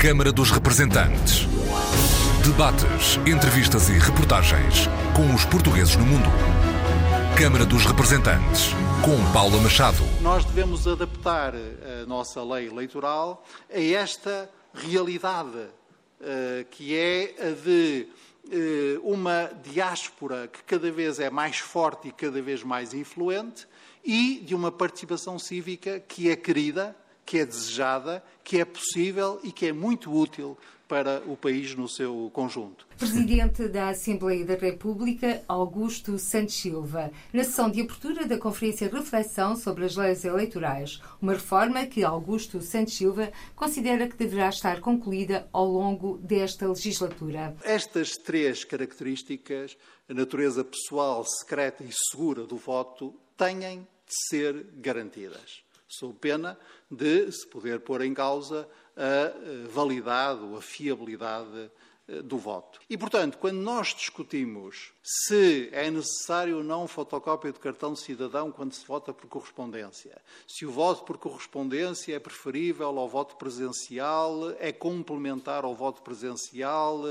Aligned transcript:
Câmara 0.00 0.32
dos 0.32 0.50
Representantes. 0.50 1.46
Debates, 2.42 3.18
entrevistas 3.30 3.90
e 3.90 3.98
reportagens 3.98 4.86
com 5.14 5.34
os 5.34 5.44
portugueses 5.44 5.94
no 5.94 6.06
mundo. 6.06 6.24
Câmara 7.36 7.66
dos 7.66 7.84
Representantes, 7.84 8.70
com 9.04 9.30
Paula 9.30 9.60
Machado. 9.60 10.02
Nós 10.22 10.42
devemos 10.46 10.88
adaptar 10.88 11.52
a 11.54 12.06
nossa 12.06 12.42
lei 12.42 12.68
eleitoral 12.68 13.44
a 13.70 13.78
esta 13.78 14.50
realidade, 14.72 15.66
eh, 16.22 16.64
que 16.70 16.96
é 16.96 17.34
a 17.38 17.50
de 17.62 18.08
eh, 18.50 18.98
uma 19.02 19.50
diáspora 19.62 20.48
que 20.48 20.62
cada 20.62 20.90
vez 20.90 21.20
é 21.20 21.28
mais 21.28 21.58
forte 21.58 22.08
e 22.08 22.10
cada 22.10 22.40
vez 22.40 22.64
mais 22.64 22.94
influente 22.94 23.68
e 24.02 24.40
de 24.46 24.54
uma 24.54 24.72
participação 24.72 25.38
cívica 25.38 26.00
que 26.00 26.30
é 26.30 26.36
querida, 26.36 26.96
que 27.30 27.38
é 27.38 27.46
desejada, 27.46 28.24
que 28.42 28.58
é 28.58 28.64
possível 28.64 29.38
e 29.44 29.52
que 29.52 29.66
é 29.66 29.72
muito 29.72 30.12
útil 30.12 30.58
para 30.88 31.22
o 31.28 31.36
país 31.36 31.76
no 31.76 31.88
seu 31.88 32.28
conjunto. 32.34 32.84
Presidente 32.98 33.68
da 33.68 33.90
Assembleia 33.90 34.44
da 34.44 34.56
República, 34.56 35.40
Augusto 35.46 36.18
Santos 36.18 36.56
Silva, 36.56 37.12
na 37.32 37.44
sessão 37.44 37.70
de 37.70 37.82
abertura 37.82 38.26
da 38.26 38.36
Conferência 38.36 38.90
Reflexão 38.90 39.54
sobre 39.54 39.84
as 39.84 39.94
Leis 39.94 40.24
Eleitorais, 40.24 41.00
uma 41.22 41.34
reforma 41.34 41.86
que 41.86 42.02
Augusto 42.02 42.60
Santos 42.60 42.94
Silva 42.94 43.30
considera 43.54 44.08
que 44.08 44.16
deverá 44.16 44.48
estar 44.48 44.80
concluída 44.80 45.48
ao 45.52 45.66
longo 45.66 46.18
desta 46.18 46.66
legislatura. 46.66 47.54
Estas 47.62 48.16
três 48.16 48.64
características, 48.64 49.76
a 50.08 50.14
natureza 50.14 50.64
pessoal, 50.64 51.24
secreta 51.24 51.84
e 51.84 51.92
segura 51.92 52.42
do 52.42 52.56
voto, 52.56 53.14
têm 53.36 53.86
de 53.86 53.86
ser 54.28 54.66
garantidas 54.80 55.62
sob 55.90 56.14
pena 56.14 56.56
de 56.88 57.30
se 57.32 57.44
poder 57.46 57.80
pôr 57.80 58.02
em 58.02 58.14
causa 58.14 58.68
a 58.96 59.02
eh, 59.02 59.66
validade 59.68 60.40
ou 60.40 60.56
a 60.56 60.62
fiabilidade 60.62 61.70
do 62.24 62.38
voto. 62.38 62.80
E, 62.88 62.96
portanto, 62.96 63.38
quando 63.38 63.58
nós 63.58 63.88
discutimos 63.88 64.92
se 65.02 65.68
é 65.72 65.90
necessário 65.90 66.58
ou 66.58 66.64
não 66.64 66.88
fotocópia 66.88 67.52
de 67.52 67.58
cartão 67.58 67.92
de 67.92 68.00
cidadão 68.00 68.50
quando 68.50 68.72
se 68.72 68.86
vota 68.86 69.12
por 69.12 69.28
correspondência, 69.28 70.20
se 70.46 70.66
o 70.66 70.70
voto 70.70 71.04
por 71.04 71.18
correspondência 71.18 72.14
é 72.14 72.18
preferível 72.18 72.98
ao 72.98 73.08
voto 73.08 73.36
presencial, 73.36 74.50
é 74.58 74.72
complementar 74.72 75.64
ao 75.64 75.74
voto 75.74 76.02
presencial, 76.02 77.04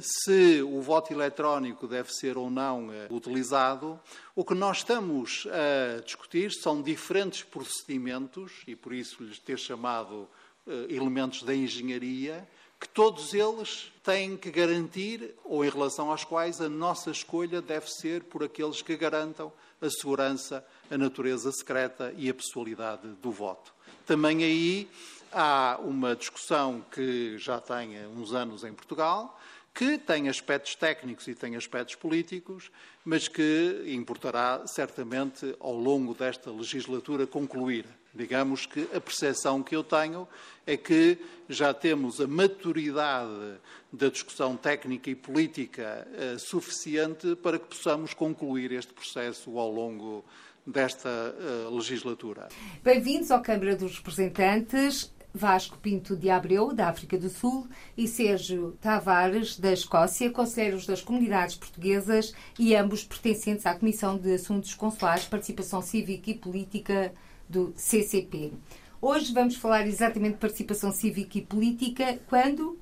se 0.00 0.62
o 0.62 0.80
voto 0.80 1.12
eletrónico 1.12 1.86
deve 1.86 2.12
ser 2.12 2.36
ou 2.36 2.50
não 2.50 2.92
eh, 2.92 3.06
utilizado, 3.10 3.98
o 4.34 4.44
que 4.44 4.54
nós 4.54 4.78
estamos 4.78 5.46
a 5.46 6.00
discutir 6.00 6.50
são 6.50 6.82
diferentes 6.82 7.44
procedimentos, 7.44 8.64
e 8.66 8.74
por 8.74 8.92
isso 8.92 9.22
lhes 9.22 9.38
ter 9.38 9.56
chamado 9.56 10.28
eh, 10.66 10.86
elementos 10.90 11.44
da 11.44 11.54
engenharia, 11.54 12.48
que 12.80 12.88
todos 12.88 13.34
eles 13.34 13.92
têm 14.04 14.36
que 14.36 14.50
garantir, 14.50 15.34
ou 15.44 15.64
em 15.64 15.68
relação 15.68 16.10
aos 16.10 16.24
quais 16.24 16.60
a 16.60 16.68
nossa 16.68 17.10
escolha 17.10 17.60
deve 17.60 17.90
ser 17.90 18.24
por 18.24 18.44
aqueles 18.44 18.82
que 18.82 18.96
garantam 18.96 19.52
a 19.80 19.90
segurança, 19.90 20.64
a 20.90 20.96
natureza 20.96 21.50
secreta 21.52 22.14
e 22.16 22.28
a 22.28 22.34
pessoalidade 22.34 23.08
do 23.20 23.30
voto. 23.30 23.74
Também 24.06 24.44
aí 24.44 24.88
há 25.32 25.78
uma 25.82 26.14
discussão 26.14 26.84
que 26.90 27.36
já 27.38 27.60
tem 27.60 28.06
uns 28.06 28.32
anos 28.32 28.64
em 28.64 28.72
Portugal, 28.72 29.38
que 29.74 29.98
tem 29.98 30.28
aspectos 30.28 30.74
técnicos 30.74 31.28
e 31.28 31.34
tem 31.34 31.54
aspectos 31.54 31.94
políticos, 31.94 32.70
mas 33.04 33.28
que 33.28 33.84
importará 33.86 34.66
certamente 34.66 35.54
ao 35.60 35.74
longo 35.74 36.14
desta 36.14 36.50
legislatura 36.50 37.26
concluir. 37.26 37.86
Digamos 38.14 38.66
que 38.66 38.88
a 38.94 39.00
percepção 39.00 39.62
que 39.62 39.76
eu 39.76 39.84
tenho 39.84 40.26
é 40.66 40.76
que 40.76 41.18
já 41.48 41.72
temos 41.72 42.20
a 42.20 42.26
maturidade 42.26 43.58
da 43.92 44.08
discussão 44.08 44.56
técnica 44.56 45.10
e 45.10 45.14
política 45.14 46.06
eh, 46.14 46.36
suficiente 46.38 47.36
para 47.36 47.58
que 47.58 47.66
possamos 47.66 48.12
concluir 48.12 48.72
este 48.72 48.92
processo 48.92 49.58
ao 49.58 49.70
longo 49.70 50.24
desta 50.66 51.08
uh, 51.08 51.74
legislatura. 51.74 52.48
Bem-vindos 52.82 53.30
à 53.30 53.40
Câmara 53.40 53.74
dos 53.74 53.96
Representantes. 53.96 55.12
Vasco 55.34 55.78
Pinto 55.78 56.16
de 56.16 56.30
Abreu, 56.30 56.72
da 56.72 56.88
África 56.88 57.18
do 57.18 57.28
Sul, 57.28 57.68
e 57.96 58.08
Sérgio 58.08 58.76
Tavares, 58.80 59.58
da 59.58 59.72
Escócia, 59.72 60.30
conselheiros 60.30 60.86
das 60.86 61.02
comunidades 61.02 61.54
portuguesas 61.54 62.32
e 62.58 62.74
ambos 62.74 63.04
pertencentes 63.04 63.66
à 63.66 63.74
Comissão 63.74 64.16
de 64.16 64.34
Assuntos 64.34 64.74
Consulares, 64.74 65.26
Participação 65.26 65.82
Cívica 65.82 66.30
e 66.30 66.34
Política 66.34 67.12
do 67.48 67.72
CCP. 67.76 68.52
Hoje 69.00 69.32
vamos 69.32 69.56
falar 69.56 69.86
exatamente 69.86 70.34
de 70.34 70.40
participação 70.40 70.90
cívica 70.90 71.38
e 71.38 71.42
política 71.42 72.18
quando, 72.26 72.70
uh, 72.70 72.78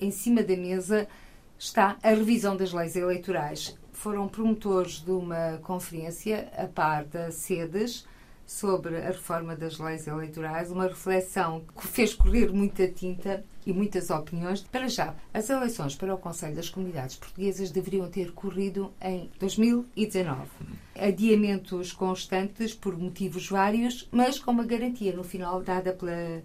em 0.00 0.10
cima 0.10 0.42
da 0.42 0.56
mesa, 0.56 1.06
está 1.58 1.98
a 2.02 2.08
revisão 2.08 2.56
das 2.56 2.72
leis 2.72 2.96
eleitorais. 2.96 3.78
Foram 3.92 4.26
promotores 4.26 5.00
de 5.00 5.10
uma 5.10 5.58
conferência, 5.62 6.50
a 6.56 6.66
par 6.66 7.04
da 7.04 7.30
SEDES, 7.30 8.06
sobre 8.50 8.96
a 8.96 9.06
reforma 9.06 9.54
das 9.54 9.78
leis 9.78 10.08
eleitorais, 10.08 10.72
uma 10.72 10.88
reflexão 10.88 11.62
que 11.80 11.86
fez 11.86 12.14
correr 12.14 12.52
muita 12.52 12.88
tinta 12.88 13.44
e 13.64 13.72
muitas 13.72 14.10
opiniões. 14.10 14.60
Para 14.60 14.88
já, 14.88 15.14
as 15.32 15.48
eleições 15.48 15.94
para 15.94 16.12
o 16.12 16.18
Conselho 16.18 16.56
das 16.56 16.68
Comunidades 16.68 17.14
Portuguesas 17.14 17.70
deveriam 17.70 18.10
ter 18.10 18.32
corrido 18.32 18.92
em 19.00 19.30
2019. 19.38 20.40
Adiamentos 20.96 21.92
constantes 21.92 22.74
por 22.74 22.98
motivos 22.98 23.48
vários, 23.48 24.08
mas 24.10 24.40
com 24.40 24.50
uma 24.50 24.64
garantia 24.64 25.14
no 25.14 25.22
final 25.22 25.62
dada 25.62 25.92
pela 25.92 26.42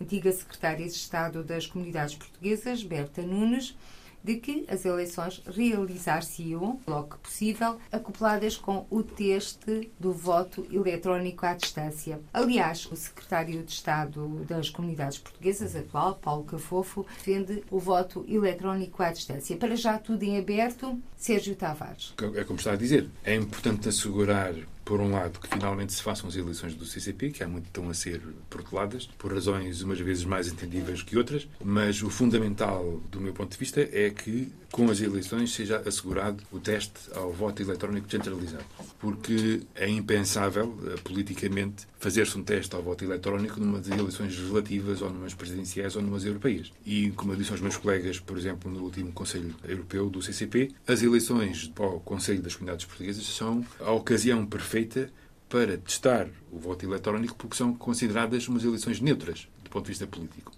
antiga 0.00 0.30
Secretária 0.30 0.86
de 0.86 0.92
Estado 0.92 1.42
das 1.42 1.66
Comunidades 1.66 2.14
Portuguesas, 2.14 2.84
Berta 2.84 3.22
Nunes, 3.22 3.76
de 4.22 4.36
que 4.36 4.64
as 4.68 4.84
eleições 4.84 5.42
realizar-se-iam, 5.46 6.80
logo 6.86 7.10
que 7.10 7.18
possível, 7.18 7.78
acopladas 7.90 8.56
com 8.56 8.86
o 8.90 9.02
teste 9.02 9.90
do 9.98 10.12
voto 10.12 10.66
eletrónico 10.70 11.46
à 11.46 11.54
distância. 11.54 12.20
Aliás, 12.32 12.86
o 12.90 12.96
secretário 12.96 13.62
de 13.62 13.72
Estado 13.72 14.44
das 14.48 14.68
Comunidades 14.70 15.18
Portuguesas, 15.18 15.74
atual, 15.74 16.16
Paulo 16.16 16.44
Cafofo, 16.44 17.06
defende 17.16 17.64
o 17.70 17.78
voto 17.78 18.24
eletrónico 18.28 19.02
à 19.02 19.10
distância. 19.10 19.56
Para 19.56 19.76
já 19.76 19.98
tudo 19.98 20.22
em 20.22 20.38
aberto, 20.38 21.00
Sérgio 21.16 21.56
Tavares. 21.56 22.14
É 22.34 22.44
como 22.44 22.58
está 22.58 22.72
a 22.72 22.76
dizer, 22.76 23.08
é 23.24 23.34
importante 23.34 23.88
assegurar 23.88 24.54
por 24.84 25.00
um 25.00 25.12
lado, 25.12 25.38
que 25.38 25.48
finalmente 25.48 25.92
se 25.92 26.02
façam 26.02 26.28
as 26.28 26.36
eleições 26.36 26.74
do 26.74 26.84
CCP, 26.84 27.30
que 27.30 27.44
há 27.44 27.48
muito 27.48 27.66
estão 27.66 27.88
a 27.88 27.94
ser 27.94 28.20
proteladas, 28.48 29.06
por 29.18 29.32
razões 29.32 29.82
umas 29.82 30.00
vezes 30.00 30.24
mais 30.24 30.48
entendíveis 30.48 31.02
que 31.02 31.16
outras, 31.16 31.48
mas 31.62 32.02
o 32.02 32.10
fundamental, 32.10 33.00
do 33.10 33.20
meu 33.20 33.32
ponto 33.32 33.52
de 33.52 33.58
vista, 33.58 33.80
é 33.80 34.10
que 34.10 34.52
com 34.70 34.88
as 34.90 35.00
eleições 35.00 35.52
seja 35.52 35.82
assegurado 35.86 36.42
o 36.52 36.58
teste 36.58 36.92
ao 37.14 37.32
voto 37.32 37.62
eletrónico 37.62 38.06
descentralizado. 38.06 38.64
Porque 38.98 39.62
é 39.74 39.88
impensável, 39.88 40.78
eh, 40.86 40.96
politicamente, 41.02 41.86
fazer-se 41.98 42.38
um 42.38 42.42
teste 42.42 42.74
ao 42.74 42.82
voto 42.82 43.04
eletrónico 43.04 43.58
numa 43.58 43.78
das 43.78 43.88
eleições 43.88 44.36
legislativas, 44.36 45.02
ou 45.02 45.10
numas 45.10 45.34
presidenciais, 45.34 45.96
ou 45.96 46.02
numas 46.02 46.24
europeias. 46.24 46.72
E, 46.86 47.10
como 47.10 47.32
eu 47.32 47.36
disse 47.36 47.50
aos 47.50 47.60
meus 47.60 47.76
colegas, 47.76 48.18
por 48.20 48.38
exemplo, 48.38 48.70
no 48.70 48.82
último 48.82 49.12
Conselho 49.12 49.54
Europeu 49.64 50.08
do 50.08 50.22
CCP, 50.22 50.72
as 50.86 51.02
eleições 51.02 51.68
para 51.68 51.86
o 51.86 52.00
Conselho 52.00 52.42
das 52.42 52.54
Comunidades 52.54 52.86
Portuguesas 52.86 53.24
são 53.24 53.64
a 53.80 53.90
ocasião 53.90 54.46
perfeita 54.46 55.10
para 55.48 55.76
testar 55.78 56.28
o 56.52 56.58
voto 56.58 56.84
eletrónico, 56.86 57.34
porque 57.34 57.56
são 57.56 57.74
consideradas 57.74 58.46
umas 58.46 58.62
eleições 58.62 59.00
neutras, 59.00 59.48
do 59.64 59.70
ponto 59.70 59.84
de 59.84 59.90
vista 59.90 60.06
político. 60.06 60.52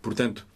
Portanto, 0.00 0.46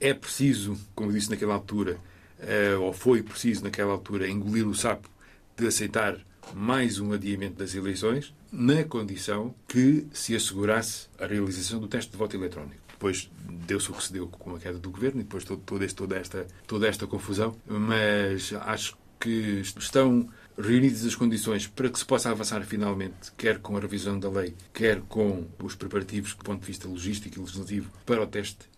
é 0.00 0.14
preciso, 0.14 0.78
como 0.94 1.10
eu 1.10 1.14
disse 1.14 1.30
naquela 1.30 1.54
altura, 1.54 1.98
uh, 2.38 2.80
ou 2.80 2.92
foi 2.92 3.22
preciso 3.22 3.64
naquela 3.64 3.92
altura, 3.92 4.28
engolir 4.28 4.66
o 4.66 4.74
sapo 4.74 5.08
de 5.56 5.66
aceitar 5.66 6.18
mais 6.54 6.98
um 6.98 7.12
adiamento 7.12 7.56
das 7.56 7.74
eleições, 7.74 8.34
na 8.50 8.84
condição 8.84 9.54
que 9.66 10.06
se 10.12 10.34
assegurasse 10.34 11.08
a 11.18 11.26
realização 11.26 11.80
do 11.80 11.88
teste 11.88 12.10
de 12.12 12.16
voto 12.16 12.36
eletrónico. 12.36 12.80
Depois 12.88 13.30
deu-se 13.66 13.90
o 13.90 13.94
que 13.94 14.02
se 14.02 14.12
deu 14.12 14.26
com 14.26 14.54
a 14.54 14.58
queda 14.58 14.78
do 14.78 14.90
governo 14.90 15.20
e 15.20 15.24
depois 15.24 15.44
todo, 15.44 15.60
todo 15.64 15.84
este, 15.84 15.94
toda, 15.94 16.16
esta, 16.16 16.46
toda 16.66 16.88
esta 16.88 17.06
confusão, 17.06 17.56
mas 17.66 18.52
acho 18.52 18.96
que 19.20 19.62
estão 19.78 20.28
reunidas 20.56 21.04
as 21.04 21.14
condições 21.14 21.66
para 21.66 21.88
que 21.88 21.98
se 21.98 22.04
possa 22.04 22.30
avançar 22.30 22.62
finalmente, 22.64 23.32
quer 23.36 23.58
com 23.58 23.76
a 23.76 23.80
revisão 23.80 24.18
da 24.18 24.28
lei, 24.28 24.54
quer 24.72 25.00
com 25.02 25.46
os 25.62 25.74
preparativos 25.74 26.34
do 26.34 26.44
ponto 26.44 26.60
de 26.60 26.66
vista 26.66 26.88
logístico 26.88 27.38
e 27.38 27.40
legislativo 27.40 27.90
para 28.04 28.22
o 28.22 28.26
teste 28.26 28.68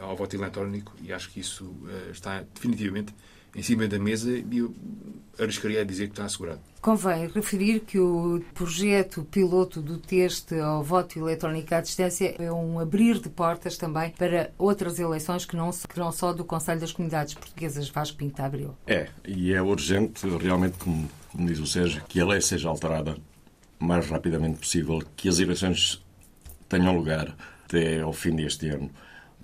ao 0.00 0.16
voto 0.16 0.36
eletrónico 0.36 0.94
e 1.02 1.12
acho 1.12 1.30
que 1.30 1.40
isso 1.40 1.64
uh, 1.64 2.10
está 2.10 2.44
definitivamente 2.54 3.14
em 3.54 3.62
cima 3.62 3.88
da 3.88 3.98
mesa 3.98 4.30
e 4.30 4.58
eu 4.58 4.74
arriscaria 5.38 5.80
a 5.80 5.84
dizer 5.84 6.06
que 6.06 6.12
está 6.12 6.24
assegurado. 6.24 6.60
Convém 6.80 7.28
referir 7.28 7.80
que 7.80 7.98
o 7.98 8.42
projeto 8.54 9.24
piloto 9.24 9.82
do 9.82 9.98
teste 9.98 10.58
ao 10.58 10.82
voto 10.82 11.18
eletrónico 11.18 11.74
à 11.74 11.80
distância 11.80 12.34
é 12.38 12.50
um 12.52 12.78
abrir 12.78 13.18
de 13.18 13.28
portas 13.28 13.76
também 13.76 14.10
para 14.10 14.52
outras 14.56 14.98
eleições 14.98 15.44
que 15.44 15.56
não, 15.56 15.70
que 15.70 15.98
não 15.98 16.12
só 16.12 16.32
do 16.32 16.44
Conselho 16.44 16.80
das 16.80 16.92
Comunidades 16.92 17.34
Portuguesas 17.34 17.88
Vasco 17.88 18.16
Pinto 18.16 18.40
Abreu. 18.40 18.76
É, 18.86 19.08
e 19.26 19.52
é 19.52 19.60
urgente, 19.60 20.26
realmente, 20.28 20.78
como, 20.78 21.08
como 21.32 21.46
diz 21.46 21.58
o 21.58 21.66
Sérgio, 21.66 22.02
que 22.08 22.20
a 22.20 22.26
lei 22.26 22.40
seja 22.40 22.68
alterada 22.68 23.16
o 23.80 23.84
mais 23.84 24.08
rapidamente 24.08 24.58
possível, 24.58 25.02
que 25.16 25.28
as 25.28 25.38
eleições 25.38 26.02
tenham 26.68 26.96
lugar 26.96 27.34
até 27.64 28.00
ao 28.00 28.12
fim 28.12 28.34
deste 28.36 28.68
ano 28.68 28.90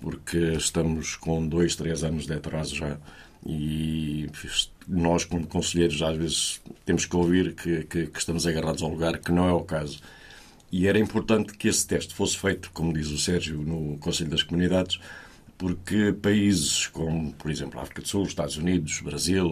porque 0.01 0.37
estamos 0.37 1.15
com 1.15 1.47
dois, 1.47 1.75
três 1.75 2.03
anos 2.03 2.25
de 2.25 2.33
atraso 2.33 2.75
já. 2.75 2.97
E 3.45 4.29
nós, 4.87 5.25
como 5.25 5.47
conselheiros, 5.47 6.01
às 6.01 6.17
vezes 6.17 6.61
temos 6.85 7.05
que 7.05 7.15
ouvir 7.15 7.55
que, 7.55 7.83
que, 7.83 8.07
que 8.07 8.19
estamos 8.19 8.45
agarrados 8.45 8.81
ao 8.81 8.89
lugar, 8.89 9.17
que 9.19 9.31
não 9.31 9.47
é 9.47 9.53
o 9.53 9.61
caso. 9.61 9.99
E 10.71 10.87
era 10.87 10.99
importante 10.99 11.53
que 11.53 11.67
esse 11.67 11.87
teste 11.87 12.13
fosse 12.13 12.37
feito, 12.37 12.71
como 12.73 12.93
diz 12.93 13.07
o 13.07 13.17
Sérgio, 13.17 13.61
no 13.61 13.97
Conselho 13.99 14.29
das 14.29 14.43
Comunidades, 14.43 14.99
porque 15.57 16.13
países 16.13 16.87
como, 16.87 17.33
por 17.33 17.49
exemplo, 17.49 17.79
a 17.79 17.83
África 17.83 18.01
do 18.01 18.07
Sul, 18.07 18.23
os 18.23 18.29
Estados 18.29 18.57
Unidos, 18.57 18.99
Brasil, 19.01 19.51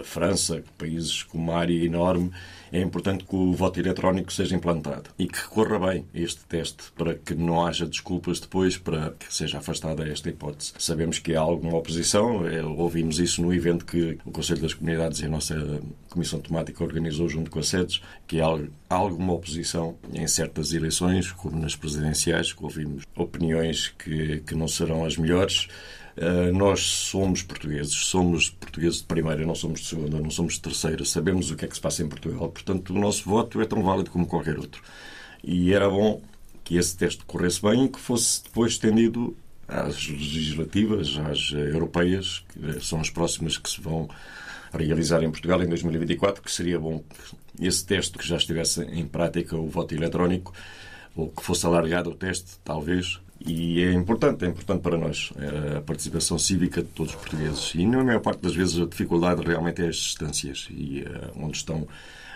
a 0.00 0.04
França, 0.04 0.62
países 0.76 1.22
com 1.22 1.38
uma 1.38 1.56
área 1.56 1.84
enorme, 1.84 2.30
é 2.72 2.80
importante 2.80 3.24
que 3.24 3.34
o 3.34 3.52
voto 3.52 3.80
eletrónico 3.80 4.32
seja 4.32 4.54
implantado 4.54 5.10
e 5.18 5.26
que 5.26 5.42
corra 5.48 5.78
bem 5.78 6.04
este 6.14 6.44
teste 6.44 6.84
para 6.96 7.14
que 7.14 7.34
não 7.34 7.66
haja 7.66 7.86
desculpas 7.86 8.40
depois 8.40 8.76
para 8.76 9.10
que 9.12 9.32
seja 9.32 9.58
afastada 9.58 10.06
esta 10.08 10.28
hipótese. 10.28 10.72
Sabemos 10.78 11.18
que 11.18 11.34
há 11.34 11.40
alguma 11.40 11.76
oposição, 11.76 12.46
é, 12.46 12.62
ouvimos 12.62 13.18
isso 13.18 13.42
no 13.42 13.52
evento 13.52 13.84
que 13.84 14.18
o 14.24 14.30
Conselho 14.30 14.62
das 14.62 14.74
Comunidades 14.74 15.20
e 15.20 15.26
a 15.26 15.28
nossa 15.28 15.80
Comissão 16.08 16.40
Temática 16.40 16.82
organizou 16.82 17.28
junto 17.28 17.50
com 17.50 17.58
a 17.58 17.62
SEDES, 17.62 18.00
que 18.26 18.40
há 18.40 18.46
alguma 18.88 19.34
oposição 19.34 19.96
em 20.12 20.26
certas 20.26 20.72
eleições, 20.72 21.30
como 21.32 21.58
nas 21.58 21.76
presidenciais, 21.76 22.52
que 22.52 22.62
ouvimos 22.62 23.04
opiniões 23.16 23.88
que, 23.88 24.40
que 24.40 24.54
não 24.54 24.68
serão 24.68 25.04
as 25.04 25.16
melhores. 25.16 25.68
Uh, 26.16 26.52
nós 26.52 26.80
somos 26.80 27.42
portugueses, 27.42 27.94
somos 27.94 28.50
portugueses 28.50 28.98
de 28.98 29.04
primeira, 29.04 29.46
não 29.46 29.54
somos 29.54 29.80
de 29.80 29.86
segunda, 29.86 30.20
não 30.20 30.30
somos 30.30 30.54
de 30.54 30.60
terceira, 30.60 31.04
sabemos 31.04 31.50
o 31.50 31.56
que 31.56 31.64
é 31.64 31.68
que 31.68 31.74
se 31.74 31.80
passa 31.80 32.02
em 32.02 32.08
Portugal, 32.08 32.48
portanto 32.48 32.90
o 32.90 32.98
nosso 32.98 33.28
voto 33.28 33.60
é 33.60 33.64
tão 33.64 33.82
válido 33.82 34.10
como 34.10 34.26
qualquer 34.26 34.58
outro. 34.58 34.82
E 35.42 35.72
era 35.72 35.88
bom 35.88 36.20
que 36.64 36.76
esse 36.76 36.96
teste 36.96 37.24
corresse 37.24 37.62
bem 37.62 37.84
e 37.84 37.88
que 37.88 37.98
fosse 37.98 38.42
depois 38.42 38.72
estendido 38.72 39.36
às 39.66 40.06
legislativas, 40.06 41.16
às 41.18 41.52
europeias, 41.52 42.44
que 42.48 42.84
são 42.84 43.00
as 43.00 43.08
próximas 43.08 43.56
que 43.56 43.70
se 43.70 43.80
vão 43.80 44.08
realizar 44.72 45.22
em 45.22 45.30
Portugal 45.30 45.62
em 45.62 45.68
2024, 45.68 46.42
que 46.42 46.50
seria 46.50 46.78
bom 46.78 46.98
que 46.98 47.66
esse 47.66 47.84
teste 47.84 48.16
que 48.18 48.26
já 48.26 48.36
estivesse 48.36 48.82
em 48.82 49.06
prática, 49.06 49.56
o 49.56 49.66
voto 49.66 49.94
eletrónico, 49.94 50.52
ou 51.14 51.28
que 51.28 51.42
fosse 51.42 51.66
alargado 51.66 52.10
o 52.10 52.14
teste, 52.14 52.58
talvez, 52.64 53.20
e 53.44 53.82
é 53.82 53.92
importante, 53.92 54.44
é 54.44 54.48
importante 54.48 54.82
para 54.82 54.98
nós 54.98 55.32
é 55.36 55.78
a 55.78 55.80
participação 55.80 56.38
cívica 56.38 56.82
de 56.82 56.88
todos 56.88 57.14
os 57.14 57.18
portugueses. 57.18 57.72
E 57.74 57.86
na 57.86 58.04
maior 58.04 58.20
parte 58.20 58.42
das 58.42 58.54
vezes 58.54 58.78
a 58.78 58.84
dificuldade 58.84 59.42
realmente 59.42 59.80
é 59.82 59.88
as 59.88 59.96
distâncias 59.96 60.68
e 60.70 61.02
uh, 61.02 61.44
onde 61.44 61.56
estão 61.56 61.88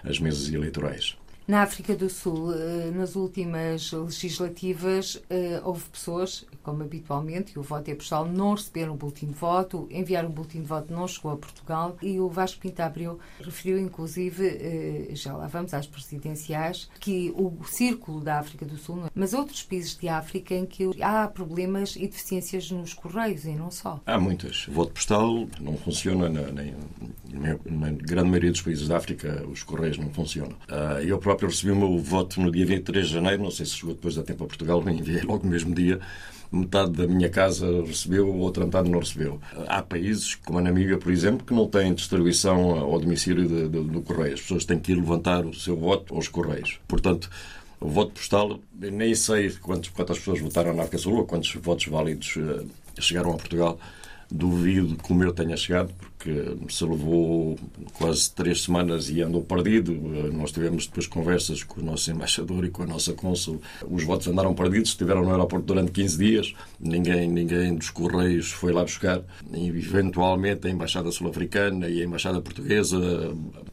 as 0.03 0.19
mesas 0.19 0.51
eleitorais. 0.51 1.17
Na 1.47 1.63
África 1.63 1.95
do 1.95 2.09
Sul, 2.09 2.55
eh, 2.55 2.91
nas 2.91 3.17
últimas 3.17 3.93
legislativas, 3.93 5.23
eh, 5.29 5.61
houve 5.63 5.85
pessoas, 5.91 6.47
como 6.63 6.83
habitualmente, 6.83 7.53
e 7.55 7.59
o 7.59 7.63
voto 7.63 7.91
é 7.91 7.95
postal, 7.95 8.25
não 8.25 8.55
receberam 8.55 8.95
um 8.95 8.97
boletim 8.97 9.27
de 9.27 9.35
voto, 9.35 9.87
enviaram 9.91 10.31
um 10.31 10.33
boletim 10.33 10.63
de 10.63 10.67
voto, 10.67 10.91
não 10.91 11.07
chegou 11.07 11.33
a 11.33 11.37
Portugal, 11.37 11.99
e 12.01 12.19
o 12.19 12.31
Vasco 12.31 12.61
Pinta 12.61 12.87
Abreu 12.87 13.19
referiu, 13.43 13.79
inclusive, 13.79 14.47
eh, 14.47 15.09
já 15.13 15.37
lá 15.37 15.47
vamos 15.47 15.75
às 15.75 15.87
presidenciais, 15.87 16.89
que 16.99 17.31
o 17.37 17.53
círculo 17.67 18.23
da 18.23 18.39
África 18.39 18.65
do 18.65 18.79
Sul, 18.79 19.03
mas 19.15 19.35
outros 19.35 19.63
países 19.63 19.99
de 19.99 20.09
África 20.09 20.55
em 20.55 20.65
que 20.65 20.91
há 21.03 21.29
problemas 21.29 21.95
e 21.95 22.09
deficiências 22.09 22.71
nos 22.71 22.95
correios, 22.95 23.45
e 23.45 23.51
não 23.51 23.71
só. 23.71 24.01
Há 24.07 24.19
muitas. 24.19 24.67
O 24.69 24.73
voto 24.73 24.93
postal 24.93 25.47
não 25.61 25.77
funciona, 25.77 26.31
na, 26.31 26.41
na, 26.51 27.59
na 27.71 27.91
grande 27.91 28.31
maioria 28.31 28.51
dos 28.51 28.63
países 28.63 28.89
da 28.89 28.97
África, 28.97 29.45
os 29.47 29.63
correios 29.63 29.99
não 29.99 30.09
funcionam. 30.09 30.57
Ah, 30.71 31.03
eu 31.03 31.19
próprio 31.19 31.34
próprio 31.35 31.49
recebi 31.49 31.73
o 31.73 31.77
meu 31.77 31.99
voto 31.99 32.41
no 32.41 32.51
dia 32.51 32.65
23 32.65 33.07
de 33.07 33.13
janeiro, 33.13 33.43
não 33.43 33.51
sei 33.51 33.67
se 33.67 33.73
chegou 33.73 33.95
depois 33.95 34.15
da 34.15 34.23
tempo 34.23 34.45
a 34.45 34.47
Portugal, 34.47 34.83
nem 34.85 34.99
enviei 34.99 35.23
logo 35.23 35.45
no 35.45 35.51
mesmo 35.51 35.75
dia. 35.75 36.01
Metade 36.53 36.93
da 36.93 37.07
minha 37.09 37.29
casa 37.29 37.67
recebeu, 37.85 38.33
outra 38.33 38.65
metade 38.65 38.89
não 38.89 39.01
recebeu. 39.01 39.41
Há 39.67 39.83
países, 39.83 40.37
como 40.37 40.61
a 40.61 40.63
Namíbia, 40.63 40.99
por 40.99 41.11
exemplo, 41.11 41.45
que 41.45 41.53
não 41.53 41.67
têm 41.67 41.93
distribuição 41.93 42.79
ao 42.79 43.01
domicílio 43.01 43.49
de, 43.49 43.69
de, 43.69 43.83
do 43.83 44.01
correio. 44.03 44.35
As 44.35 44.41
pessoas 44.41 44.65
têm 44.65 44.79
que 44.79 44.93
ir 44.93 44.95
levantar 44.95 45.45
o 45.45 45.53
seu 45.53 45.77
voto 45.77 46.15
aos 46.15 46.29
correios. 46.29 46.79
Portanto, 46.87 47.29
o 47.81 47.89
voto 47.89 48.13
postal, 48.13 48.61
nem 48.73 49.17
sei 49.17 49.51
quantas, 49.51 49.89
quantas 49.89 50.19
pessoas 50.19 50.41
votaram 50.41 50.75
na 50.75 50.83
África 50.83 50.99
Sul 50.99 51.17
ou 51.17 51.25
quantos 51.25 51.53
votos 51.57 51.87
válidos 51.87 52.37
uh, 52.37 52.65
chegaram 53.01 53.33
a 53.33 53.37
Portugal. 53.37 53.81
Duvido 54.31 54.97
que 54.97 55.13
o 55.13 55.17
meu 55.17 55.33
tenha 55.33 55.57
chegado, 55.57 55.93
porque 55.99 56.14
se 56.69 56.85
levou 56.85 57.59
quase 57.95 58.31
três 58.31 58.63
semanas 58.63 59.11
e 59.11 59.23
andou 59.23 59.43
perdido. 59.43 59.93
Nós 60.33 60.53
tivemos 60.53 60.87
depois 60.87 61.07
conversas 61.07 61.63
com 61.63 61.81
o 61.81 61.85
nosso 61.85 62.11
embaixador 62.11 62.65
e 62.65 62.71
com 62.71 62.83
a 62.83 62.87
nossa 62.87 63.13
cônsul. 63.13 63.61
Os 63.89 64.05
votos 64.05 64.29
andaram 64.29 64.55
perdidos, 64.55 64.91
estiveram 64.91 65.23
no 65.23 65.31
aeroporto 65.31 65.67
durante 65.67 65.93
15 65.93 66.19
dias. 66.19 66.55
Ninguém, 66.81 67.29
ninguém 67.29 67.75
dos 67.75 67.91
Correios 67.91 68.51
foi 68.51 68.73
lá 68.73 68.83
buscar. 68.83 69.23
E, 69.53 69.69
eventualmente, 69.69 70.67
a 70.67 70.71
Embaixada 70.71 71.11
Sul-Africana 71.11 71.89
e 71.89 72.01
a 72.01 72.05
Embaixada 72.05 72.41
Portuguesa 72.41 72.99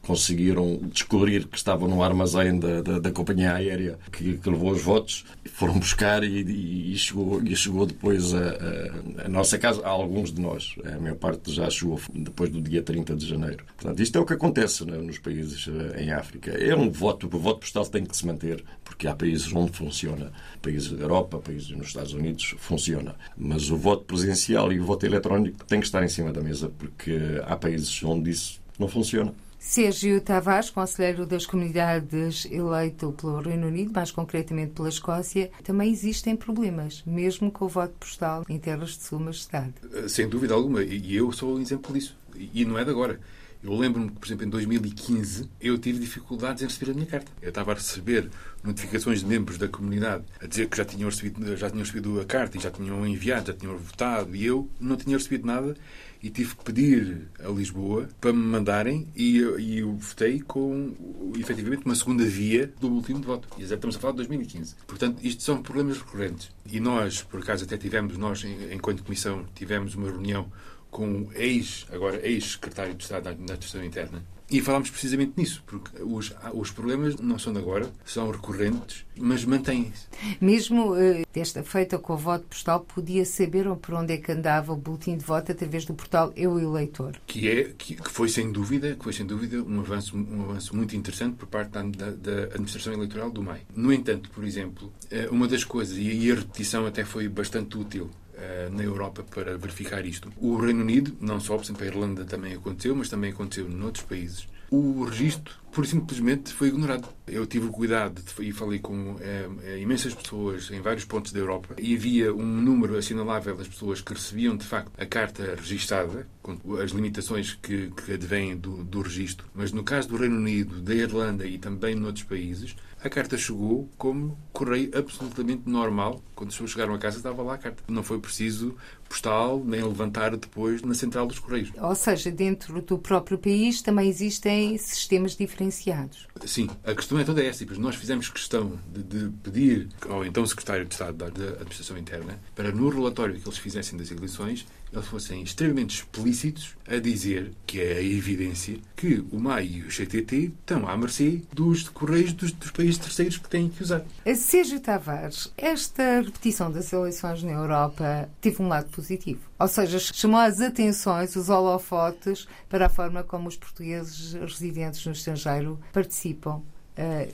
conseguiram 0.02 0.80
descobrir 0.92 1.46
que 1.46 1.56
estavam 1.56 1.88
no 1.88 2.02
armazém 2.02 2.58
da, 2.58 2.82
da, 2.82 2.98
da 2.98 3.10
companhia 3.10 3.54
aérea 3.54 3.98
que, 4.10 4.36
que, 4.36 4.50
levou 4.50 4.72
os 4.72 4.82
votos. 4.82 5.24
Foram 5.44 5.78
buscar 5.78 6.22
e, 6.24 6.92
e, 6.92 6.96
chegou, 6.96 7.42
e 7.42 7.54
chegou 7.54 7.86
depois 7.86 8.34
a, 8.34 8.38
a, 8.38 9.26
a 9.26 9.28
nossa 9.28 9.58
casa. 9.58 9.82
A 9.84 9.88
alguns 9.88 10.32
de 10.32 10.40
nós. 10.40 10.74
A 10.84 10.98
maior 10.98 11.16
parte 11.16 11.52
já 11.52 11.68
chegou 11.70 12.00
depois 12.12 12.41
depois 12.42 12.50
do 12.50 12.60
dia 12.60 12.82
30 12.82 13.14
de 13.14 13.26
janeiro. 13.26 13.64
Portanto, 13.76 14.00
isto 14.00 14.18
é 14.18 14.20
o 14.20 14.24
que 14.24 14.32
acontece 14.32 14.84
né, 14.84 14.96
nos 14.98 15.18
países 15.18 15.68
eh, 15.68 16.02
em 16.02 16.12
África. 16.12 16.50
É 16.50 16.74
um 16.74 16.90
voto, 16.90 17.28
o 17.32 17.38
voto 17.38 17.60
postal 17.60 17.86
tem 17.86 18.04
que 18.04 18.16
se 18.16 18.26
manter, 18.26 18.64
porque 18.84 19.06
há 19.06 19.14
países 19.14 19.52
onde 19.54 19.72
funciona. 19.72 20.32
Países 20.60 20.90
da 20.90 21.04
Europa, 21.04 21.38
países 21.38 21.70
nos 21.70 21.88
Estados 21.88 22.12
Unidos, 22.12 22.54
funciona. 22.58 23.14
Mas 23.36 23.70
o 23.70 23.76
voto 23.76 24.04
presencial 24.04 24.72
e 24.72 24.80
o 24.80 24.84
voto 24.84 25.06
eletrónico 25.06 25.64
têm 25.64 25.80
que 25.80 25.86
estar 25.86 26.02
em 26.02 26.08
cima 26.08 26.32
da 26.32 26.40
mesa, 26.40 26.70
porque 26.78 27.40
há 27.44 27.56
países 27.56 28.02
onde 28.02 28.30
isso 28.30 28.60
não 28.78 28.88
funciona. 28.88 29.32
Sérgio 29.62 30.20
Tavares, 30.20 30.70
conselheiro 30.70 31.24
das 31.24 31.46
comunidades 31.46 32.46
eleito 32.46 33.12
pelo 33.12 33.40
Reino 33.40 33.68
Unido, 33.68 33.92
mais 33.94 34.10
concretamente 34.10 34.72
pela 34.72 34.88
Escócia, 34.88 35.52
também 35.62 35.90
existem 35.90 36.34
problemas, 36.34 37.02
mesmo 37.06 37.50
com 37.50 37.66
o 37.66 37.68
voto 37.68 37.94
postal 38.00 38.44
em 38.48 38.58
terras 38.58 38.90
de 38.90 39.04
sua 39.04 39.20
majestade. 39.20 39.72
Sem 40.08 40.28
dúvida 40.28 40.52
alguma, 40.52 40.82
e 40.82 41.14
eu 41.14 41.30
sou 41.30 41.56
um 41.56 41.60
exemplo 41.60 41.94
disso. 41.94 42.16
E 42.36 42.64
não 42.64 42.78
é 42.78 42.84
de 42.84 42.90
agora. 42.90 43.20
Eu 43.62 43.76
lembro-me 43.76 44.10
que, 44.10 44.18
por 44.18 44.26
exemplo, 44.26 44.44
em 44.44 44.50
2015 44.50 45.48
eu 45.60 45.78
tive 45.78 46.00
dificuldades 46.00 46.62
em 46.62 46.66
receber 46.66 46.90
a 46.90 46.94
minha 46.94 47.06
carta. 47.06 47.30
Eu 47.40 47.50
estava 47.50 47.70
a 47.70 47.74
receber 47.74 48.28
notificações 48.64 49.20
de 49.20 49.26
membros 49.26 49.56
da 49.56 49.68
comunidade 49.68 50.24
a 50.40 50.46
dizer 50.46 50.68
que 50.68 50.76
já 50.76 50.84
tinham 50.84 51.08
recebido, 51.08 51.56
já 51.56 51.70
tinham 51.70 51.84
recebido 51.84 52.20
a 52.20 52.24
carta 52.24 52.58
e 52.58 52.60
já 52.60 52.72
tinham 52.72 53.06
enviado, 53.06 53.46
já 53.46 53.52
tinham 53.52 53.76
votado, 53.78 54.34
e 54.34 54.44
eu 54.44 54.68
não 54.80 54.96
tinha 54.96 55.16
recebido 55.16 55.46
nada 55.46 55.76
e 56.20 56.28
tive 56.30 56.56
que 56.56 56.64
pedir 56.64 57.28
a 57.38 57.48
Lisboa 57.48 58.08
para 58.20 58.32
me 58.32 58.38
mandarem 58.38 59.08
e, 59.14 59.38
e 59.38 59.78
eu 59.78 59.92
votei 59.94 60.40
com, 60.40 60.92
efetivamente, 61.38 61.84
uma 61.84 61.94
segunda 61.94 62.24
via 62.24 62.72
do 62.80 62.88
último 62.88 63.20
de 63.20 63.26
voto. 63.26 63.48
E 63.58 63.62
estamos 63.62 63.96
a 63.96 63.98
falar 63.98 64.12
de 64.12 64.18
2015. 64.18 64.76
Portanto, 64.86 65.18
isto 65.22 65.42
são 65.42 65.62
problemas 65.62 65.98
recorrentes. 65.98 66.50
E 66.70 66.80
nós, 66.80 67.22
por 67.22 67.40
acaso, 67.40 67.64
até 67.64 67.76
tivemos, 67.76 68.16
nós, 68.16 68.44
enquanto 68.72 69.04
Comissão, 69.04 69.44
tivemos 69.54 69.94
uma 69.94 70.10
reunião 70.10 70.50
com 70.92 71.22
o 71.22 71.32
ex, 71.34 71.86
agora 71.90 72.24
ex-secretário 72.24 72.94
de 72.94 73.02
Estado 73.02 73.24
da 73.24 73.30
Administração 73.30 73.82
Interna, 73.82 74.22
e 74.52 74.60
falámos 74.60 74.90
precisamente 74.90 75.32
nisso, 75.36 75.64
porque 75.66 76.02
os, 76.02 76.34
os 76.52 76.70
problemas 76.70 77.16
não 77.16 77.38
são 77.38 77.54
de 77.54 77.58
agora, 77.58 77.90
são 78.04 78.30
recorrentes, 78.30 79.06
mas 79.16 79.46
mantêm-se. 79.46 80.06
Mesmo 80.38 80.94
desta 81.32 81.62
feita 81.62 81.98
com 81.98 82.12
o 82.12 82.16
voto 82.18 82.44
postal, 82.44 82.80
podia 82.80 83.24
saber 83.24 83.64
por 83.76 83.94
onde 83.94 84.12
é 84.12 84.18
que 84.18 84.30
andava 84.30 84.74
o 84.74 84.76
boletim 84.76 85.16
de 85.16 85.24
voto 85.24 85.52
através 85.52 85.86
do 85.86 85.94
portal 85.94 86.32
Eu 86.36 86.60
Eleitor. 86.60 87.12
Que, 87.26 87.48
é, 87.48 87.64
que, 87.76 87.94
que, 87.94 88.10
foi 88.10 88.28
sem 88.28 88.52
dúvida, 88.52 88.94
que 88.94 89.02
foi 89.02 89.14
sem 89.14 89.24
dúvida 89.24 89.62
um 89.62 89.80
avanço, 89.80 90.16
um 90.16 90.42
avanço 90.42 90.76
muito 90.76 90.94
interessante 90.94 91.36
por 91.36 91.46
parte 91.46 91.70
da, 91.70 91.82
da, 91.82 92.10
da 92.10 92.42
Administração 92.44 92.92
Eleitoral 92.92 93.30
do 93.30 93.42
MEI. 93.42 93.62
No 93.74 93.90
entanto, 93.90 94.28
por 94.30 94.44
exemplo, 94.44 94.92
eh, 95.10 95.28
uma 95.30 95.48
das 95.48 95.64
coisas, 95.64 95.96
e 95.96 96.30
a 96.30 96.34
repetição 96.34 96.84
até 96.84 97.04
foi 97.04 97.26
bastante 97.26 97.78
útil, 97.78 98.10
eh, 98.10 98.21
na 98.70 98.82
Europa 98.82 99.22
para 99.22 99.56
verificar 99.56 100.04
isto. 100.04 100.32
O 100.36 100.56
Reino 100.56 100.80
Unido, 100.80 101.16
não 101.20 101.40
só, 101.40 101.56
por 101.56 101.64
exemplo, 101.64 101.84
a 101.84 101.86
Irlanda 101.86 102.24
também 102.24 102.54
aconteceu, 102.54 102.94
mas 102.94 103.08
também 103.08 103.32
aconteceu 103.32 103.68
noutros 103.68 104.04
países. 104.04 104.46
O 104.74 105.04
registro, 105.04 105.54
por 105.70 105.86
simplesmente, 105.86 106.50
foi 106.50 106.68
ignorado. 106.68 107.06
Eu 107.26 107.44
tive 107.44 107.66
o 107.66 107.70
cuidado 107.70 108.22
de, 108.22 108.48
e 108.48 108.52
falei 108.52 108.78
com 108.78 109.18
é, 109.20 109.78
imensas 109.78 110.14
pessoas 110.14 110.70
em 110.70 110.80
vários 110.80 111.04
pontos 111.04 111.30
da 111.30 111.38
Europa 111.38 111.74
e 111.78 111.94
havia 111.94 112.32
um 112.32 112.46
número 112.46 112.96
assinalável 112.96 113.54
das 113.54 113.68
pessoas 113.68 114.00
que 114.00 114.14
recebiam, 114.14 114.56
de 114.56 114.64
facto, 114.64 114.90
a 114.96 115.04
carta 115.04 115.54
registada, 115.56 116.26
com 116.40 116.56
as 116.82 116.90
limitações 116.92 117.52
que, 117.52 117.90
que 117.90 118.14
advêm 118.14 118.56
do, 118.56 118.82
do 118.82 119.02
registro. 119.02 119.46
Mas 119.54 119.72
no 119.72 119.84
caso 119.84 120.08
do 120.08 120.16
Reino 120.16 120.36
Unido, 120.36 120.80
da 120.80 120.94
Irlanda 120.94 121.46
e 121.46 121.58
também 121.58 121.94
noutros 121.94 122.24
países, 122.24 122.74
a 123.04 123.10
carta 123.10 123.36
chegou 123.36 123.88
como 123.98 124.38
correio 124.52 124.90
absolutamente 124.96 125.62
normal. 125.66 126.22
Quando 126.34 126.48
as 126.48 126.54
pessoas 126.54 126.70
chegaram 126.70 126.94
a 126.94 126.98
casa, 126.98 127.16
estava 127.18 127.42
lá 127.42 127.54
a 127.54 127.58
carta. 127.58 127.82
Não 127.88 128.02
foi 128.02 128.18
preciso 128.18 128.76
postal 129.08 129.62
nem 129.64 129.82
levantar 129.82 130.36
depois 130.36 130.82
na 130.82 130.94
central 130.94 131.26
dos 131.26 131.38
correios. 131.38 131.70
Ou 131.78 131.94
seja, 131.94 132.30
dentro 132.30 132.80
do 132.80 132.98
próprio 132.98 133.36
país 133.36 133.82
também 133.82 134.08
existem 134.08 134.78
sistemas 134.78 135.36
diferenciados. 135.36 136.26
Sim, 136.46 136.70
a 136.84 136.94
questão 136.94 137.18
é 137.18 137.24
toda 137.24 137.42
essa. 137.42 137.64
Nós 137.78 137.96
fizemos 137.96 138.28
questão 138.28 138.78
de, 138.92 139.02
de 139.02 139.30
pedir 139.42 139.88
ao 140.08 140.24
então 140.24 140.46
Secretário 140.46 140.84
de 140.84 140.94
Estado 140.94 141.16
da 141.16 141.26
Administração 141.26 141.98
Interna 141.98 142.38
para, 142.54 142.72
no 142.72 142.88
relatório 142.88 143.34
que 143.34 143.46
eles 143.46 143.58
fizessem 143.58 143.98
das 143.98 144.10
eleições, 144.10 144.66
eles 144.92 145.06
fossem 145.06 145.42
extremamente 145.42 145.96
explícitos 145.96 146.76
a 146.86 146.98
dizer 146.98 147.52
que 147.66 147.80
é 147.80 147.94
a 147.94 148.02
evidência 148.02 148.78
que 148.94 149.24
o 149.32 149.38
MAI 149.38 149.66
e 149.66 149.82
o 149.82 149.88
CTT 149.88 150.52
estão 150.60 150.86
à 150.86 150.96
mercê 150.96 151.42
dos 151.52 151.88
correios 151.88 152.32
dos, 152.32 152.52
dos 152.52 152.70
países 152.70 152.98
terceiros 152.98 153.38
que 153.38 153.48
têm 153.48 153.68
que 153.68 153.82
usar. 153.82 154.04
Sérgio 154.36 154.80
Tavares, 154.80 155.52
esta 155.56 156.20
repetição 156.20 156.70
das 156.70 156.92
eleições 156.92 157.42
na 157.42 157.52
Europa 157.52 158.28
teve 158.40 158.62
um 158.62 158.68
lado 158.68 158.90
positivo. 158.90 159.40
Ou 159.58 159.68
seja, 159.68 159.98
chamou 159.98 160.40
as 160.40 160.60
atenções, 160.60 161.36
os 161.36 161.48
holofotes, 161.48 162.46
para 162.68 162.86
a 162.86 162.90
forma 162.90 163.22
como 163.22 163.48
os 163.48 163.56
portugueses 163.56 164.34
residentes 164.34 165.04
no 165.06 165.12
estrangeiro 165.12 165.80
participam 165.92 166.56
uh, 166.56 166.62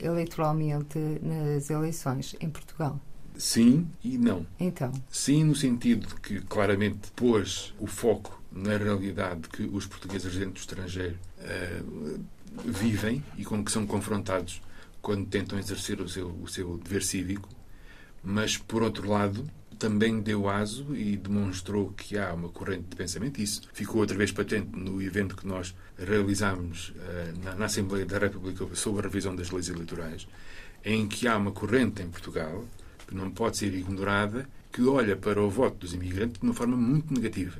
eleitoralmente 0.05 0.97
nas 1.21 1.69
eleições 1.69 2.35
em 2.39 2.49
Portugal. 2.49 2.99
Sim 3.39 3.87
e 4.03 4.17
não. 4.17 4.45
Então. 4.59 4.91
Sim, 5.09 5.45
no 5.45 5.55
sentido 5.55 6.07
de 6.07 6.15
que 6.15 6.41
claramente 6.41 7.09
pôs 7.15 7.73
o 7.79 7.87
foco 7.87 8.43
na 8.51 8.75
realidade 8.75 9.47
que 9.47 9.63
os 9.63 9.85
portugueses 9.85 10.25
residentes 10.25 10.65
do 10.65 10.69
estrangeiro 10.69 11.17
uh, 11.39 12.19
vivem 12.65 13.23
e 13.37 13.45
com 13.45 13.63
que 13.63 13.71
são 13.71 13.87
confrontados 13.87 14.61
quando 15.01 15.25
tentam 15.25 15.57
exercer 15.57 16.01
o 16.01 16.09
seu, 16.09 16.27
o 16.27 16.49
seu 16.49 16.77
dever 16.77 17.01
cívico, 17.01 17.47
mas, 18.21 18.57
por 18.57 18.83
outro 18.83 19.07
lado, 19.07 19.49
também 19.77 20.19
deu 20.19 20.49
aso 20.49 20.93
e 20.93 21.15
demonstrou 21.15 21.91
que 21.91 22.17
há 22.17 22.33
uma 22.33 22.49
corrente 22.49 22.89
de 22.89 22.95
pensamento. 22.97 23.41
Isso 23.41 23.61
ficou 23.71 24.01
outra 24.01 24.17
vez 24.17 24.33
patente 24.33 24.77
no 24.77 25.01
evento 25.01 25.37
que 25.37 25.47
nós 25.47 25.73
realizámos 25.97 26.89
uh, 26.89 27.39
na, 27.41 27.55
na 27.55 27.65
Assembleia 27.65 28.05
da 28.05 28.17
República 28.17 28.67
sobre 28.75 28.99
a 28.99 29.03
revisão 29.09 29.33
das 29.33 29.49
leis 29.49 29.69
eleitorais, 29.69 30.27
em 30.83 31.07
que 31.07 31.25
há 31.25 31.37
uma 31.37 31.53
corrente 31.53 32.01
em 32.01 32.09
Portugal 32.09 32.65
que 33.09 33.15
não 33.15 33.31
pode 33.31 33.57
ser 33.57 33.73
ignorada, 33.73 34.47
que 34.71 34.83
olha 34.83 35.15
para 35.15 35.41
o 35.41 35.49
voto 35.49 35.77
dos 35.77 35.95
imigrantes 35.95 36.39
de 36.39 36.45
uma 36.45 36.53
forma 36.53 36.77
muito 36.77 37.11
negativa, 37.11 37.59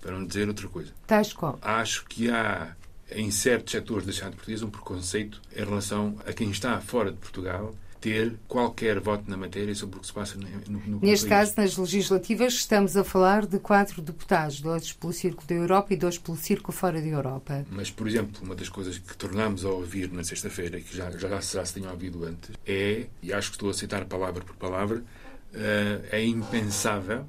para 0.00 0.12
não 0.12 0.24
dizer 0.24 0.46
outra 0.46 0.68
coisa. 0.68 0.92
Tais 1.06 1.32
qual? 1.32 1.58
Acho 1.60 2.04
que 2.04 2.30
há, 2.30 2.76
em 3.10 3.30
certos 3.32 3.72
setores 3.72 4.06
da 4.06 4.12
sociedade 4.12 4.36
portuguesa, 4.36 4.64
um 4.64 4.70
preconceito 4.70 5.42
em 5.54 5.64
relação 5.64 6.16
a 6.24 6.32
quem 6.32 6.50
está 6.50 6.80
fora 6.80 7.10
de 7.10 7.18
Portugal 7.18 7.74
ter 8.06 8.38
qualquer 8.46 9.00
voto 9.00 9.28
na 9.28 9.36
matéria 9.36 9.74
sobre 9.74 9.96
o 9.96 10.00
que 10.00 10.06
se 10.06 10.12
passa 10.12 10.38
no, 10.38 10.78
no 10.78 11.00
Neste 11.00 11.26
país. 11.26 11.48
caso, 11.48 11.54
nas 11.56 11.76
legislativas, 11.76 12.52
estamos 12.52 12.96
a 12.96 13.02
falar 13.02 13.44
de 13.44 13.58
quatro 13.58 14.00
deputados, 14.00 14.60
dois 14.60 14.92
pelo 14.92 15.12
Círculo 15.12 15.44
da 15.48 15.54
Europa 15.56 15.92
e 15.92 15.96
dois 15.96 16.16
pelo 16.16 16.36
Círculo 16.36 16.72
fora 16.72 17.00
da 17.00 17.08
Europa. 17.08 17.66
Mas, 17.68 17.90
por 17.90 18.06
exemplo, 18.06 18.40
uma 18.44 18.54
das 18.54 18.68
coisas 18.68 18.96
que 18.96 19.16
tornámos 19.16 19.64
a 19.64 19.70
ouvir 19.70 20.08
na 20.12 20.22
sexta-feira, 20.22 20.80
que 20.80 20.96
já, 20.96 21.10
já, 21.10 21.40
já 21.40 21.64
se 21.64 21.74
tenha 21.74 21.90
ouvido 21.90 22.24
antes, 22.24 22.52
é, 22.64 23.06
e 23.20 23.32
acho 23.32 23.50
que 23.50 23.56
estou 23.56 23.70
a 23.70 23.74
citar 23.74 24.04
palavra 24.04 24.44
por 24.44 24.54
palavra, 24.54 24.98
uh, 24.98 26.06
é 26.12 26.24
impensável 26.24 27.28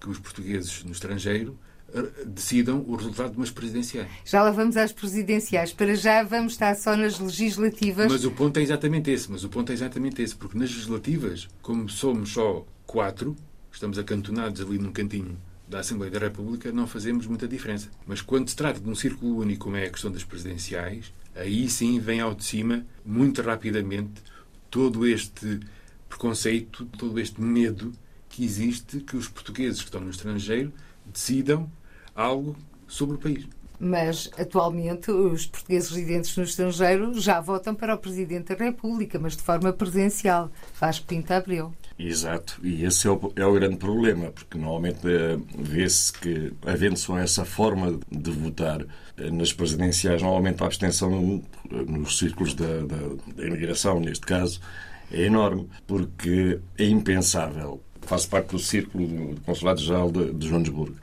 que 0.00 0.10
os 0.10 0.18
portugueses 0.18 0.82
no 0.82 0.90
estrangeiro 0.90 1.56
decidam 2.26 2.84
o 2.86 2.94
resultado 2.94 3.32
de 3.32 3.36
umas 3.36 3.50
presidenciais. 3.50 4.08
Já 4.24 4.42
lá 4.42 4.50
vamos 4.50 4.76
às 4.76 4.92
presidenciais. 4.92 5.72
Para 5.72 5.94
já 5.94 6.22
vamos 6.22 6.52
estar 6.52 6.74
só 6.76 6.96
nas 6.96 7.18
legislativas. 7.18 8.10
Mas 8.10 8.24
o 8.24 8.30
ponto 8.30 8.58
é 8.58 8.62
exatamente 8.62 9.10
esse. 9.10 9.30
Mas 9.30 9.44
o 9.44 9.48
ponto 9.48 9.70
é 9.70 9.74
exatamente 9.74 10.22
esse. 10.22 10.34
Porque 10.34 10.58
nas 10.58 10.70
legislativas, 10.70 11.48
como 11.62 11.88
somos 11.88 12.32
só 12.32 12.66
quatro, 12.86 13.36
estamos 13.72 13.98
acantonados 13.98 14.60
ali 14.60 14.78
num 14.78 14.92
cantinho 14.92 15.36
da 15.68 15.80
Assembleia 15.80 16.10
da 16.10 16.18
República, 16.18 16.72
não 16.72 16.86
fazemos 16.86 17.26
muita 17.26 17.46
diferença. 17.46 17.88
Mas 18.04 18.20
quando 18.20 18.48
se 18.48 18.56
trata 18.56 18.80
de 18.80 18.88
um 18.88 18.94
círculo 18.94 19.38
único, 19.38 19.64
como 19.64 19.76
é 19.76 19.86
a 19.86 19.90
questão 19.90 20.10
das 20.10 20.24
presidenciais, 20.24 21.12
aí 21.34 21.68
sim 21.68 22.00
vem 22.00 22.20
ao 22.20 22.34
de 22.34 22.44
cima, 22.44 22.84
muito 23.06 23.40
rapidamente, 23.40 24.20
todo 24.68 25.06
este 25.06 25.60
preconceito, 26.08 26.84
todo 26.86 27.20
este 27.20 27.40
medo 27.40 27.92
que 28.28 28.44
existe 28.44 28.98
que 29.00 29.16
os 29.16 29.28
portugueses 29.28 29.78
que 29.78 29.86
estão 29.86 30.00
no 30.00 30.10
estrangeiro 30.10 30.72
decidam 31.06 31.70
algo 32.20 32.56
sobre 32.86 33.16
o 33.16 33.18
país. 33.18 33.46
Mas, 33.82 34.30
atualmente, 34.38 35.10
os 35.10 35.46
portugueses 35.46 35.90
residentes 35.90 36.36
no 36.36 36.42
estrangeiro 36.42 37.18
já 37.18 37.40
votam 37.40 37.74
para 37.74 37.94
o 37.94 37.98
Presidente 37.98 38.54
da 38.54 38.62
República, 38.62 39.18
mas 39.18 39.34
de 39.34 39.42
forma 39.42 39.72
presencial. 39.72 40.50
Vasco 40.78 41.06
Pinto 41.06 41.32
Abreu. 41.32 41.72
Exato, 41.98 42.60
e 42.62 42.84
esse 42.84 43.06
é 43.06 43.10
o, 43.10 43.32
é 43.36 43.44
o 43.44 43.52
grande 43.54 43.76
problema, 43.76 44.30
porque 44.30 44.58
normalmente 44.58 45.00
eh, 45.06 45.38
vê-se 45.58 46.12
que, 46.12 46.52
havendo 46.66 46.98
só 46.98 47.18
essa 47.18 47.44
forma 47.44 47.98
de 48.10 48.30
votar 48.30 48.84
eh, 49.16 49.30
nas 49.30 49.52
presidenciais, 49.52 50.22
normalmente 50.22 50.62
a 50.62 50.66
abstenção 50.66 51.42
eh, 51.70 51.74
nos 51.86 52.18
círculos 52.18 52.54
da, 52.54 52.80
da, 52.86 52.96
da 53.36 53.46
imigração, 53.46 54.00
neste 54.00 54.26
caso, 54.26 54.60
é 55.10 55.22
enorme, 55.22 55.68
porque 55.86 56.58
é 56.78 56.84
impensável. 56.84 57.82
Faço 58.02 58.28
parte 58.28 58.52
do 58.52 58.58
círculo 58.58 59.34
do 59.34 59.40
Consulado-Geral 59.42 60.10
de, 60.10 60.32
de 60.32 60.48
Joanesburgo 60.48 60.96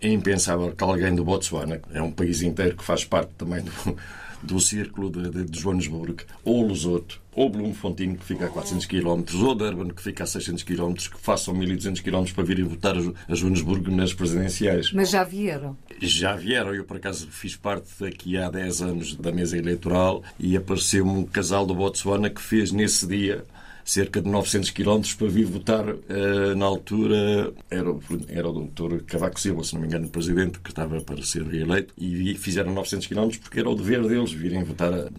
é 0.00 0.08
impensável 0.08 0.72
que 0.72 0.84
alguém 0.84 1.14
do 1.14 1.24
Botsuana, 1.24 1.80
é 1.92 2.00
um 2.00 2.10
país 2.10 2.42
inteiro 2.42 2.76
que 2.76 2.84
faz 2.84 3.04
parte 3.04 3.32
também 3.36 3.62
do, 3.62 3.96
do 4.42 4.60
círculo 4.60 5.10
de, 5.10 5.44
de, 5.44 5.60
Joanesburgo, 5.60 6.22
ou 6.44 6.66
Lesoto, 6.66 7.20
ou 7.34 7.50
Bloemfontein, 7.50 8.14
que 8.14 8.24
fica 8.24 8.46
a 8.46 8.48
400 8.48 8.86
km, 8.86 9.22
ou 9.42 9.54
Durban, 9.54 9.88
que 9.88 10.02
fica 10.02 10.24
a 10.24 10.26
600 10.26 10.62
km, 10.62 10.94
que 10.94 11.20
façam 11.20 11.54
1.200 11.54 12.02
km 12.02 12.32
para 12.34 12.44
virem 12.44 12.64
votar 12.64 12.94
a 12.96 13.34
Joanesburgo 13.34 13.90
nas 13.90 14.12
presidenciais. 14.12 14.92
Mas 14.92 15.10
já 15.10 15.24
vieram? 15.24 15.76
Já 16.00 16.34
vieram. 16.34 16.74
Eu, 16.74 16.84
por 16.84 16.96
acaso, 16.96 17.28
fiz 17.30 17.56
parte 17.56 18.04
aqui 18.04 18.36
há 18.36 18.50
10 18.50 18.82
anos 18.82 19.16
da 19.16 19.32
mesa 19.32 19.56
eleitoral 19.56 20.22
e 20.38 20.56
apareceu-me 20.56 21.10
um 21.10 21.24
casal 21.24 21.66
do 21.66 21.74
Botsuana 21.74 22.30
que 22.30 22.40
fez 22.40 22.72
nesse 22.72 23.06
dia 23.06 23.44
cerca 23.88 24.20
de 24.20 24.28
900 24.28 24.70
quilómetros 24.70 25.14
para 25.14 25.28
vir 25.28 25.46
votar. 25.46 25.88
Uh, 25.88 26.54
na 26.54 26.66
altura 26.66 27.54
era, 27.70 27.88
era 28.28 28.48
o 28.48 28.52
doutor 28.52 29.02
Cavaco 29.04 29.40
Silva, 29.40 29.64
se 29.64 29.72
não 29.72 29.80
me 29.80 29.86
engano, 29.86 30.06
o 30.06 30.10
presidente, 30.10 30.58
que 30.60 30.68
estava 30.68 31.00
para 31.00 31.22
ser 31.22 31.42
reeleito, 31.42 31.94
e 31.96 32.34
fizeram 32.34 32.74
900 32.74 33.06
quilómetros 33.06 33.38
porque 33.38 33.60
era 33.60 33.70
o 33.70 33.74
dever 33.74 34.06
deles 34.06 34.30
virem 34.30 34.62
votar 34.62 34.92
uh, 34.92 35.10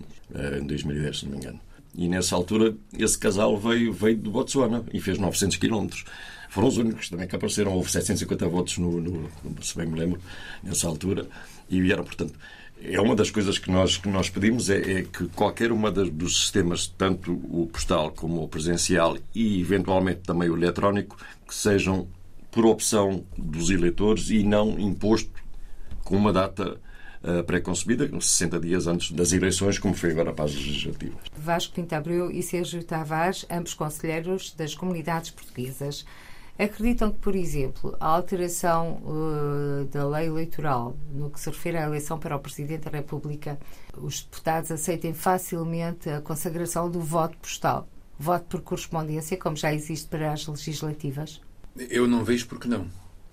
em 0.61 0.67
2010, 0.67 1.17
se 1.17 1.25
não 1.25 1.31
me 1.31 1.37
engano. 1.39 1.59
E 1.95 2.07
nessa 2.07 2.35
altura 2.35 2.75
esse 2.95 3.17
casal 3.17 3.57
veio, 3.57 3.91
veio 3.91 4.17
do 4.17 4.29
Botsuana 4.29 4.83
e 4.93 4.99
fez 4.99 5.17
900 5.17 5.57
quilómetros. 5.57 6.05
Foram 6.49 6.67
os 6.67 6.77
únicos 6.77 7.09
também 7.09 7.27
que 7.27 7.35
apareceram. 7.35 7.73
Houve 7.73 7.91
750 7.91 8.47
votos, 8.47 8.77
no, 8.77 9.01
no, 9.01 9.29
se 9.61 9.75
bem 9.75 9.87
me 9.87 9.99
lembro, 9.99 10.21
nessa 10.63 10.87
altura. 10.87 11.25
E 11.69 11.81
vieram, 11.81 12.03
portanto, 12.03 12.33
é 12.83 12.99
uma 12.99 13.15
das 13.15 13.29
coisas 13.29 13.57
que 13.57 13.69
nós, 13.69 13.97
que 13.97 14.07
nós 14.07 14.29
pedimos 14.29 14.69
é, 14.69 14.99
é 14.99 15.03
que 15.03 15.27
qualquer 15.29 15.71
uma 15.71 15.91
das, 15.91 16.09
dos 16.09 16.41
sistemas, 16.41 16.87
tanto 16.87 17.33
o 17.33 17.67
postal 17.67 18.11
como 18.11 18.43
o 18.43 18.47
presencial 18.47 19.17
e 19.33 19.59
eventualmente 19.59 20.21
também 20.21 20.49
o 20.49 20.55
eletrónico, 20.55 21.17
que 21.47 21.53
sejam 21.53 22.07
por 22.51 22.65
opção 22.65 23.23
dos 23.37 23.69
eleitores 23.69 24.29
e 24.29 24.43
não 24.43 24.79
imposto 24.79 25.31
com 26.03 26.15
uma 26.15 26.33
data 26.33 26.79
uh, 27.23 27.43
pré-concebida, 27.43 28.09
60 28.19 28.59
dias 28.59 28.87
antes 28.87 29.11
das 29.11 29.31
eleições, 29.33 29.77
como 29.77 29.93
foi 29.93 30.11
agora 30.11 30.33
para 30.33 30.45
as 30.45 30.55
legislativas. 30.55 31.19
Vasco 31.37 31.73
Pinto 31.73 31.93
Abreu 31.93 32.31
e 32.31 32.41
Sérgio 32.41 32.83
Tavares, 32.83 33.45
ambos 33.49 33.73
conselheiros 33.73 34.53
das 34.53 34.73
comunidades 34.73 35.29
portuguesas. 35.29 36.05
Acreditam 36.59 37.09
que, 37.09 37.19
por 37.19 37.37
exemplo, 37.37 37.95
a 38.01 38.07
alteração 38.07 39.01
uh, 39.05 39.85
da 39.85 40.05
lei 40.05 40.27
eleitoral, 40.27 40.93
no 41.09 41.29
que 41.29 41.39
se 41.39 41.49
refere 41.49 41.77
à 41.77 41.85
eleição 41.85 42.19
para 42.19 42.35
o 42.35 42.39
Presidente 42.39 42.83
da 42.83 42.91
República, 42.91 43.57
os 43.97 44.23
deputados 44.23 44.69
aceitem 44.69 45.13
facilmente 45.13 46.09
a 46.09 46.19
consagração 46.19 46.91
do 46.91 46.99
voto 46.99 47.37
postal, 47.37 47.87
voto 48.19 48.45
por 48.47 48.61
correspondência, 48.61 49.37
como 49.37 49.55
já 49.55 49.73
existe 49.73 50.09
para 50.09 50.33
as 50.33 50.45
legislativas? 50.45 51.39
Eu 51.77 52.05
não 52.05 52.25
vejo 52.25 52.45
porque 52.47 52.67
não. 52.67 52.87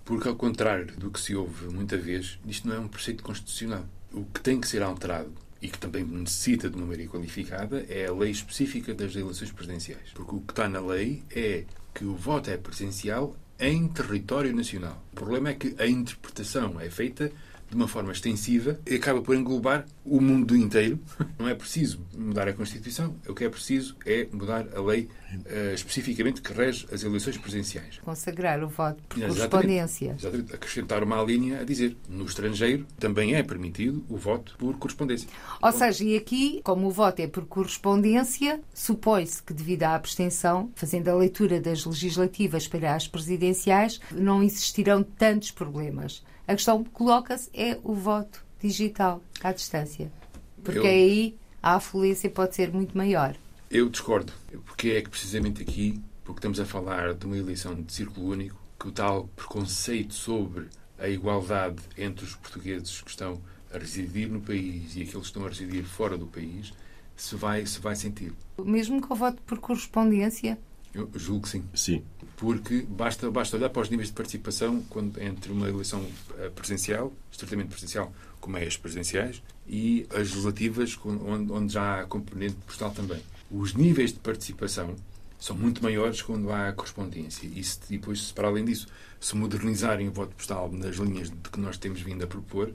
Porque, 0.05 0.29
ao 0.29 0.37
contrário 0.37 0.97
do 0.97 1.11
que 1.11 1.21
se 1.21 1.35
ouve 1.35 1.67
muita 1.67 1.99
vez, 1.99 2.39
isto 2.47 2.69
não 2.69 2.77
é 2.77 2.79
um 2.79 2.87
preceito 2.87 3.25
constitucional. 3.25 3.85
O 4.13 4.25
que 4.25 4.41
tem 4.41 4.61
que 4.61 4.69
ser 4.69 4.85
alterado 4.85 5.33
e 5.61 5.69
que 5.69 5.79
também 5.79 6.05
necessita 6.05 6.71
de 6.71 6.77
uma 6.77 6.87
maioria 6.87 7.09
qualificada 7.09 7.85
é 7.89 8.07
a 8.07 8.13
lei 8.13 8.31
específica 8.31 8.95
das 8.95 9.17
eleições 9.17 9.51
presidenciais. 9.51 10.11
Porque 10.15 10.37
o 10.37 10.41
que 10.41 10.53
está 10.53 10.69
na 10.69 10.79
lei 10.79 11.25
é 11.35 11.65
que 11.97 12.05
o 12.05 12.15
voto 12.15 12.51
é 12.51 12.59
presencial 12.59 13.35
em 13.59 13.89
território 13.89 14.55
nacional. 14.55 15.03
O 15.13 15.17
problema 15.17 15.49
é 15.49 15.55
que 15.55 15.75
a 15.79 15.87
interpretação 15.87 16.79
é 16.79 16.91
feita 16.91 17.33
de 17.69 17.77
uma 17.77 17.89
forma 17.89 18.13
extensiva 18.13 18.79
e 18.87 18.95
acaba 18.95 19.21
por 19.21 19.35
englobar 19.35 19.85
o 20.05 20.21
mundo 20.21 20.57
inteiro. 20.57 20.99
Não 21.39 21.49
é 21.49 21.55
preciso 21.55 22.01
mudar 22.17 22.49
a 22.49 22.53
Constituição, 22.53 23.15
o 23.29 23.35
que 23.35 23.45
é 23.45 23.49
preciso 23.49 23.97
é 24.07 24.27
mudar 24.33 24.67
a 24.75 24.81
lei 24.81 25.09
uh, 25.35 25.75
especificamente 25.75 26.41
que 26.41 26.53
rege 26.53 26.87
as 26.93 27.03
eleições 27.03 27.37
presidenciais. 27.37 27.99
Consagrar 27.99 28.63
o 28.63 28.69
voto 28.69 29.03
por 29.09 29.19
exatamente, 29.19 29.51
correspondência. 29.51 30.17
Exatamente. 30.19 30.55
Acrescentar 30.55 31.03
uma 31.03 31.23
linha 31.23 31.61
a 31.61 31.65
dizer 31.65 31.97
no 32.09 32.25
estrangeiro 32.25 32.87
também 32.99 33.35
é 33.35 33.43
permitido 33.43 34.05
o 34.09 34.17
voto 34.17 34.57
por 34.59 34.77
correspondência. 34.79 35.29
Ou 35.61 35.73
seja, 35.73 36.05
e 36.05 36.17
aqui, 36.17 36.61
como 36.63 36.87
o 36.87 36.91
voto 36.91 37.21
é 37.21 37.27
por 37.27 37.47
correspondência, 37.47 38.61
supõe-se 38.73 39.43
que 39.43 39.53
devido 39.53 39.83
à 39.85 39.95
abstenção, 39.95 40.71
fazendo 40.75 41.09
a 41.09 41.15
leitura 41.15 41.61
das 41.61 41.85
legislativas 41.85 42.69
para 42.69 42.95
as 42.95 43.09
presidenciais, 43.09 44.01
não 44.13 44.43
existirão 44.43 45.03
tantos 45.03 45.51
problemas. 45.51 46.23
A 46.49 46.55
questão 46.55 46.85
que 46.85 46.91
coloca-se 46.91 47.51
é 47.53 47.79
o 47.83 47.93
voto 47.93 48.45
digital 48.61 49.23
à 49.43 49.53
distância. 49.53 50.13
Porque 50.63 50.79
Eu... 50.79 50.87
aí 50.87 51.37
a 51.63 51.75
afluência 51.75 52.31
pode 52.31 52.55
ser 52.55 52.73
muito 52.73 52.97
maior. 52.97 53.37
Eu 53.71 53.89
discordo, 53.89 54.33
porque 54.65 54.91
é 54.91 55.03
que 55.03 55.11
precisamente 55.11 55.63
aqui, 55.63 56.01
porque 56.25 56.39
estamos 56.39 56.61
a 56.61 56.65
falar 56.65 57.15
de 57.15 57.27
uma 57.27 57.37
eleição 57.37 57.75
de 57.75 57.93
círculo 57.93 58.29
único, 58.29 58.57
que 58.79 58.89
o 58.89 58.93
tal 58.93 59.27
preconceito 59.35 60.15
sobre 60.15 60.69
a 60.99 61.09
igualdade 61.09 61.83
entre 61.99 62.25
os 62.25 62.37
portugueses 62.37 63.01
que 63.01 63.11
estão 63.11 63.41
a 63.73 63.79
residir 63.79 64.29
no 64.29 64.41
país 64.41 64.95
e 64.95 65.03
aqueles 65.03 65.13
que 65.13 65.19
estão 65.19 65.45
a 65.45 65.49
residir 65.49 65.85
fora 65.85 66.17
do 66.17 66.27
país 66.27 66.73
se 67.17 67.35
vai, 67.35 67.67
se 67.67 67.81
vai 67.81 67.97
sentir. 67.97 68.33
Mesmo 68.63 69.01
com 69.01 69.15
o 69.15 69.17
voto 69.17 69.43
por 69.43 69.59
correspondência? 69.59 70.59
Eu 70.95 71.11
julgo 71.15 71.43
que 71.43 71.49
sim. 71.49 71.65
Sim. 71.75 72.05
Porque 72.37 72.83
basta, 72.89 73.31
basta 73.31 73.57
olhar 73.57 73.71
para 73.71 73.83
os 73.83 73.89
níveis 73.89 74.09
de 74.09 74.15
participação 74.15 74.83
quando, 74.91 75.21
entre 75.23 75.51
uma 75.51 75.69
eleição 75.69 76.07
eh, 76.39 76.51
presencial, 76.51 77.13
estritamente 77.33 77.71
presencial, 77.71 78.13
como 78.41 78.59
é 78.59 78.67
as 78.67 78.77
presidenciais, 78.77 79.43
e 79.67 80.07
as 80.11 80.19
legislativas, 80.19 80.99
onde, 81.05 81.51
onde 81.51 81.73
já 81.73 82.01
há 82.01 82.05
componente 82.05 82.57
postal 82.67 82.91
também. 82.91 83.23
Os 83.51 83.75
níveis 83.75 84.13
de 84.13 84.19
participação 84.19 84.95
são 85.39 85.57
muito 85.57 85.83
maiores 85.83 86.23
quando 86.23 86.51
há 86.53 86.73
correspondência. 86.73 87.47
E 87.47 87.63
se, 87.63 87.79
depois, 87.89 88.33
para 88.33 88.49
além 88.49 88.65
disso, 88.65 88.87
se 89.21 89.37
modernizarem 89.37 90.09
o 90.09 90.13
voto 90.13 90.35
postal 90.35 90.71
nas 90.71 90.97
linhas 90.97 91.31
de 91.31 91.51
que 91.51 91.61
nós 91.61 91.79
temos 91.79 92.01
vindo 92.01 92.25
a 92.25 92.27
propor, 92.27 92.73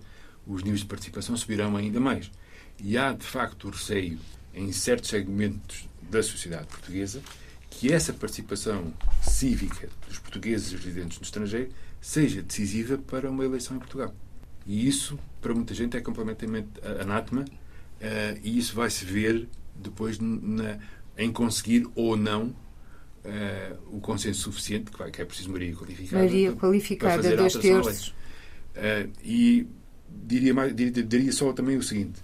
os 0.48 0.64
níveis 0.64 0.82
de 0.82 0.88
participação 0.88 1.36
subirão 1.38 1.76
ainda 1.76 2.00
mais. 2.00 2.32
E 2.80 2.98
há, 2.98 3.14
de 3.14 3.26
facto, 3.26 3.68
o 3.68 3.72
receio 3.72 4.20
em 4.54 4.72
certos 4.72 5.10
segmentos 5.10 5.88
da 6.10 6.22
sociedade 6.22 6.68
portuguesa 6.68 7.22
que 7.72 7.92
essa 7.92 8.14
participação 8.14 8.94
cívica 9.24 9.90
dos 10.08 10.20
portugueses 10.20 10.72
residentes 10.74 11.18
no 11.18 11.24
estrangeiro 11.24 11.72
seja 12.00 12.44
decisiva 12.44 12.98
para 12.98 13.30
uma 13.30 13.44
eleição 13.44 13.76
em 13.76 13.80
Portugal. 13.80 14.14
E 14.68 14.88
isso, 14.88 15.18
para 15.42 15.54
muita 15.56 15.74
gente, 15.74 15.98
é 15.98 16.02
completamente 16.02 16.68
anátema 17.00 17.42
uh, 17.42 18.40
e 18.44 18.60
isso 18.60 18.76
vai-se 18.76 19.04
ver 19.04 19.48
depois 19.76 20.20
na, 20.20 20.78
em 21.18 21.32
conseguir 21.32 21.88
ou 21.96 22.16
não 22.16 22.48
uh, 22.48 23.96
o 23.96 24.00
consenso 24.00 24.42
suficiente, 24.42 24.92
que, 24.92 25.00
vai, 25.00 25.10
que 25.10 25.22
é 25.22 25.26
preciso 25.26 25.50
Maria 25.50 25.74
qualificada. 25.74 26.24
Maria 26.24 26.54
qualificada, 26.54 27.24
para 27.24 27.36
dois 27.36 27.56
terços. 27.56 28.10
Uh, 28.10 29.10
e 29.24 29.68
diria, 30.08 30.54
mais, 30.54 30.76
diria, 30.76 31.04
diria 31.04 31.32
só 31.32 31.52
também 31.54 31.78
o 31.78 31.84
seguinte, 31.84 32.20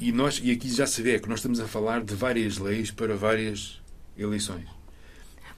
e, 0.00 0.12
nós, 0.12 0.40
e 0.42 0.50
aqui 0.50 0.68
já 0.68 0.86
se 0.86 1.02
vê 1.02 1.18
que 1.18 1.28
nós 1.28 1.38
estamos 1.38 1.58
a 1.58 1.66
falar 1.66 2.04
de 2.04 2.14
várias 2.14 2.58
leis 2.58 2.90
para 2.90 3.16
várias 3.16 3.79
eleições. 4.20 4.66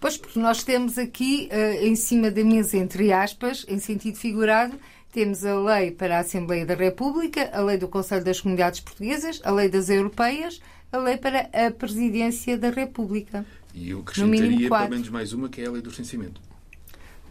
Pois, 0.00 0.16
porque 0.16 0.38
nós 0.40 0.64
temos 0.64 0.99
aqui, 0.99 1.49
uh, 1.52 1.85
em 1.85 1.95
cima 1.95 2.31
da 2.31 2.42
mesa, 2.42 2.76
entre 2.76 3.12
aspas, 3.12 3.64
em 3.69 3.78
sentido 3.78 4.16
figurado, 4.16 4.76
temos 5.12 5.45
a 5.45 5.61
lei 5.61 5.90
para 5.90 6.16
a 6.16 6.21
Assembleia 6.21 6.66
da 6.66 6.75
República, 6.75 7.50
a 7.52 7.61
lei 7.61 7.76
do 7.76 7.87
Conselho 7.87 8.25
das 8.25 8.40
Comunidades 8.40 8.81
Portuguesas, 8.81 9.40
a 9.45 9.52
lei 9.52 9.69
das 9.69 9.88
Europeias, 9.90 10.61
a 10.90 10.99
lei 10.99 11.16
para 11.19 11.49
a 11.52 11.71
Presidência 11.71 12.59
da 12.59 12.71
República. 12.71 13.47
E 13.75 13.90
eu 13.90 14.00
acrescentaria 14.00 14.69
pelo 14.69 14.88
menos 14.88 15.09
mais 15.09 15.33
uma, 15.33 15.49
que 15.49 15.61
é 15.61 15.66
a 15.66 15.71
lei 15.71 15.83
do 15.83 15.90
recenseamento. 15.90 16.40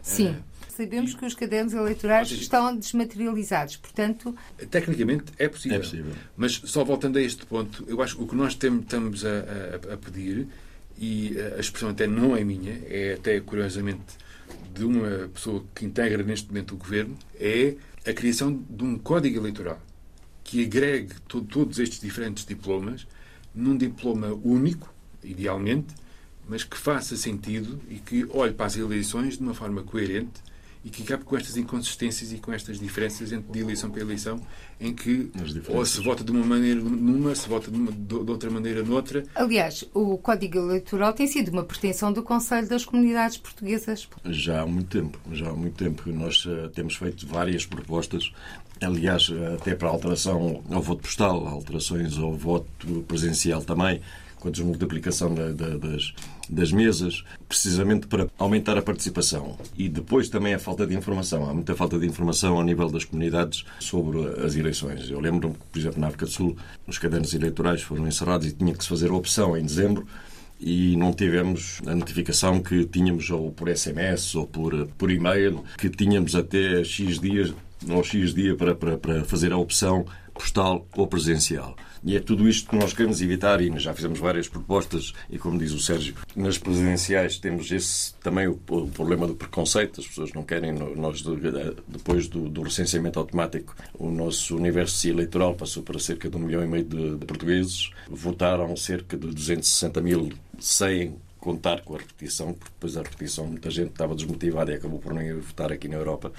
Sim. 0.00 0.30
Uh, 0.30 0.52
Sabemos 0.68 1.12
e, 1.12 1.16
que 1.16 1.26
os 1.26 1.34
cadernos 1.34 1.74
eleitorais 1.74 2.28
seja, 2.28 2.40
estão 2.40 2.74
desmaterializados, 2.74 3.76
portanto... 3.76 4.34
Tecnicamente 4.70 5.24
é 5.38 5.46
possível, 5.46 5.76
é 5.76 5.80
possível. 5.80 6.12
Mas 6.34 6.52
só 6.64 6.82
voltando 6.82 7.18
a 7.18 7.22
este 7.22 7.44
ponto, 7.44 7.84
eu 7.86 8.00
acho 8.00 8.16
que 8.16 8.22
o 8.22 8.26
que 8.26 8.34
nós 8.34 8.54
temos, 8.54 8.84
estamos 8.84 9.24
a, 9.24 9.28
a, 9.28 9.94
a 9.94 9.96
pedir, 9.98 10.48
e 10.98 11.36
a 11.56 11.60
expressão 11.60 11.90
até 11.90 12.06
não 12.06 12.36
é 12.36 12.44
minha, 12.44 12.80
é 12.88 13.14
até 13.14 13.40
curiosamente 13.40 14.16
de 14.74 14.84
uma 14.84 15.28
pessoa 15.28 15.64
que 15.74 15.84
integra 15.84 16.22
neste 16.22 16.48
momento 16.48 16.74
o 16.74 16.76
governo, 16.76 17.16
é 17.38 17.74
a 18.06 18.12
criação 18.12 18.64
de 18.68 18.84
um 18.84 18.98
código 18.98 19.38
eleitoral 19.38 19.80
que 20.42 20.64
agregue 20.64 21.14
to 21.28 21.40
todos 21.42 21.78
estes 21.78 22.00
diferentes 22.00 22.44
diplomas 22.44 23.06
num 23.54 23.76
diploma 23.76 24.28
único, 24.44 24.92
idealmente, 25.22 25.94
mas 26.48 26.64
que 26.64 26.76
faça 26.76 27.16
sentido 27.16 27.80
e 27.88 27.96
que 27.96 28.26
olhe 28.30 28.52
para 28.52 28.66
as 28.66 28.76
eleições 28.76 29.36
de 29.36 29.42
uma 29.42 29.54
forma 29.54 29.82
coerente 29.82 30.42
e 30.84 30.90
que 30.90 31.02
acabe 31.02 31.24
com 31.24 31.36
estas 31.36 31.56
inconsistências 31.56 32.32
e 32.32 32.38
com 32.38 32.52
estas 32.52 32.78
diferenças 32.78 33.32
entre 33.32 33.52
de 33.52 33.58
eleição 33.60 33.90
para 33.90 34.00
eleição, 34.00 34.40
em 34.80 34.92
que 34.92 35.30
ou 35.68 35.84
se 35.86 36.00
vota 36.00 36.24
de 36.24 36.32
uma 36.32 36.44
maneira 36.44 36.80
numa, 36.80 37.34
se 37.34 37.48
vota 37.48 37.70
de, 37.70 37.76
uma, 37.76 37.92
de 37.92 38.14
outra 38.14 38.50
maneira 38.50 38.82
noutra. 38.82 39.24
Aliás, 39.34 39.84
o 39.94 40.18
Código 40.18 40.58
Eleitoral 40.58 41.12
tem 41.12 41.26
sido 41.26 41.50
uma 41.52 41.62
pretensão 41.62 42.12
do 42.12 42.22
Conselho 42.22 42.68
das 42.68 42.84
Comunidades 42.84 43.36
Portuguesas. 43.36 44.08
Já 44.26 44.62
há 44.62 44.66
muito 44.66 44.88
tempo, 44.88 45.18
já 45.32 45.48
há 45.48 45.52
muito 45.52 45.76
tempo. 45.76 46.10
Nós 46.12 46.44
uh, 46.46 46.68
temos 46.70 46.96
feito 46.96 47.26
várias 47.26 47.64
propostas 47.64 48.32
aliás, 48.84 49.30
até 49.54 49.76
para 49.76 49.88
alteração 49.88 50.62
ao 50.68 50.82
voto 50.82 51.02
postal, 51.02 51.46
alterações 51.46 52.18
ao 52.18 52.34
voto 52.34 53.04
presencial 53.06 53.62
também, 53.62 54.00
com 54.42 54.48
a 54.48 54.50
desmultiplicação 54.50 55.32
da, 55.32 55.52
da, 55.52 55.76
das, 55.78 56.12
das 56.48 56.72
mesas, 56.72 57.24
precisamente 57.48 58.06
para 58.06 58.28
aumentar 58.38 58.76
a 58.76 58.82
participação. 58.82 59.56
E 59.76 59.88
depois 59.88 60.28
também 60.28 60.54
a 60.54 60.58
falta 60.58 60.86
de 60.86 60.94
informação. 60.94 61.48
Há 61.48 61.54
muita 61.54 61.74
falta 61.74 61.98
de 61.98 62.06
informação 62.06 62.56
ao 62.56 62.62
nível 62.62 62.88
das 62.88 63.04
comunidades 63.04 63.64
sobre 63.78 64.18
as 64.44 64.56
eleições. 64.56 65.10
Eu 65.10 65.20
lembro-me 65.20 65.54
que, 65.54 65.64
por 65.72 65.78
exemplo, 65.78 66.00
na 66.00 66.08
África 66.08 66.26
do 66.26 66.32
Sul, 66.32 66.56
os 66.86 66.98
cadernos 66.98 67.32
eleitorais 67.34 67.82
foram 67.82 68.06
encerrados 68.06 68.46
e 68.46 68.52
tinha 68.52 68.74
que 68.74 68.82
se 68.82 68.88
fazer 68.88 69.10
a 69.10 69.14
opção 69.14 69.56
em 69.56 69.64
dezembro 69.64 70.06
e 70.60 70.96
não 70.96 71.12
tivemos 71.12 71.80
a 71.86 71.94
notificação 71.94 72.62
que 72.62 72.84
tínhamos 72.84 73.28
ou 73.30 73.50
por 73.50 73.68
SMS 73.68 74.34
ou 74.36 74.46
por, 74.46 74.86
por 74.96 75.10
e-mail 75.10 75.64
que 75.76 75.90
tínhamos 75.90 76.36
até 76.36 76.84
X 76.84 77.18
dias 77.18 77.52
ou 77.90 78.02
X 78.04 78.32
dia 78.32 78.54
para, 78.54 78.74
para, 78.74 78.96
para 78.96 79.24
fazer 79.24 79.52
a 79.52 79.56
opção 79.56 80.06
postal 80.32 80.86
ou 80.96 81.06
presencial. 81.06 81.76
E 82.04 82.16
é 82.16 82.20
tudo 82.20 82.48
isto 82.48 82.68
que 82.68 82.76
nós 82.76 82.92
queremos 82.92 83.22
evitar 83.22 83.60
e 83.60 83.78
já 83.78 83.94
fizemos 83.94 84.18
várias 84.18 84.48
propostas 84.48 85.12
e, 85.30 85.38
como 85.38 85.56
diz 85.56 85.72
o 85.72 85.78
Sérgio, 85.78 86.16
nas 86.34 86.58
presidenciais 86.58 87.38
temos 87.38 87.70
esse 87.70 88.14
também 88.16 88.48
o, 88.48 88.58
o 88.68 88.88
problema 88.88 89.26
do 89.26 89.36
preconceito. 89.36 90.00
As 90.00 90.06
pessoas 90.08 90.32
não 90.32 90.42
querem, 90.42 90.72
nós 90.72 91.22
depois 91.86 92.26
do, 92.26 92.48
do, 92.48 92.62
recenseamento 92.62 93.20
automático, 93.20 93.76
o 93.94 94.10
nosso 94.10 94.56
universo 94.56 95.06
eleitoral 95.08 95.54
passou 95.54 95.82
para 95.82 95.98
cerca 95.98 96.28
de 96.28 96.36
um 96.36 96.40
milhão 96.40 96.64
e 96.64 96.66
meio 96.66 96.84
de, 96.84 97.16
de 97.16 97.24
portugueses. 97.24 97.90
Votaram 98.08 98.76
cerca 98.76 99.16
de 99.16 99.28
260 99.28 100.00
mil 100.00 100.32
sem 100.58 101.14
contar 101.38 101.82
com 101.82 101.94
a 101.94 101.98
repetição, 101.98 102.52
porque 102.52 102.72
depois 102.72 102.96
a 102.96 103.02
repetição 103.02 103.46
muita 103.46 103.70
gente 103.70 103.90
estava 103.90 104.14
desmotivada 104.14 104.72
e 104.72 104.74
acabou 104.74 104.98
por 104.98 105.12
não 105.14 105.22
ir 105.22 105.34
votar 105.34 105.72
aqui 105.72 105.88
na 105.88 105.96
Europa 105.96 106.32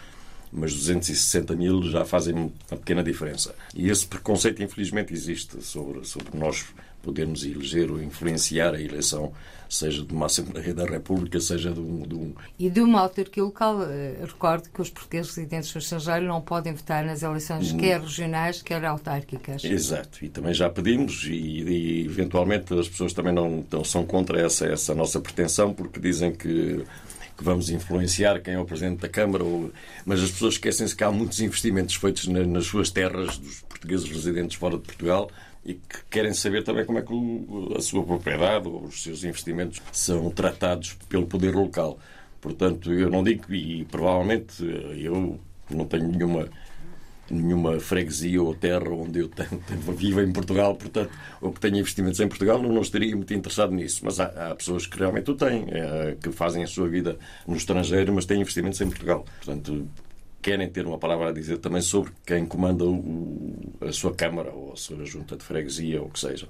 mas 0.54 0.74
260 0.74 1.56
mil 1.56 1.82
já 1.84 2.06
fazem 2.06 2.34
uma 2.36 2.78
pequena 2.78 3.04
diferença. 3.04 3.56
E 3.74 3.90
esse 3.90 4.06
preconceito, 4.06 4.62
infelizmente, 4.62 5.14
existe 5.14 5.62
sobre, 5.64 6.06
sobre 6.06 6.38
nós 6.38 6.66
podermos 7.02 7.44
eleger 7.44 7.92
ou 7.92 8.02
influenciar 8.02 8.74
a 8.74 8.82
eleição, 8.82 9.34
seja 9.70 10.04
de 10.04 10.14
uma 10.14 10.28
Assembleia 10.28 10.74
da 10.74 10.86
República, 10.86 11.40
seja 11.40 11.72
de 11.72 11.80
um. 11.80 12.02
De 12.04 12.16
um... 12.16 12.34
E 12.58 12.70
de 12.70 12.80
uma 12.80 13.02
autarquia 13.02 13.44
local. 13.44 13.84
Eh, 13.84 14.20
recordo 14.22 14.70
que 14.70 14.82
os 14.82 14.90
portugueses 14.90 15.36
residentes 15.36 15.74
no 15.74 15.80
estrangeiro 15.80 16.26
não 16.26 16.40
podem 16.40 16.74
votar 16.74 17.04
nas 17.04 17.22
eleições, 17.22 17.74
hum. 17.74 17.78
quer 17.78 18.00
regionais, 18.00 18.62
quer 18.62 18.86
autárquicas. 18.86 19.64
Exato, 19.66 20.24
e 20.24 20.30
também 20.30 20.54
já 20.54 20.70
pedimos, 20.70 21.26
e, 21.26 21.34
e 21.34 22.06
eventualmente 22.06 22.74
as 22.74 22.88
pessoas 22.88 23.12
também 23.12 23.34
não, 23.34 23.66
não 23.70 23.84
são 23.84 24.06
contra 24.06 24.40
essa, 24.40 24.66
essa 24.66 24.96
nossa 24.96 25.20
pretensão, 25.20 25.74
porque 25.74 26.00
dizem 26.00 26.32
que 26.32 26.86
que 27.38 27.44
vamos 27.44 27.70
influenciar 27.70 28.40
quem 28.42 28.54
é 28.54 28.60
o 28.60 28.66
Presidente 28.66 29.02
da 29.02 29.10
Câmara, 29.10 29.44
ou... 29.44 29.72
mas 30.06 30.22
as 30.22 30.32
pessoas 30.32 30.56
esquecem-se 30.56 30.96
que 30.96 31.04
há 31.04 31.12
muitos 31.12 31.40
investimentos 31.40 31.96
feitos 31.96 32.28
nas 32.28 32.66
suas 32.66 32.90
terras, 32.90 33.38
dos 33.38 33.62
portugueses 33.62 34.10
residentes 34.10 34.56
fora 34.58 34.78
de 34.78 34.84
Portugal, 34.84 35.30
e 35.66 35.76
que 35.76 36.04
querem 36.10 36.34
saber 36.34 36.64
também 36.64 36.86
como 36.86 37.00
é 37.00 37.02
que 37.02 37.14
a 37.78 37.82
sua 37.82 38.04
propriedade 38.04 38.68
ou 38.68 38.84
os 38.84 39.02
seus 39.02 39.24
investimentos 39.24 39.82
são 39.92 40.30
tratados 40.30 40.98
pelo 41.08 41.26
poder 41.26 41.56
local. 41.56 41.98
Portanto, 42.42 42.92
eu 42.92 43.10
não 43.10 43.24
digo, 43.24 43.54
e 43.54 43.86
provavelmente 43.86 44.62
eu 44.98 45.40
não 45.70 45.86
tenho 45.86 46.10
nenhuma 46.10 46.50
nenhuma 47.30 47.80
freguesia 47.80 48.42
ou 48.42 48.54
terra 48.54 48.90
onde 48.90 49.20
eu 49.20 49.30
tenho, 49.30 49.62
vivo 49.96 50.22
em 50.22 50.32
Portugal, 50.32 50.76
portanto, 50.76 51.12
ou 51.42 51.52
que 51.52 51.60
tenha 51.60 51.80
investimentos 51.80 52.20
em 52.20 52.28
Portugal, 52.28 52.62
não, 52.62 52.72
não 52.72 52.82
estaria 52.82 53.16
muito 53.16 53.34
interessado 53.34 53.74
nisso. 53.74 54.02
Mas 54.04 54.20
há, 54.20 54.26
há 54.26 54.56
pessoas 54.56 54.86
que 54.86 54.98
realmente 54.98 55.32
o 55.32 55.36
têm, 55.36 55.66
é, 55.70 56.16
que 56.22 56.32
fazem 56.32 56.64
a 56.64 56.68
sua 56.68 56.88
vida 56.88 57.18
no 57.48 57.56
estrangeiro, 57.56 58.14
mas 58.14 58.26
têm 58.26 58.42
investimentos 58.42 58.80
em 58.82 58.88
Portugal. 58.88 59.26
Portanto, 59.44 59.88
querem 60.42 60.70
ter 60.70 60.86
uma 60.86 60.98
palavra 60.98 61.30
a 61.30 61.32
dizer 61.32 61.58
também 61.58 61.82
sobre 61.82 62.12
quem 62.26 62.46
comanda 62.46 62.84
o, 62.84 63.74
a 63.82 63.92
sua 63.92 64.14
Câmara 64.14 64.52
ou 64.52 64.74
a 64.74 64.76
sua 64.76 65.06
junta 65.06 65.38
de 65.38 65.44
freguesia 65.44 66.02
ou 66.02 66.08
o 66.08 66.12
que 66.12 66.20
seja. 66.20 66.48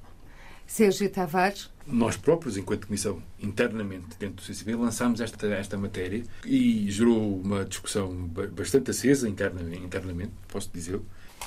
Sérgio 0.67 1.09
Tavares. 1.09 1.69
Nós 1.85 2.15
próprios, 2.15 2.57
enquanto 2.57 2.87
Comissão, 2.87 3.21
internamente 3.39 4.15
dentro 4.17 4.37
do 4.37 4.41
CCB, 4.41 4.75
lançámos 4.75 5.19
esta, 5.19 5.47
esta 5.47 5.77
matéria 5.77 6.23
e 6.45 6.89
gerou 6.89 7.41
uma 7.41 7.65
discussão 7.65 8.11
bastante 8.53 8.91
acesa 8.91 9.27
internamente, 9.27 10.31
posso 10.47 10.69
dizer, 10.73 10.99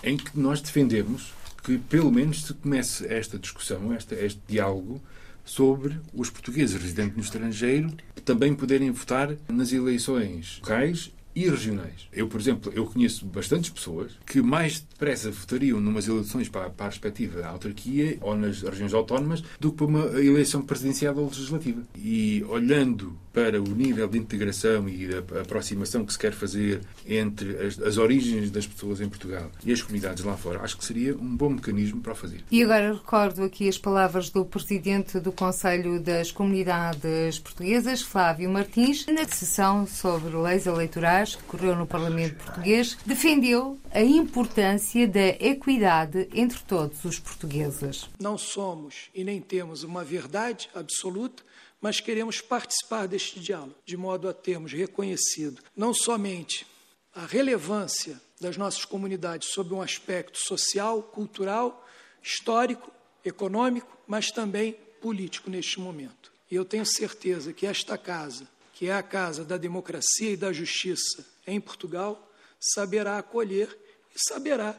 em 0.02 0.16
que 0.16 0.38
nós 0.38 0.61
defendemos 0.61 1.33
que, 1.64 1.79
pelo 1.79 2.12
menos, 2.12 2.44
se 2.44 2.55
comece 2.55 3.07
esta 3.12 3.38
discussão, 3.38 3.94
este, 3.94 4.14
este 4.14 4.40
diálogo, 4.46 5.00
sobre 5.44 5.98
os 6.12 6.29
portugueses 6.29 6.81
residentes 6.81 7.16
no 7.16 7.22
estrangeiro 7.22 7.92
também 8.26 8.52
poderem 8.52 8.90
votar 8.90 9.37
nas 9.48 9.72
eleições 9.72 10.59
locais 10.61 11.12
e 11.37 11.49
regionais. 11.51 12.09
Eu, 12.11 12.27
por 12.29 12.40
exemplo, 12.40 12.72
eu 12.75 12.87
conheço 12.87 13.27
bastantes 13.27 13.68
pessoas 13.68 14.12
que 14.25 14.40
mais 14.40 14.81
depressa 14.81 15.31
votariam 15.31 15.79
numas 15.79 16.09
eleições 16.09 16.49
para, 16.49 16.70
para 16.70 16.87
a 16.87 16.88
respectiva 16.88 17.46
autarquia 17.46 18.16
ou 18.22 18.35
nas 18.35 18.62
regiões 18.62 18.94
autónomas 18.94 19.44
do 19.61 19.70
que 19.70 19.77
para 19.77 19.87
uma 19.87 20.05
eleição 20.18 20.62
presidencial 20.62 21.14
ou 21.18 21.27
legislativa. 21.27 21.83
E 21.94 22.42
olhando 22.49 23.14
para 23.37 23.61
o 23.61 23.68
nível 23.68 24.09
de 24.09 24.16
integração 24.16 24.88
e 24.88 25.07
da 25.07 25.42
aproximação 25.42 26.07
que 26.07 26.12
se 26.14 26.18
quer 26.18 26.33
fazer 26.33 26.81
entre 27.07 27.55
as, 27.66 27.79
as, 27.79 27.99
origens 27.99 28.51
das 28.51 28.66
pessoas 28.66 28.99
em 28.99 29.11
Portugal 29.11 29.51
e 29.62 29.70
as 29.70 29.83
comunidades 29.83 30.25
lá 30.25 30.38
fora, 30.38 30.62
acho 30.62 30.79
que 30.79 30.83
seria 30.83 31.14
um 31.14 31.37
bom 31.37 31.51
mecanismo 31.51 32.01
para 32.01 32.14
o 32.14 32.16
fazer. 32.16 32.42
E 32.51 32.62
agora 32.62 32.94
recordo 32.94 33.44
aqui 33.44 33.68
as 33.68 33.77
palavras 33.77 34.31
do 34.31 34.42
Presidente 34.42 35.20
do 35.20 35.31
Conselho 35.33 36.01
das 36.01 36.33
Comunidades 36.33 37.38
Portuguesas, 37.38 38.01
Flávio 38.01 38.49
Martins, 38.49 39.05
na 39.05 39.29
sessão 39.29 39.87
sobre 39.87 40.35
leis 40.35 40.64
eleitorais 40.64 41.35
que 41.37 41.42
correu 41.42 41.77
no 41.77 41.87
Parlamento 41.87 42.42
Português, 42.42 42.96
defendeu 43.05 43.79
a 43.92 44.01
importância 44.01 45.07
da 45.07 45.29
equidade 45.29 46.27
entre 46.33 46.61
todos 46.61 47.05
os 47.05 47.18
portugueses. 47.18 48.09
Não 48.18 48.38
somos 48.38 49.11
e 49.14 49.22
nem 49.22 49.42
temos 49.42 49.83
uma 49.83 50.03
verdade 50.03 50.70
absoluta 50.75 51.42
mas 51.81 52.01
queremos 52.01 52.41
participar 52.41 53.07
deste 53.07 53.39
diálogo, 53.41 53.77
de 53.85 53.97
modo 53.97 54.29
a 54.29 54.33
termos 54.33 54.73
reconhecido 54.73 55.62
não 55.77 55.93
somente 55.93 56.67
a 57.15 57.25
relevância 57.25 58.21
das 58.41 58.57
nossas 58.57 58.85
comunidades 58.85 59.49
sob 59.53 59.73
um 59.75 59.81
aspecto 59.81 60.39
social, 60.39 61.03
cultural, 61.03 61.87
histórico, 62.23 62.91
econômico, 63.25 63.97
mas 64.07 64.31
também 64.31 64.73
político 65.01 65.49
neste 65.49 65.81
momento. 65.81 66.33
E 66.51 66.55
eu 66.55 66.65
tenho 66.65 66.85
certeza 66.85 67.53
que 67.53 67.67
esta 67.67 67.97
casa, 67.97 68.47
que 68.75 68.89
é 68.89 68.95
a 68.95 69.03
casa 69.03 69.45
da 69.45 69.57
democracia 69.57 70.31
e 70.31 70.37
da 70.37 70.53
justiça 70.53 71.25
em 71.47 71.61
Portugal, 71.61 72.31
saberá 72.61 73.19
acolher 73.19 73.77
e 74.15 74.19
saberá 74.29 74.79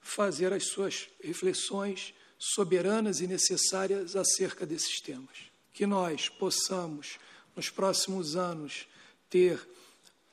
fazer 0.00 0.52
as 0.52 0.66
suas 0.66 1.08
reflexões 1.22 2.14
soberanas 2.38 3.20
e 3.20 3.26
necessárias 3.26 4.16
acerca 4.16 4.66
desses 4.66 5.00
temas 5.00 5.49
que 5.72 5.86
nós 5.86 6.28
possamos, 6.28 7.18
nos 7.56 7.68
próximos 7.68 8.36
anos, 8.36 8.86
ter 9.28 9.60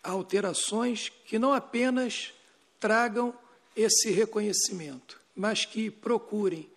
alterações 0.04 1.10
que 1.26 1.38
não 1.38 1.54
apenas 1.54 2.34
tragam 2.80 3.34
esse 3.76 4.10
reconhecimento, 4.12 5.20
mas 5.36 5.66
que 5.66 5.92
procurem, 5.92 6.68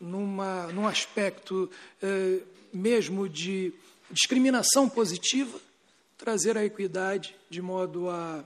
numa, 0.00 0.66
num 0.68 0.86
aspecto 0.86 1.70
eh, 2.02 2.40
mesmo 2.72 3.28
de 3.28 3.72
discriminação 4.10 4.88
positiva, 4.88 5.58
trazer 6.18 6.58
a 6.58 6.64
equidade 6.64 7.34
de 7.48 7.62
modo 7.62 8.10
a 8.10 8.44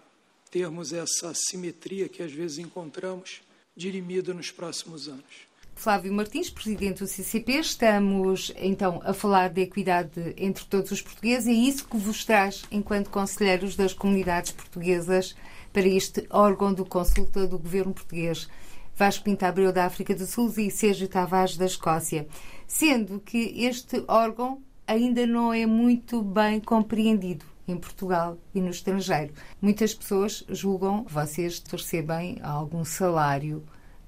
termos 0.51 0.93
essa 0.93 1.33
simetria 1.35 2.09
que 2.09 2.23
às 2.23 2.33
vezes 2.33 2.59
encontramos 2.59 3.43
dirimida 3.77 4.33
nos 4.33 4.51
próximos 4.51 5.09
anos. 5.09 5.47
Flávio 5.77 6.13
Martins, 6.13 6.49
presidente 6.49 7.01
do 7.01 7.07
CCP. 7.07 7.61
Estamos 7.61 8.51
então 8.57 9.01
a 9.05 9.13
falar 9.13 9.51
de 9.51 9.61
equidade 9.61 10.35
entre 10.37 10.65
todos 10.65 10.91
os 10.91 11.03
portugueses 11.03 11.47
e 11.47 11.51
é 11.51 11.69
isso 11.69 11.87
que 11.87 11.99
vos 11.99 12.25
traz, 12.25 12.65
enquanto 12.73 13.11
conselheiros 13.11 13.77
das 13.77 13.93
comunidades 13.93 14.51
portuguesas, 14.53 15.37
para 15.73 15.87
este 15.87 16.27
órgão 16.31 16.73
do 16.73 16.85
consulta 16.85 17.47
do 17.47 17.59
governo 17.59 17.93
português. 17.93 18.49
Vasco 18.97 19.25
Pinta 19.25 19.47
Abreu 19.47 19.71
da 19.71 19.85
África 19.85 20.15
do 20.15 20.27
Sul 20.27 20.51
e 20.57 20.71
Sérgio 20.71 21.07
Tavares 21.07 21.59
da 21.59 21.67
Escócia. 21.67 22.27
Sendo 22.67 23.21
que 23.21 23.65
este 23.65 24.03
órgão 24.09 24.63
ainda 24.87 25.27
não 25.27 25.53
é 25.53 25.67
muito 25.67 26.23
bem 26.23 26.59
compreendido 26.59 27.45
em 27.69 27.77
Portugal 27.77 28.39
e 28.55 28.61
no 28.61 28.71
estrangeiro. 28.71 29.35
Muitas 29.61 29.93
pessoas 29.93 30.43
julgam 30.49 31.05
vocês 31.07 31.63
recebem 31.71 32.39
algum 32.43 32.85
salário 32.85 33.63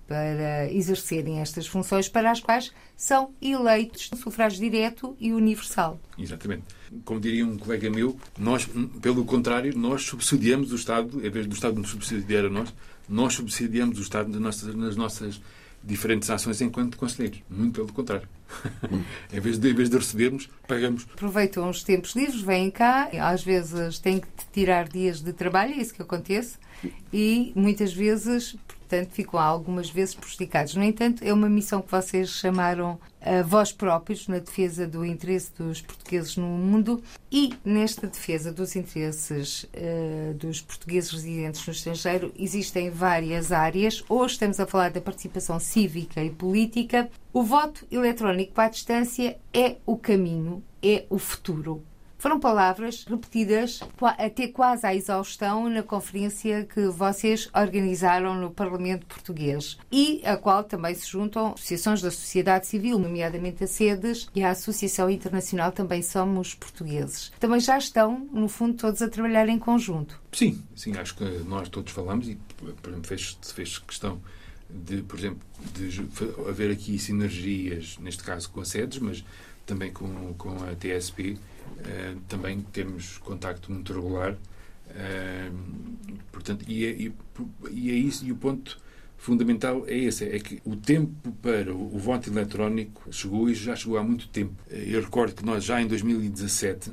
para 0.09 0.73
exercerem 0.73 1.40
estas 1.40 1.66
funções 1.66 2.09
para 2.09 2.31
as 2.31 2.40
quais 2.40 2.73
são 2.97 3.35
eleitos 3.40 4.11
no 4.11 4.16
sufrágio 4.16 4.59
direto 4.59 5.14
e 5.21 5.33
universal. 5.33 6.01
Exatamente. 6.18 6.64
Como 7.05 7.21
diria 7.21 7.47
um 7.47 7.59
colega 7.59 7.90
meu, 7.90 8.18
nós, 8.38 8.66
pelo 9.03 9.25
contrário, 9.27 9.77
nós 9.77 10.03
subsidiamos 10.05 10.73
o 10.73 10.77
Estado, 10.77 11.25
em 11.25 11.31
vez 11.31 11.47
do 11.47 11.55
Estado 11.55 11.79
nos 11.79 11.90
subsidiar 11.90 12.47
a 12.47 12.49
nós, 12.49 12.73
nós 13.07 13.35
subsidiamos 13.35 13.99
o 13.99 14.03
Estado 14.03 14.31
nas 14.31 14.40
nossas, 14.40 14.75
nas 14.75 14.97
nossas 14.97 15.40
diferentes 15.85 16.29
ações 16.31 16.61
enquanto 16.62 16.97
conselheiros. 16.97 17.40
Muito 17.49 17.75
pelo 17.75 17.92
contrário. 17.92 18.27
em, 19.31 19.40
vez 19.40 19.59
de, 19.59 19.71
em 19.71 19.75
vez 19.75 19.90
de 19.90 19.97
recebermos, 19.99 20.49
pagamos. 20.66 21.07
Aproveitam 21.12 21.68
os 21.68 21.83
tempos 21.83 22.16
livres, 22.16 22.40
vêm 22.40 22.71
cá, 22.71 23.11
às 23.21 23.44
vezes 23.44 23.99
têm 23.99 24.21
que 24.21 24.27
tirar 24.53 24.88
dias 24.88 25.21
de 25.21 25.35
trabalho, 25.35 25.75
é 25.75 25.77
isso 25.77 25.94
que 25.94 26.01
acontece, 26.01 26.57
e 27.12 27.53
muitas 27.55 27.92
vezes 27.92 28.57
portanto 28.88 29.11
ficam 29.12 29.38
algumas 29.38 29.90
vezes 29.90 30.14
prejudicados. 30.14 30.74
No 30.74 30.83
entanto, 30.83 31.22
é 31.22 31.33
uma 31.33 31.48
missão 31.48 31.83
que 31.83 31.90
vocês 31.90 32.31
chamaram 32.31 32.98
a 33.20 33.42
vós 33.42 33.70
próprios 33.70 34.27
na 34.27 34.38
defesa 34.38 34.87
do 34.87 35.05
interesse 35.05 35.53
dos 35.59 35.83
portugueses 35.83 36.37
no 36.37 36.46
mundo 36.46 37.03
e 37.31 37.53
nesta 37.62 38.07
defesa 38.07 38.51
dos 38.51 38.74
interesses 38.74 39.64
uh, 39.64 40.35
dos 40.35 40.62
portugueses 40.62 41.11
residentes 41.11 41.66
no 41.66 41.72
estrangeiro 41.72 42.33
existem 42.38 42.88
várias 42.88 43.53
áreas. 43.53 44.03
Hoje 44.09 44.35
estamos 44.35 44.59
a 44.59 44.66
falar 44.66 44.90
da 44.90 45.01
participação 45.01 45.61
cívica 45.61 46.24
e 46.24 46.31
política. 46.31 47.11
O 47.33 47.42
voto 47.42 47.87
eletrónico 47.90 48.59
à 48.59 48.68
distância 48.68 49.37
é 49.53 49.77
o 49.85 49.98
caminho, 49.98 50.62
é 50.83 51.05
o 51.11 51.18
futuro. 51.18 51.85
Foram 52.18 52.40
palavras 52.40 53.04
repetidas 53.04 53.78
até 54.18 54.48
quase 54.48 54.85
à 54.85 54.92
exaustão 54.92 55.70
na 55.70 55.85
conferência 55.85 56.64
que 56.64 56.88
vocês 56.88 57.48
organizaram 57.54 58.35
no 58.35 58.50
Parlamento 58.50 59.07
Português 59.07 59.78
e 59.90 60.20
a 60.24 60.37
qual 60.37 60.64
também 60.64 60.96
se 60.96 61.09
juntam 61.09 61.52
associações 61.52 62.02
da 62.02 62.11
sociedade 62.11 62.66
civil, 62.66 62.98
nomeadamente 62.98 63.62
a 63.62 63.68
SEDES 63.68 64.28
e 64.35 64.42
a 64.42 64.50
Associação 64.50 65.09
Internacional 65.09 65.70
Também 65.70 66.02
Somos 66.02 66.54
Portugueses. 66.54 67.31
Também 67.38 67.61
já 67.61 67.78
estão, 67.78 68.28
no 68.33 68.48
fundo, 68.48 68.74
todos 68.74 69.00
a 69.00 69.09
trabalhar 69.09 69.48
em 69.48 69.59
conjunto. 69.59 70.20
Sim, 70.33 70.61
sim, 70.74 70.96
acho 70.96 71.14
que 71.14 71.24
nós 71.46 71.68
todos 71.68 71.92
falamos 71.92 72.28
e, 72.28 72.37
por 72.83 72.90
exemplo, 72.90 73.07
fez, 73.07 73.38
fez 73.54 73.78
questão 73.78 74.20
de, 74.68 75.02
por 75.02 75.16
exemplo, 75.16 75.38
de 75.72 76.04
haver 76.48 76.72
aqui 76.72 76.98
sinergias, 76.98 77.96
neste 78.00 78.24
caso 78.24 78.50
com 78.50 78.61
a 78.61 78.64
SEDES, 78.64 78.98
mas 78.98 79.24
também 79.64 79.92
com, 79.92 80.35
com 80.35 80.50
a 80.64 80.74
TSP, 80.74 81.38
eh, 81.85 82.14
também 82.29 82.61
temos 82.73 83.19
contacto 83.19 83.73
muito 83.73 83.93
regular. 83.93 84.37
Uh, 84.88 85.55
portanto, 86.33 86.64
e 86.67 86.87
é, 86.87 86.91
e, 86.91 87.12
e 87.71 87.91
é 87.91 87.95
isso, 87.95 88.25
e 88.25 88.33
o 88.33 88.37
ponto 88.37 88.81
fundamental 89.19 89.85
é 89.87 89.97
esse, 89.97 90.25
é 90.25 90.38
que 90.38 90.62
o 90.64 90.77
tempo 90.77 91.31
para 91.43 91.75
o, 91.75 91.99
voto 91.99 92.31
eletrónico 92.31 93.12
chegou 93.12 93.51
e 93.51 93.55
já 93.55 93.77
chegou 93.77 93.99
há 93.99 94.03
muito 94.03 94.29
tempo. 94.29 94.55
Eh, 94.71 94.87
eu 94.87 95.03
recordo 95.03 95.35
que 95.35 95.45
nós 95.45 95.62
já 95.62 95.81
em 95.83 95.87
2017, 95.87 96.91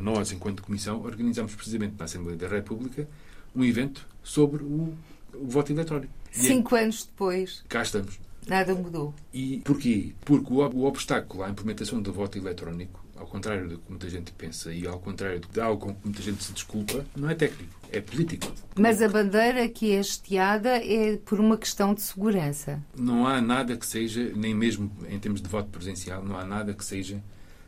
nós, 0.00 0.30
enquanto 0.30 0.62
Comissão, 0.62 1.02
organizamos 1.02 1.52
precisamente 1.56 1.94
na 1.98 2.04
Assembleia 2.04 2.38
da 2.38 2.46
República 2.46 3.08
um 3.54 3.64
evento 3.64 4.06
sobre 4.22 4.62
o, 4.62 4.94
o 5.34 5.46
voto 5.48 5.72
eletrónico. 5.72 6.12
É 6.32 6.38
Cinco 6.38 6.76
anos 6.76 7.04
depois. 7.06 7.64
Cá 7.68 7.82
estamos. 7.82 8.20
Nada 8.46 8.72
mudou. 8.74 9.12
E 9.34 9.60
porquê? 9.64 10.12
Porque 10.24 10.52
o, 10.52 10.58
o 10.58 10.84
obstáculo 10.84 11.42
à 11.42 11.50
implementação 11.50 12.00
do 12.00 12.12
voto 12.12 12.38
eletrónico 12.38 13.05
ao 13.16 13.26
contrário 13.26 13.68
do 13.68 13.78
que 13.78 13.90
muita 13.90 14.08
gente 14.08 14.32
pensa 14.32 14.72
e 14.72 14.86
ao 14.86 14.98
contrário 14.98 15.40
de 15.40 15.60
algo 15.60 15.86
com 15.86 15.94
que 15.94 16.00
muita 16.04 16.22
gente 16.22 16.42
se 16.42 16.52
desculpa, 16.52 17.04
não 17.16 17.28
é 17.28 17.34
técnico, 17.34 17.74
é 17.90 18.00
político. 18.00 18.52
Mas 18.78 19.00
a 19.00 19.08
bandeira 19.08 19.68
que 19.68 19.92
é 19.92 19.98
hasteada 19.98 20.76
é 20.84 21.16
por 21.16 21.40
uma 21.40 21.56
questão 21.56 21.94
de 21.94 22.02
segurança. 22.02 22.82
Não 22.96 23.26
há 23.26 23.40
nada 23.40 23.76
que 23.76 23.86
seja, 23.86 24.32
nem 24.34 24.54
mesmo 24.54 24.90
em 25.08 25.18
termos 25.18 25.40
de 25.40 25.48
voto 25.48 25.68
presencial, 25.70 26.24
não 26.24 26.38
há 26.38 26.44
nada 26.44 26.74
que 26.74 26.84
seja 26.84 27.22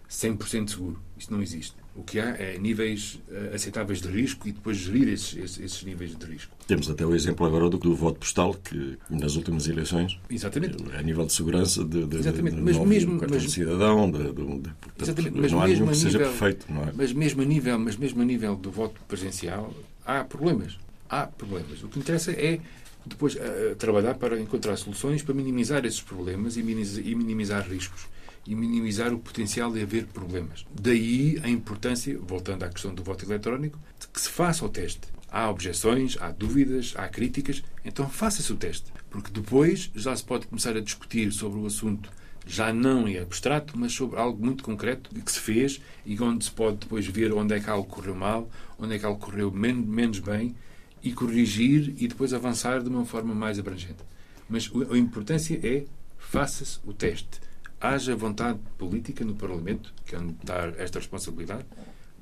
100% 0.09 0.71
seguro. 0.71 1.03
Isto 1.17 1.33
não 1.33 1.43
existe. 1.43 1.77
O 1.99 2.05
que 2.05 2.21
há 2.21 2.29
é 2.39 2.57
níveis 2.59 3.19
uh, 3.29 3.57
aceitáveis 3.57 4.01
de 4.01 4.07
risco 4.07 4.47
e 4.47 4.53
depois 4.53 4.77
gerir 4.77 5.09
esses, 5.09 5.37
esses, 5.37 5.59
esses, 5.59 5.83
níveis 5.83 6.15
de 6.17 6.25
risco. 6.25 6.55
Temos 6.65 6.89
até 6.89 7.05
o 7.05 7.13
exemplo 7.13 7.45
agora 7.45 7.69
do, 7.69 7.77
do 7.77 7.93
voto 7.93 8.21
postal, 8.21 8.55
que 8.55 8.97
nas 9.11 9.35
últimas 9.35 9.67
eleições, 9.67 10.17
Exatamente. 10.31 10.77
a 10.97 11.03
nível 11.03 11.27
de 11.27 11.33
segurança, 11.33 11.85
de, 11.85 12.07
de, 12.07 12.19
Exatamente. 12.19 12.55
de, 12.55 12.63
mas 12.63 12.77
novo 12.77 12.89
mesmo, 12.89 13.19
cartão 13.19 13.35
mas, 13.37 13.43
de 13.43 13.51
cidadão, 13.51 14.09
de, 14.13 14.19
de, 14.19 14.33
de, 14.33 14.35
portanto, 14.35 15.03
Exatamente. 15.03 15.41
Mas 15.41 15.51
não 15.51 15.61
há 15.61 15.67
mesmo 15.67 15.87
nenhum 15.87 15.93
que 15.93 16.05
nível, 16.05 16.11
seja 16.13 16.19
perfeito. 16.21 16.73
Não 16.73 16.83
é? 16.85 16.93
Mas 16.95 17.13
mesmo, 17.13 17.43
a 17.43 17.45
nível, 17.45 17.79
mas 17.81 17.97
mesmo 17.97 18.23
a 18.23 18.25
nível 18.25 18.55
do 18.55 18.71
voto 18.71 19.01
presencial, 19.09 19.75
há 20.07 20.23
problemas. 20.23 20.79
Há 21.11 21.27
problemas. 21.27 21.83
O 21.83 21.89
que 21.89 21.99
interessa 21.99 22.31
é 22.31 22.61
depois 23.05 23.35
uh, 23.35 23.75
trabalhar 23.77 24.15
para 24.15 24.41
encontrar 24.41 24.77
soluções 24.77 25.21
para 25.21 25.35
minimizar 25.35 25.85
esses 25.85 26.01
problemas 26.01 26.57
e 26.57 26.63
minimizar, 26.63 27.05
e 27.05 27.15
minimizar 27.17 27.69
riscos 27.69 28.07
e 28.49 28.55
minimizar 28.55 29.13
o 29.13 29.19
potencial 29.19 29.71
de 29.71 29.83
haver 29.83 30.07
problemas. 30.07 30.65
Daí 30.73 31.39
a 31.43 31.51
importância, 31.51 32.19
voltando 32.19 32.65
à 32.65 32.69
questão 32.71 32.95
do 32.95 33.05
voto 33.05 33.27
eletrónico, 33.27 33.79
de 34.01 34.09
que 34.09 34.19
se 34.19 34.31
faça 34.31 34.65
o 34.65 34.71
teste. 34.71 35.03
Há 35.31 35.51
objeções, 35.51 36.17
há 36.19 36.31
dúvidas, 36.31 36.95
há 36.97 37.07
críticas, 37.09 37.63
então 37.85 38.09
faça-se 38.09 38.51
o 38.51 38.57
teste. 38.57 38.91
Porque 39.11 39.31
depois 39.31 39.91
já 39.95 40.17
se 40.17 40.25
pode 40.25 40.47
começar 40.47 40.75
a 40.75 40.81
discutir 40.81 41.31
sobre 41.31 41.61
o 41.61 41.67
assunto 41.67 42.11
já 42.47 42.73
não 42.73 43.07
é 43.07 43.19
abstrato, 43.19 43.79
mas 43.79 43.93
sobre 43.93 44.19
algo 44.19 44.43
muito 44.43 44.65
concreto 44.65 45.11
que 45.15 45.31
se 45.31 45.39
fez 45.39 45.83
e 46.07 46.19
onde 46.19 46.47
se 46.47 46.51
pode 46.51 46.79
depois 46.79 47.07
ver 47.07 47.31
onde 47.35 47.55
é 47.55 47.61
que 47.61 47.69
algo 47.69 47.87
correu 47.87 48.15
mal, 48.15 48.49
onde 48.79 48.95
é 48.95 48.99
que 48.99 49.05
algo 49.05 49.21
correu 49.21 49.51
men 49.51 49.75
menos 49.75 50.21
bem 50.21 50.57
e 51.03 51.13
corrigir 51.13 51.95
e 51.99 52.09
depois 52.09 52.33
avançar 52.33 52.83
de 52.83 52.89
uma 52.89 53.05
forma 53.05 53.35
mais 53.35 53.59
abrangente. 53.59 54.03
Mas 54.49 54.71
a 54.91 54.97
importância 54.97 55.61
é 55.63 55.85
faça-se 56.17 56.79
o 56.87 56.95
teste. 56.95 57.48
Haja 57.81 58.17
vontade 58.17 58.59
política 58.77 59.25
no 59.25 59.35
Parlamento, 59.35 59.95
que 60.05 60.15
é 60.15 60.19
onde 60.19 60.33
está 60.33 60.73
esta 60.79 60.99
responsabilidade, 60.99 61.65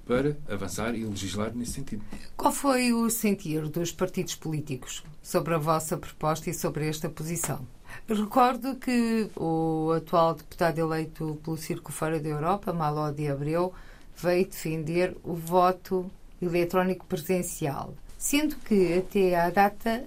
para 0.07 0.37
avançar 0.49 0.95
e 0.95 1.05
legislar 1.05 1.53
nesse 1.55 1.73
sentido. 1.73 2.05
Qual 2.37 2.53
foi 2.53 2.93
o 2.93 3.09
sentir 3.11 3.69
dos 3.69 3.91
partidos 3.91 4.37
políticos 4.37 5.03
sobre 5.23 5.55
a 5.55 5.59
vossa 5.59 5.97
proposta 5.97 6.51
e 6.51 6.55
sobre 6.55 6.87
esta 6.87 7.09
posição? 7.09 7.67
Recordo 8.09 8.77
que 8.77 9.31
o 9.35 9.93
atual 9.97 10.35
deputado 10.35 10.79
eleito 10.79 11.41
pelo 11.43 11.57
Círculo 11.57 11.93
Fora 11.93 12.21
da 12.21 12.29
Europa, 12.29 12.73
Malodi 12.73 13.27
Abreu, 13.27 13.73
veio 14.17 14.47
defender 14.47 15.17
o 15.25 15.35
voto 15.35 16.11
eletrónico 16.41 17.07
presencial. 17.07 17.95
Sendo 18.19 18.57
que, 18.57 18.95
até 18.95 19.39
à 19.39 19.51
data, 19.51 20.05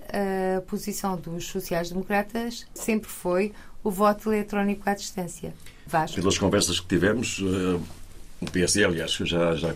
a 0.57 0.61
posição 0.61 1.15
dos 1.15 1.45
sociais-democratas 1.45 2.65
sempre 2.73 3.09
foi 3.09 3.53
o 3.83 3.91
voto 3.91 4.31
eletrónico 4.31 4.89
à 4.89 4.93
distância. 4.93 5.53
Vasco. 5.85 6.19
Pelas 6.19 6.37
conversas 6.37 6.79
que 6.79 6.87
tivemos, 6.87 7.39
uh, 7.39 7.81
o 8.41 8.51
PSD, 8.51 8.85
aliás, 8.85 9.11
já, 9.11 9.55
já 9.55 9.73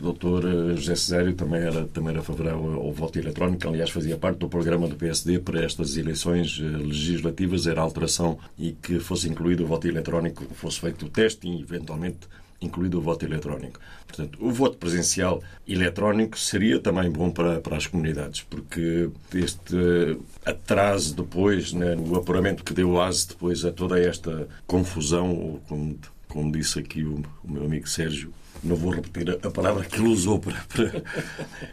o 0.00 0.02
doutor 0.02 0.44
eh, 0.46 0.76
José 0.76 0.96
Cesário 0.96 1.34
também 1.34 1.60
era, 1.60 1.84
também 1.84 2.12
era 2.14 2.22
favorável 2.22 2.72
ao 2.74 2.90
voto 2.90 3.18
eletrónico, 3.18 3.68
aliás, 3.68 3.90
fazia 3.90 4.16
parte 4.16 4.38
do 4.38 4.48
programa 4.48 4.88
do 4.88 4.96
PSD 4.96 5.38
para 5.40 5.62
estas 5.62 5.96
eleições 5.96 6.58
eh, 6.58 6.64
legislativas, 6.64 7.66
era 7.66 7.82
alteração 7.82 8.38
e 8.58 8.72
que 8.72 8.98
fosse 8.98 9.28
incluído 9.28 9.64
o 9.64 9.66
voto 9.66 9.86
eletrónico, 9.86 10.42
fosse 10.54 10.80
feito 10.80 11.04
o 11.04 11.08
teste 11.08 11.46
e, 11.46 11.60
eventualmente, 11.60 12.20
incluído 12.60 12.98
o 12.98 13.00
voto 13.00 13.24
eletrónico. 13.24 13.80
Portanto, 14.06 14.38
o 14.40 14.50
voto 14.50 14.76
presencial 14.76 15.42
eletrónico 15.66 16.38
seria 16.38 16.78
também 16.78 17.10
bom 17.10 17.30
para, 17.30 17.60
para 17.60 17.76
as 17.76 17.86
comunidades, 17.86 18.42
porque 18.42 19.08
este 19.34 20.18
atraso 20.44 21.14
depois, 21.14 21.72
né, 21.72 21.96
o 21.96 22.16
apuramento 22.16 22.64
que 22.64 22.74
deu 22.74 23.00
ase 23.00 23.28
depois 23.28 23.64
a 23.64 23.72
toda 23.72 23.98
esta 23.98 24.48
confusão, 24.66 25.60
como, 25.68 25.98
como 26.28 26.52
disse 26.52 26.78
aqui 26.78 27.02
o, 27.02 27.22
o 27.42 27.50
meu 27.50 27.64
amigo 27.64 27.88
Sérgio, 27.88 28.32
não 28.62 28.76
vou 28.76 28.92
repetir 28.92 29.30
a 29.30 29.50
palavra 29.50 29.84
que 29.84 29.96
ele 29.96 30.08
usou 30.08 30.38
para, 30.38 30.54
para... 30.68 31.02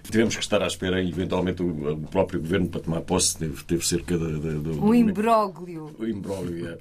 tivemos 0.10 0.36
que 0.36 0.42
estar 0.42 0.62
à 0.62 0.68
espera 0.68 1.04
eventualmente 1.04 1.62
o, 1.62 1.98
próprio 2.10 2.40
governo 2.40 2.68
para 2.68 2.82
tomar 2.82 3.02
posse. 3.02 3.38
Teve, 3.38 3.64
teve 3.64 3.86
cerca 3.86 4.18
de, 4.18 4.40
de, 4.40 4.60
de 4.60 4.70
o 4.80 4.94
imbróglio. 4.94 5.96
O 5.98 6.06
imbróglio 6.06 6.70
é. 6.70 6.78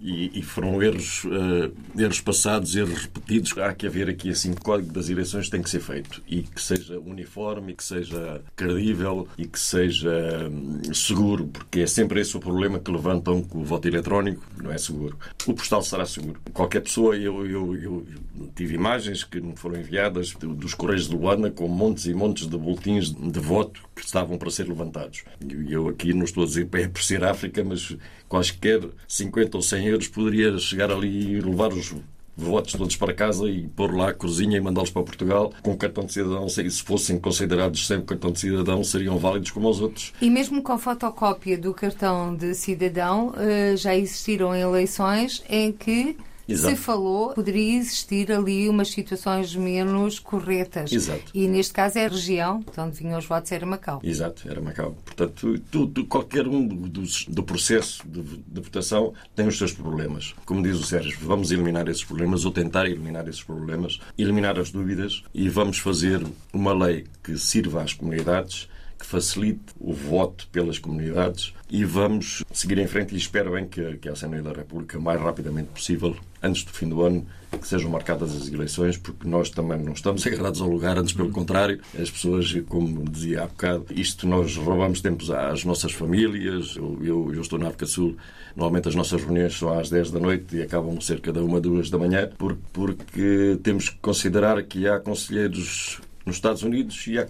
e, 0.00 0.38
e, 0.38 0.42
foram 0.42 0.82
erros 0.82 1.24
uh, 1.24 1.72
erros 2.00 2.20
passados 2.20 2.74
erros 2.74 3.02
repetidos. 3.02 3.56
Há 3.58 3.72
que 3.72 3.86
haver 3.86 4.08
aqui 4.08 4.30
assim 4.30 4.52
o 4.52 4.60
código 4.60 4.92
das 4.92 5.08
eleições 5.08 5.48
tem 5.48 5.62
que 5.62 5.70
ser 5.70 5.80
feito. 5.80 6.22
E 6.26 6.42
que 6.42 6.60
seja 6.60 6.98
uniforme 6.98 7.72
e 7.72 7.76
que 7.76 7.84
seja 7.84 8.40
credível 8.56 9.28
e 9.38 9.46
que 9.46 9.58
seja 9.58 10.48
um, 10.50 10.92
seguro 10.92 11.46
porque 11.46 11.80
é 11.80 11.86
sempre 11.86 12.20
esse 12.20 12.36
o 12.36 12.40
problema 12.40 12.78
que 12.78 12.90
levantam 12.90 13.42
com 13.42 13.58
o 13.58 13.64
voto 13.64 13.86
eletrónico 13.86 14.42
não 14.60 14.70
é 14.70 14.78
seguro. 14.78 15.16
O 15.46 15.54
postal 15.54 15.82
será 15.82 16.04
seguro. 16.04 16.40
Qualquer 16.52 16.80
pessoa 16.80 17.16
eu, 17.16 17.46
eu, 17.46 17.76
eu 17.76 18.06
tive 18.54 18.74
imagens 18.74 19.19
que 19.24 19.40
me 19.40 19.56
foram 19.56 19.80
enviadas 19.80 20.32
dos 20.34 20.74
Correios 20.74 21.08
de 21.08 21.16
Luanda 21.16 21.50
com 21.50 21.68
montes 21.68 22.06
e 22.06 22.14
montes 22.14 22.46
de 22.46 22.56
boletins 22.56 23.12
de 23.12 23.40
voto 23.40 23.82
que 23.94 24.04
estavam 24.04 24.38
para 24.38 24.50
ser 24.50 24.68
levantados. 24.68 25.24
E 25.40 25.72
eu 25.72 25.88
aqui 25.88 26.12
não 26.12 26.24
estou 26.24 26.44
a 26.44 26.46
dizer 26.46 26.68
é 26.72 26.88
por 26.88 27.02
ser 27.02 27.24
África, 27.24 27.62
mas 27.64 27.96
quaisquer 28.28 28.80
50 29.06 29.56
ou 29.56 29.62
100 29.62 29.86
euros 29.86 30.08
poderia 30.08 30.58
chegar 30.58 30.90
ali 30.90 31.32
e 31.32 31.40
levar 31.40 31.72
os 31.72 31.94
votos 32.40 32.72
todos 32.72 32.96
para 32.96 33.12
casa 33.12 33.48
e 33.48 33.68
pôr 33.68 33.94
lá 33.94 34.10
a 34.10 34.14
cozinha 34.14 34.56
e 34.56 34.60
mandá-los 34.60 34.90
para 34.90 35.02
Portugal 35.02 35.52
com 35.62 35.76
cartão 35.76 36.04
de 36.04 36.12
cidadão. 36.12 36.48
Se 36.48 36.82
fossem 36.82 37.18
considerados 37.18 37.86
sem 37.86 38.00
cartão 38.00 38.32
de 38.32 38.40
cidadão, 38.40 38.82
seriam 38.82 39.18
válidos 39.18 39.50
como 39.50 39.68
os 39.68 39.80
outros. 39.80 40.12
E 40.20 40.30
mesmo 40.30 40.62
com 40.62 40.78
fotocópia 40.78 41.58
do 41.58 41.74
cartão 41.74 42.34
de 42.34 42.54
cidadão, 42.54 43.34
eh, 43.36 43.76
já 43.76 43.94
existiram 43.94 44.54
eleições 44.54 45.42
em 45.48 45.72
que 45.72 46.16
Exato. 46.52 46.76
se 46.76 46.80
falou, 46.80 47.32
poderia 47.32 47.78
existir 47.78 48.30
ali 48.32 48.68
umas 48.68 48.88
situações 48.90 49.54
menos 49.54 50.18
corretas. 50.18 50.92
Exato. 50.92 51.30
E 51.34 51.46
neste 51.46 51.72
caso 51.72 51.98
é 51.98 52.06
a 52.06 52.08
região 52.08 52.60
de 52.60 52.80
onde 52.80 52.96
vinham 52.96 53.18
os 53.18 53.26
votos, 53.26 53.52
era 53.52 53.64
Macau. 53.64 54.00
Exato, 54.02 54.48
era 54.48 54.60
Macau. 54.60 54.96
Portanto, 55.04 55.58
tudo, 55.70 56.04
qualquer 56.06 56.46
um 56.46 56.66
dos, 56.66 57.26
do 57.26 57.42
processo 57.42 58.06
de, 58.06 58.22
de, 58.22 58.60
votação 58.60 59.12
tem 59.34 59.46
os 59.46 59.56
seus 59.56 59.72
problemas. 59.72 60.34
Como 60.44 60.62
diz 60.62 60.76
o 60.76 60.84
Sérgio, 60.84 61.16
vamos 61.22 61.50
eliminar 61.50 61.88
esses 61.88 62.04
problemas 62.04 62.44
ou 62.44 62.50
tentar 62.50 62.86
eliminar 62.86 63.28
esses 63.28 63.42
problemas, 63.42 64.00
eliminar 64.16 64.58
as 64.58 64.70
dúvidas 64.70 65.22
e 65.34 65.48
vamos 65.48 65.78
fazer 65.78 66.24
uma 66.52 66.72
lei 66.72 67.06
que 67.22 67.36
sirva 67.38 67.82
às 67.82 67.92
comunidades 67.92 68.68
que 69.00 69.06
facilite 69.06 69.72
o 69.80 69.94
voto 69.94 70.46
pelas 70.52 70.78
comunidades 70.78 71.54
e 71.70 71.84
vamos 71.86 72.44
seguir 72.52 72.78
em 72.78 72.86
frente 72.86 73.14
e 73.14 73.18
espero 73.18 73.52
bem 73.52 73.66
que, 73.66 73.96
que 73.96 74.08
a 74.10 74.12
Assembleia 74.12 74.42
da 74.42 74.52
República, 74.52 75.00
mais 75.00 75.18
rapidamente 75.18 75.68
possível, 75.68 76.14
antes 76.42 76.64
do 76.64 76.70
fim 76.70 76.86
do 76.86 77.02
ano, 77.02 77.26
que 77.50 77.66
sejam 77.66 77.90
marcadas 77.90 78.36
as 78.36 78.48
eleições, 78.48 78.98
porque 78.98 79.26
nós 79.26 79.48
também 79.48 79.78
não 79.78 79.94
estamos 79.94 80.24
agarrados 80.28 80.60
ao 80.60 80.68
lugar, 80.68 80.98
antes 80.98 81.14
pelo 81.14 81.30
contrário, 81.30 81.80
as 81.98 82.10
pessoas, 82.10 82.52
como 82.68 83.08
dizia 83.08 83.44
há 83.44 83.46
bocado, 83.46 83.86
isto 83.90 84.26
nós 84.26 84.54
roubamos 84.56 85.00
tempos 85.00 85.30
às 85.30 85.64
nossas 85.64 85.92
famílias, 85.92 86.76
eu, 86.76 86.98
eu, 87.02 87.34
eu 87.34 87.40
estou 87.40 87.58
na 87.58 87.68
África 87.68 87.86
Sul, 87.86 88.16
normalmente 88.54 88.88
as 88.88 88.94
nossas 88.94 89.22
reuniões 89.22 89.56
são 89.56 89.72
às 89.78 89.88
10 89.88 90.10
da 90.10 90.20
noite 90.20 90.56
e 90.56 90.62
acabam 90.62 91.00
cerca 91.00 91.32
da 91.32 91.42
uma, 91.42 91.58
duas 91.58 91.88
da 91.88 91.96
manhã, 91.96 92.28
porque, 92.36 92.62
porque 92.70 93.58
temos 93.62 93.88
que 93.88 93.96
considerar 93.96 94.62
que 94.64 94.86
há 94.86 95.00
conselheiros 95.00 96.00
nos 96.26 96.36
Estados 96.36 96.62
Unidos 96.62 97.06
e 97.06 97.18
há 97.18 97.24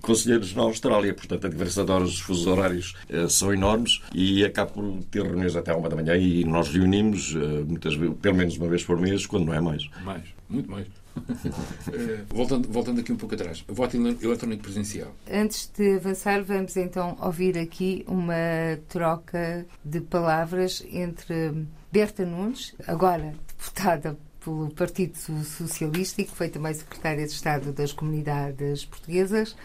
conselheiros 0.00 0.54
na 0.54 0.62
Austrália. 0.62 1.14
Portanto, 1.14 1.46
a 1.46 1.50
diferença 1.50 1.84
de 1.84 1.90
horas, 1.90 2.10
os 2.10 2.20
fusos 2.20 2.46
horários 2.46 2.94
uh, 3.10 3.28
são 3.28 3.52
enormes 3.52 4.00
e 4.14 4.44
acabo 4.44 4.72
por 4.72 5.04
ter 5.04 5.22
reuniões 5.22 5.56
até 5.56 5.74
uma 5.74 5.88
da 5.88 5.96
manhã 5.96 6.16
e 6.16 6.44
nós 6.44 6.68
reunimos 6.68 7.34
uh, 7.34 7.64
muitas 7.66 7.94
vezes, 7.94 8.16
pelo 8.20 8.36
menos 8.36 8.56
uma 8.56 8.68
vez 8.68 8.84
por 8.84 9.00
mês, 9.00 9.26
quando 9.26 9.46
não 9.46 9.54
é 9.54 9.60
mais. 9.60 9.88
Mais, 10.04 10.24
muito 10.48 10.70
mais. 10.70 10.86
uh, 10.86 10.90
voltando, 12.34 12.68
voltando 12.68 13.00
aqui 13.00 13.12
um 13.12 13.16
pouco 13.16 13.34
atrás, 13.34 13.64
voto 13.66 13.96
eletrónico 13.96 14.62
presencial. 14.62 15.14
Antes 15.30 15.70
de 15.76 15.96
avançar, 15.96 16.42
vamos 16.42 16.76
então 16.76 17.16
ouvir 17.20 17.58
aqui 17.58 18.04
uma 18.06 18.78
troca 18.88 19.66
de 19.84 20.00
palavras 20.00 20.84
entre 20.92 21.66
Berta 21.90 22.24
Nunes, 22.24 22.74
agora 22.86 23.34
deputada 23.56 24.16
pelo 24.44 24.70
Partido 24.70 25.16
Socialista 25.16 26.22
e 26.22 26.24
que 26.24 26.30
foi 26.30 26.48
também 26.48 26.72
secretária 26.72 27.26
de 27.26 27.32
Estado 27.32 27.72
das 27.72 27.92
Comunidades 27.92 28.84
Portuguesas, 28.84 29.56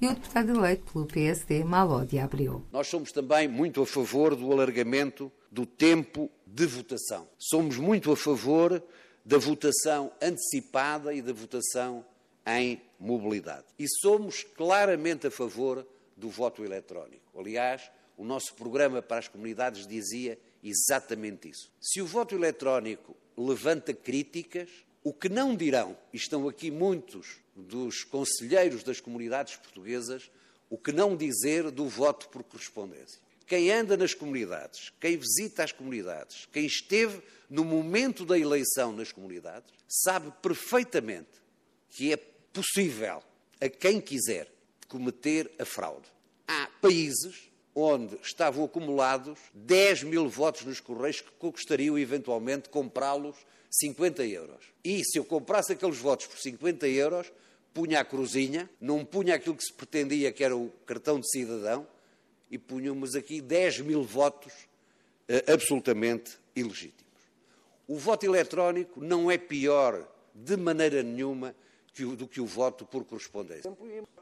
e 0.00 0.06
o 0.06 0.14
deputado 0.14 0.50
eleito 0.54 0.92
pelo 0.92 1.06
PSD, 1.06 1.64
Malódia 1.64 2.24
Abreu. 2.24 2.64
Nós 2.72 2.86
somos 2.86 3.10
também 3.10 3.48
muito 3.48 3.82
a 3.82 3.86
favor 3.86 4.36
do 4.36 4.52
alargamento 4.52 5.30
do 5.50 5.66
tempo 5.66 6.30
de 6.46 6.66
votação. 6.66 7.28
Somos 7.38 7.76
muito 7.76 8.12
a 8.12 8.16
favor 8.16 8.82
da 9.24 9.38
votação 9.38 10.12
antecipada 10.22 11.12
e 11.12 11.20
da 11.20 11.32
votação 11.32 12.04
em 12.46 12.80
mobilidade. 12.98 13.66
E 13.78 13.86
somos 14.00 14.42
claramente 14.42 15.26
a 15.26 15.30
favor 15.30 15.86
do 16.16 16.30
voto 16.30 16.64
eletrónico. 16.64 17.38
Aliás, 17.38 17.90
o 18.16 18.24
nosso 18.24 18.54
programa 18.54 19.02
para 19.02 19.18
as 19.18 19.28
comunidades 19.28 19.86
dizia 19.86 20.38
exatamente 20.62 21.50
isso. 21.50 21.70
Se 21.80 22.00
o 22.00 22.06
voto 22.06 22.34
eletrónico 22.34 23.16
levanta 23.36 23.92
críticas, 23.92 24.68
o 25.08 25.12
que 25.14 25.30
não 25.30 25.56
dirão, 25.56 25.96
e 26.12 26.18
estão 26.18 26.46
aqui 26.46 26.70
muitos 26.70 27.38
dos 27.56 28.04
conselheiros 28.04 28.82
das 28.82 29.00
comunidades 29.00 29.56
portuguesas, 29.56 30.30
o 30.68 30.76
que 30.76 30.92
não 30.92 31.16
dizer 31.16 31.70
do 31.70 31.88
voto 31.88 32.28
por 32.28 32.44
correspondência. 32.44 33.18
Quem 33.46 33.72
anda 33.72 33.96
nas 33.96 34.12
comunidades, 34.12 34.92
quem 35.00 35.16
visita 35.16 35.64
as 35.64 35.72
comunidades, 35.72 36.46
quem 36.52 36.66
esteve 36.66 37.22
no 37.48 37.64
momento 37.64 38.26
da 38.26 38.38
eleição 38.38 38.92
nas 38.92 39.10
comunidades, 39.10 39.72
sabe 39.88 40.30
perfeitamente 40.42 41.40
que 41.88 42.12
é 42.12 42.18
possível, 42.52 43.22
a 43.58 43.68
quem 43.70 44.02
quiser, 44.02 44.52
cometer 44.88 45.50
a 45.58 45.64
fraude. 45.64 46.06
Há 46.46 46.68
países 46.82 47.48
onde 47.74 48.14
estavam 48.22 48.62
acumulados 48.62 49.38
10 49.54 50.02
mil 50.02 50.28
votos 50.28 50.66
nos 50.66 50.80
Correios 50.80 51.22
que 51.22 51.30
custariam 51.30 51.98
eventualmente 51.98 52.68
comprá-los 52.68 53.36
50 53.70 54.24
euros. 54.26 54.64
E 54.84 55.02
se 55.04 55.18
eu 55.18 55.24
comprasse 55.24 55.72
aqueles 55.72 55.98
votos 55.98 56.26
por 56.26 56.38
50 56.38 56.88
euros, 56.88 57.32
punha 57.74 58.00
a 58.00 58.04
cruzinha, 58.04 58.68
não 58.80 59.04
punha 59.04 59.34
aquilo 59.34 59.56
que 59.56 59.64
se 59.64 59.72
pretendia 59.72 60.32
que 60.32 60.42
era 60.42 60.56
o 60.56 60.70
cartão 60.86 61.20
de 61.20 61.30
cidadão, 61.30 61.86
e 62.50 62.58
punhamos 62.58 63.14
aqui 63.14 63.40
10 63.40 63.80
mil 63.80 64.02
votos 64.02 64.52
uh, 64.52 65.52
absolutamente 65.52 66.38
ilegítimos. 66.56 67.04
O 67.86 67.96
voto 67.96 68.24
eletrónico 68.24 69.00
não 69.00 69.30
é 69.30 69.38
pior, 69.38 70.06
de 70.34 70.56
maneira 70.56 71.02
nenhuma, 71.02 71.54
do 72.16 72.28
que 72.28 72.40
o 72.40 72.46
voto 72.46 72.84
por 72.84 73.04
correspondência. 73.04 73.72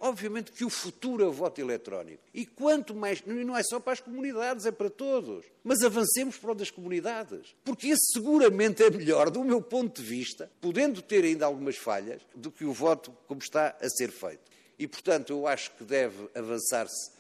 Obviamente 0.01 0.53
que 0.53 0.65
o 0.65 0.71
futuro 0.71 1.23
é 1.23 1.27
o 1.27 1.33
voto 1.33 1.61
eletrónico. 1.61 2.23
E 2.33 2.47
quanto 2.47 2.95
mais. 2.95 3.23
Não 3.27 3.57
é 3.57 3.63
só 3.63 3.79
para 3.79 3.93
as 3.93 4.01
comunidades, 4.01 4.67
é 4.67 4.71
para 4.71 4.89
todos. 4.89 5.45
Mas 5.63 5.83
avancemos 5.83 6.37
para 6.37 6.53
o 6.53 6.55
das 6.55 6.71
comunidades. 6.71 7.55
Porque 7.65 7.89
esse 7.89 8.13
seguramente 8.13 8.83
é 8.83 8.91
melhor, 8.91 9.31
do 9.31 9.45
meu 9.45 9.61
ponto 9.61 10.01
de 10.01 10.09
vista, 10.09 10.51
podendo 10.61 11.03
ter 11.03 11.25
ainda 11.25 11.47
algumas 11.47 11.77
falhas, 11.77 12.23
do 12.35 12.51
que 12.51 12.65
o 12.65 12.73
voto 12.73 13.17
como 13.27 13.41
está 13.41 13.77
a 13.81 13.89
ser 13.89 14.11
feito. 14.11 14.51
E, 14.79 14.87
portanto, 14.87 15.31
eu 15.31 15.47
acho 15.47 15.73
que 15.73 15.85
deve 15.85 16.29
avançar-se 16.35 17.13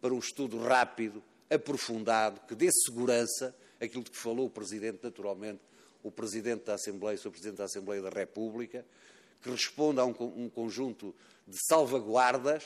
para 0.00 0.12
um 0.12 0.18
estudo 0.18 0.58
rápido, 0.58 1.22
aprofundado, 1.48 2.40
que 2.46 2.54
dê 2.54 2.70
segurança, 2.70 3.54
aquilo 3.80 4.02
de 4.02 4.10
que 4.10 4.16
falou 4.16 4.46
o 4.46 4.50
Presidente, 4.50 4.98
naturalmente, 5.02 5.60
o 6.02 6.10
Presidente 6.10 6.64
da 6.64 6.74
Assembleia, 6.74 7.18
o. 7.24 7.30
Presidente 7.30 7.56
da 7.56 7.64
Assembleia 7.64 8.02
da 8.02 8.10
República, 8.10 8.84
que 9.44 9.50
responda 9.50 10.00
a 10.00 10.06
um, 10.06 10.14
um 10.36 10.48
conjunto 10.48 11.14
de 11.46 11.58
salvaguardas, 11.68 12.64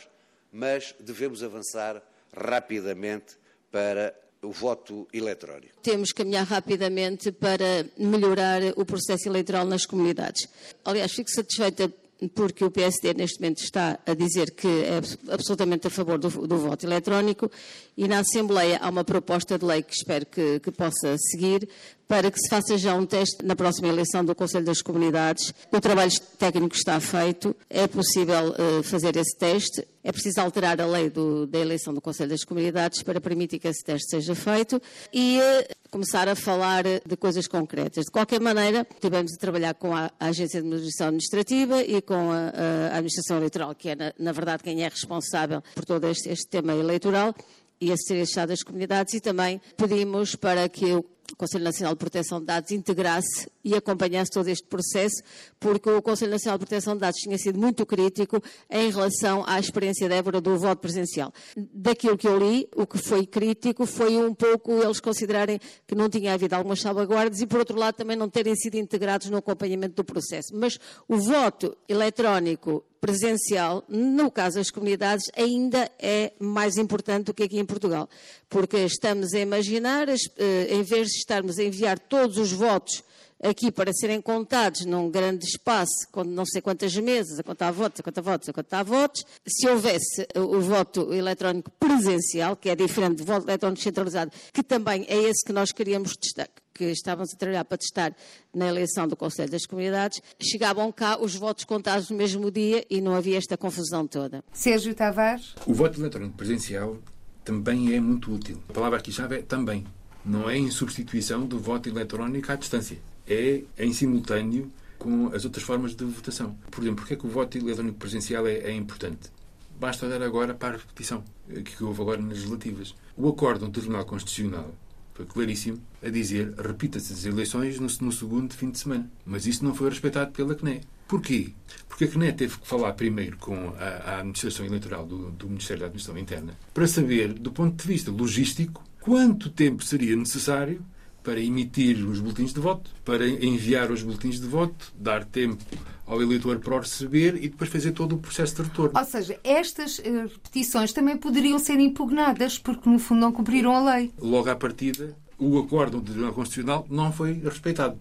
mas 0.53 0.95
devemos 1.01 1.43
avançar 1.43 2.01
rapidamente 2.33 3.37
para 3.71 4.15
o 4.41 4.53
voto 4.53 5.09
eletrónico. 5.13 5.81
Temos 5.83 6.13
que 6.13 6.23
caminhar 6.23 6.47
rapidamente 6.47 7.33
para 7.33 7.85
melhorar 7.99 8.63
o 8.77 8.85
processo 8.85 9.29
eleitoral 9.29 9.67
nas 9.67 9.85
comunidades. 9.85 10.49
Aliás, 10.85 11.13
fico 11.13 11.29
satisfeita 11.29 11.93
porque 12.35 12.65
o 12.65 12.71
PSD 12.71 13.15
neste 13.15 13.41
momento 13.41 13.63
está 13.63 13.99
a 14.05 14.15
dizer 14.15 14.51
que 14.53 14.67
é 14.67 15.01
absolutamente 15.33 15.87
a 15.87 15.91
favor 15.91 16.19
do, 16.19 16.29
do 16.29 16.59
voto 16.59 16.85
eletrónico 16.85 17.51
e 17.97 18.09
na 18.09 18.21
Assembleia 18.21 18.79
há 18.83 18.89
uma 18.89 19.05
proposta 19.05 19.57
de 19.57 19.65
lei 19.65 19.83
que 19.83 19.95
espero 19.95 20.27
que, 20.27 20.59
que, 20.59 20.73
possa 20.73 21.17
seguir 21.31 21.69
para 22.09 22.31
que 22.31 22.41
se 22.41 22.49
faça 22.49 22.79
já 22.79 22.95
um 22.95 23.05
teste 23.05 23.45
na 23.45 23.55
próxima 23.55 23.87
eleição 23.89 24.25
do 24.25 24.35
Conselho 24.35 24.65
das 24.65 24.81
Comunidades. 24.81 25.53
O 25.71 25.79
trabalho 25.79 26.11
técnico 26.39 26.75
está 26.75 26.99
feito, 26.99 27.55
é 27.69 27.87
possível 27.87 28.49
uh, 28.53 28.83
fazer 28.83 29.15
esse 29.17 29.37
teste, 29.37 29.87
é 30.03 30.11
preciso 30.11 30.41
alterar 30.41 30.81
a 30.81 30.87
lei 30.87 31.11
do, 31.11 31.47
da 31.47 31.59
eleição 31.59 31.93
do 31.93 32.01
Conselho 32.01 32.31
das 32.31 32.45
Comunidades 32.45 33.03
para 33.03 33.21
permitir 33.21 33.59
que 33.59 33.69
esse 33.69 33.85
teste 33.85 34.09
seja 34.09 34.35
feito 34.35 34.81
e 35.13 35.39
uh, 35.39 35.77
começar 35.91 36.27
a 36.29 36.35
falar 36.35 36.85
de 36.85 37.17
coisas 37.19 37.47
concretas. 37.47 38.07
De 38.07 38.11
qualquer 38.11 38.41
maneira, 38.41 38.87
tivemos 38.99 39.33
de 39.33 39.39
trabalhar 39.39 39.75
com 39.75 39.95
a, 39.95 40.11
a 40.19 40.27
Agência 40.29 40.63
de 40.63 40.67
Administração 40.67 41.09
Administrativa 41.09 41.83
e 41.83 42.01
com 42.01 42.33
a, 42.33 42.89
a 42.93 42.97
Administração 42.97 43.37
Eleitoral, 43.37 43.75
que 43.75 43.91
é, 43.91 43.95
na, 43.95 44.15
na, 44.19 44.33
verdade, 44.33 44.63
quem 44.63 44.83
é 44.83 44.89
responsável 44.89 45.63
por 45.75 45.85
todo 45.85 46.07
este, 46.07 46.31
este 46.31 46.47
tema 46.47 46.75
eleitoral 46.75 47.35
e 47.81 47.93
a 47.93 47.97
Secretaria 47.97 48.25
de 48.25 48.31
Estado 48.31 48.49
das 48.49 48.63
Comunidades 48.63 49.15
e 49.15 49.21
também 49.21 49.61
pedimos 49.77 50.35
para 50.35 50.69
que 50.69 51.05
Conselho 51.37 51.65
Nacional 51.65 51.95
de 51.95 51.99
Proteção 51.99 52.41
de 52.41 52.47
Dados 52.47 52.71
integrasse 52.71 53.51
e 53.65 53.75
acompanhasse 53.75 54.31
todo 54.31 54.49
este 54.49 54.67
processo, 54.67 55.23
porque 55.61 55.89
o 55.91 56.01
Conselho 56.03 56.33
Nacional 56.33 56.59
de 56.59 56.65
Proteção 56.67 56.95
de 56.95 57.01
Dados 57.01 57.21
tinha 57.21 57.37
sido 57.39 57.59
muito 57.59 57.85
crítico 57.85 58.43
em 58.71 58.91
relação 58.91 59.45
à 59.47 59.59
experiência 59.61 60.09
de 60.09 60.15
Évora 60.15 60.41
do 60.41 60.59
voto 60.59 60.81
presencial. 60.81 61.33
Daquilo 61.57 62.17
que 62.17 62.27
eu 62.27 62.39
li, 62.39 62.69
o 62.75 62.87
que 62.87 62.99
foi 62.99 63.27
crítico 63.27 63.87
foi 63.87 64.17
um 64.17 64.35
pouco 64.35 64.73
eles 64.73 65.01
considerarem 65.01 65.61
que 65.87 65.95
não 65.95 66.09
tinha 66.09 66.35
havido 66.35 66.55
algumas 66.55 66.81
salvaguardas 66.81 67.41
e, 67.41 67.47
por 67.47 67.61
outro 67.61 67.79
lado, 67.79 67.95
também 67.95 68.17
não 68.17 68.29
terem 68.29 68.57
sido 68.57 68.77
integrados 68.77 69.29
no 69.29 69.37
acompanhamento 69.37 69.97
do 69.97 70.05
processo. 70.05 70.57
Mas 70.57 70.79
o 71.07 71.19
voto 71.19 71.77
eletrónico 71.89 72.85
presencial, 73.01 73.85
no 73.89 74.31
caso 74.31 74.57
das 74.57 74.71
comunidades, 74.71 75.25
ainda 75.37 75.91
é 75.99 76.33
mais 76.39 76.77
importante 76.77 77.27
do 77.27 77.35
que 77.35 77.45
aqui 77.45 77.59
em 77.59 77.65
Portugal. 77.65 78.09
Porque 78.49 78.79
estamos 78.79 79.35
a 79.35 79.41
imaginar, 79.41 80.09
eh, 80.09 80.67
em 80.71 80.83
vez 80.83 81.09
de 81.09 81.19
estarmos 81.19 81.59
a 81.59 81.65
enviar 81.65 81.99
todos 81.99 82.39
os 82.39 82.53
votos 82.53 83.03
aqui 83.43 83.71
para 83.71 83.93
serem 83.93 84.21
contados 84.21 84.85
num 84.85 85.11
grande 85.11 85.45
espaço, 85.45 86.09
com 86.11 86.25
não 86.25 86.45
sei 86.45 86.61
quantas 86.61 86.95
mesas, 86.97 87.39
a 87.39 87.43
contar 87.43 87.71
votos, 87.71 88.01
a 88.01 88.03
contar 88.03 88.21
votos, 88.21 88.49
a 88.49 88.53
contar 88.53 88.83
votos, 88.83 89.25
se 89.47 89.69
houvesse 89.69 90.27
o 90.37 90.61
voto 90.61 91.13
eletrónico 91.13 91.71
presencial, 91.73 92.57
que 92.57 92.69
é 92.69 92.77
diferente 92.77 93.19
do 93.19 93.25
voto 93.25 93.49
eletrónico 93.49 93.83
centralizado, 93.83 94.33
que 94.53 94.63
também 94.63 95.05
é 95.09 95.17
esse 95.17 95.45
que 95.45 95.53
nós 95.53 95.73
queríamos 95.73 96.15
destacar, 96.21 96.63
que 96.79 96.85
estávamos 96.85 97.35
a 97.35 97.37
trabalhar 97.37 97.65
para 97.65 97.77
testar 97.77 98.15
na 98.55 98.69
eleição 98.69 99.09
do 99.09 99.17
Conselho 99.17 99.51
das 99.51 99.67
Comunidades, 99.67 100.23
chegavam 100.41 100.91
cá 100.93 101.21
os 101.21 101.35
votos 101.35 101.65
contados 101.65 102.09
no 102.09 102.17
mesmo 102.17 102.51
dia 102.51 102.87
e 102.89 103.01
não 103.01 103.15
havia 103.15 103.37
esta 103.37 103.57
confusão 103.57 104.07
toda. 104.07 104.45
Sérgio 104.53 104.95
Tavares? 104.95 105.55
O 105.67 105.75
voto 105.75 106.01
eletrónico 106.01 106.37
presencial 106.37 106.97
também 107.45 107.95
é 107.95 108.01
muito 108.01 108.33
útil. 108.33 108.63
A 108.69 108.73
palavra 108.73 108.99
aqui 108.99 109.11
chave 109.11 109.39
é 109.39 109.43
também. 109.43 109.85
Não 110.25 110.49
é 110.49 110.57
em 110.57 110.71
substituição 110.71 111.45
do 111.45 111.59
voto 111.59 111.89
eletrónico 111.89 112.53
à 112.53 112.55
distância 112.55 112.99
é 113.29 113.63
em 113.79 113.93
simultâneo 113.93 114.73
com 114.99 115.29
as 115.29 115.45
outras 115.45 115.63
formas 115.63 115.95
de 115.95 116.05
votação. 116.05 116.57
Por 116.71 116.83
exemplo, 116.83 116.97
porque 116.97 117.15
é 117.15 117.17
que 117.17 117.27
o 117.27 117.31
voto 117.31 117.59
eletrónico 117.59 117.99
presencial 117.99 118.47
é, 118.47 118.55
é 118.55 118.73
importante? 118.73 119.31
Basta 119.79 120.07
olhar 120.07 120.23
agora 120.23 120.55
para 120.55 120.75
a 120.75 120.79
repetição 120.79 121.23
que 121.47 121.85
houve 121.85 122.01
agora 122.01 122.21
nas 122.21 122.39
legislativas. 122.39 122.95
O 123.17 123.29
acórdão 123.29 123.69
do 123.69 123.79
Tribunal 123.79 124.05
Constitucional 124.07 124.75
foi 125.19 125.27
claríssimo 125.27 125.81
a 126.01 126.09
dizer 126.09 126.55
repita-se 126.57 127.13
as 127.13 127.25
eleições 127.25 127.81
no, 127.81 127.89
no, 128.07 128.13
segundo 128.13 128.55
fim 128.55 128.71
de 128.71 128.79
semana. 128.79 129.11
Mas 129.27 129.47
isso 129.47 129.65
não 129.65 129.75
foi 129.75 129.91
respeitado 129.91 130.31
pela 130.31 130.55
CNE. 130.55 130.83
Porquê? 131.09 131.51
Porque 131.89 132.05
a 132.05 132.09
CNE 132.09 132.33
teve 132.33 132.57
que 132.57 132.69
falar 132.69 132.93
primeiro 132.93 133.37
com 133.37 133.75
a, 133.81 134.13
a 134.13 134.19
administração 134.21 134.65
eleitoral 134.65 135.05
do, 135.05 135.33
do 135.33 135.49
Ministério 135.49 135.81
da 135.81 135.87
Administração 135.87 136.23
Interna 136.23 136.57
para 136.73 136.87
saber, 136.87 137.33
do 137.33 137.51
ponto 137.51 137.83
de 137.83 137.89
vista 137.89 138.13
logístico, 138.13 138.85
quanto 139.01 139.51
tempo 139.51 139.83
seria 139.83 140.15
necessário 140.15 140.81
para 141.29 141.43
emitir 141.43 142.09
os 142.09 142.21
boletins 142.21 142.55
de 142.55 142.61
voto, 142.61 142.91
para 143.05 143.29
enviar 143.29 143.91
os 143.91 144.03
boletins 144.03 144.41
de 144.41 144.47
voto, 144.47 144.91
dar 144.99 145.27
tempo 145.27 145.63
ao 146.07 146.23
eleitor 146.23 146.59
para 146.59 146.77
o 146.77 146.79
receber 146.79 147.37
e 147.37 147.51
depois 147.51 147.69
fazer 147.69 147.93
todo 147.93 148.15
o 148.15 148.19
processo 148.19 148.57
de 148.57 148.63
retorno. 148.63 148.99
Ou 148.99 149.05
seja, 149.05 149.39
estas 149.45 150.01
eh, 150.03 150.27
petições 150.43 150.91
também 150.91 151.19
poderiam 151.19 151.59
ser 151.59 151.79
impugnadas 151.81 152.59
porque, 152.59 152.89
no 152.89 152.99
fundo, 152.99 153.21
não 153.21 153.31
cumpriram 153.31 153.77
a 153.77 153.97
lei. 153.97 154.11
Logo 154.19 154.49
à 154.49 154.57
partida, 154.57 155.15
o 155.39 155.59
acordo 155.59 156.01
do 156.01 156.05
Tribunal 156.07 156.33
Constitucional 156.33 156.87
não 156.89 157.13
foi 157.13 157.35
respeitado. 157.35 157.99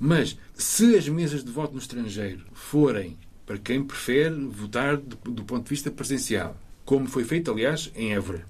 Mas, 0.00 0.36
se 0.56 0.96
as 0.96 1.08
mesas 1.08 1.44
de 1.44 1.52
voto 1.52 1.74
no 1.74 1.78
estrangeiro 1.78 2.44
forem 2.52 3.16
para 3.46 3.56
quem 3.56 3.84
prefere 3.84 4.34
votar 4.46 4.96
do, 4.96 5.16
do 5.30 5.44
ponto 5.44 5.62
de 5.62 5.70
vista 5.70 5.92
presencial, 5.92 6.56
como 6.84 7.06
foi 7.06 7.22
feito, 7.22 7.52
aliás, 7.52 7.92
em 7.94 8.14
Évora, 8.14 8.44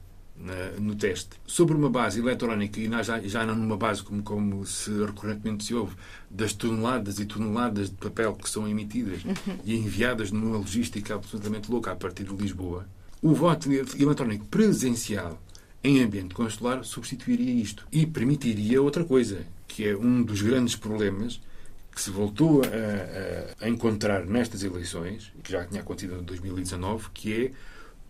no 0.79 0.94
teste, 0.94 1.31
sobre 1.47 1.75
uma 1.75 1.88
base 1.88 2.18
eletrónica 2.18 2.81
e 2.81 2.90
já, 3.03 3.20
já 3.20 3.47
não 3.47 3.55
numa 3.55 3.77
base 3.77 4.03
como, 4.03 4.23
como 4.23 4.66
se 4.66 4.90
recorrentemente 5.05 5.64
se 5.64 5.75
ouve, 5.75 5.94
das 6.31 6.53
toneladas 6.53 7.18
e 7.20 7.25
toneladas 7.25 7.88
de 7.88 7.97
papel 7.97 8.35
que 8.35 8.51
são 8.51 8.68
emitidas 8.68 9.25
uhum. 9.25 9.59
e 9.64 9.77
enviadas 9.77 10.33
numa 10.33 10.59
logística 10.59 11.14
absolutamente 11.14 11.70
louca 11.70 11.92
a 11.92 11.97
partir 11.97 12.25
de 12.25 12.35
Lisboa, 12.35 12.87
o 13.23 13.33
voto 13.33 13.73
eletrónico 13.73 14.44
presencial 14.47 15.40
em 15.83 16.03
ambiente 16.03 16.35
consular 16.35 16.85
substituiria 16.85 17.53
isto 17.53 17.87
e 17.92 18.07
permitiria 18.07 18.83
outra 18.83 19.05
coisa, 19.05 19.47
que 19.68 19.87
é 19.87 19.97
um 19.97 20.23
dos 20.23 20.42
grandes 20.42 20.75
problemas 20.75 21.40
que 21.94 22.01
se 22.01 22.11
voltou 22.11 22.62
a, 22.62 23.62
a, 23.62 23.66
a 23.66 23.68
encontrar 23.68 24.27
nestas 24.27 24.64
eleições, 24.64 25.33
que 25.42 25.53
já 25.53 25.64
tinha 25.64 25.81
acontecido 25.81 26.20
em 26.20 26.25
2019, 26.25 27.09
que 27.14 27.33
é 27.33 27.53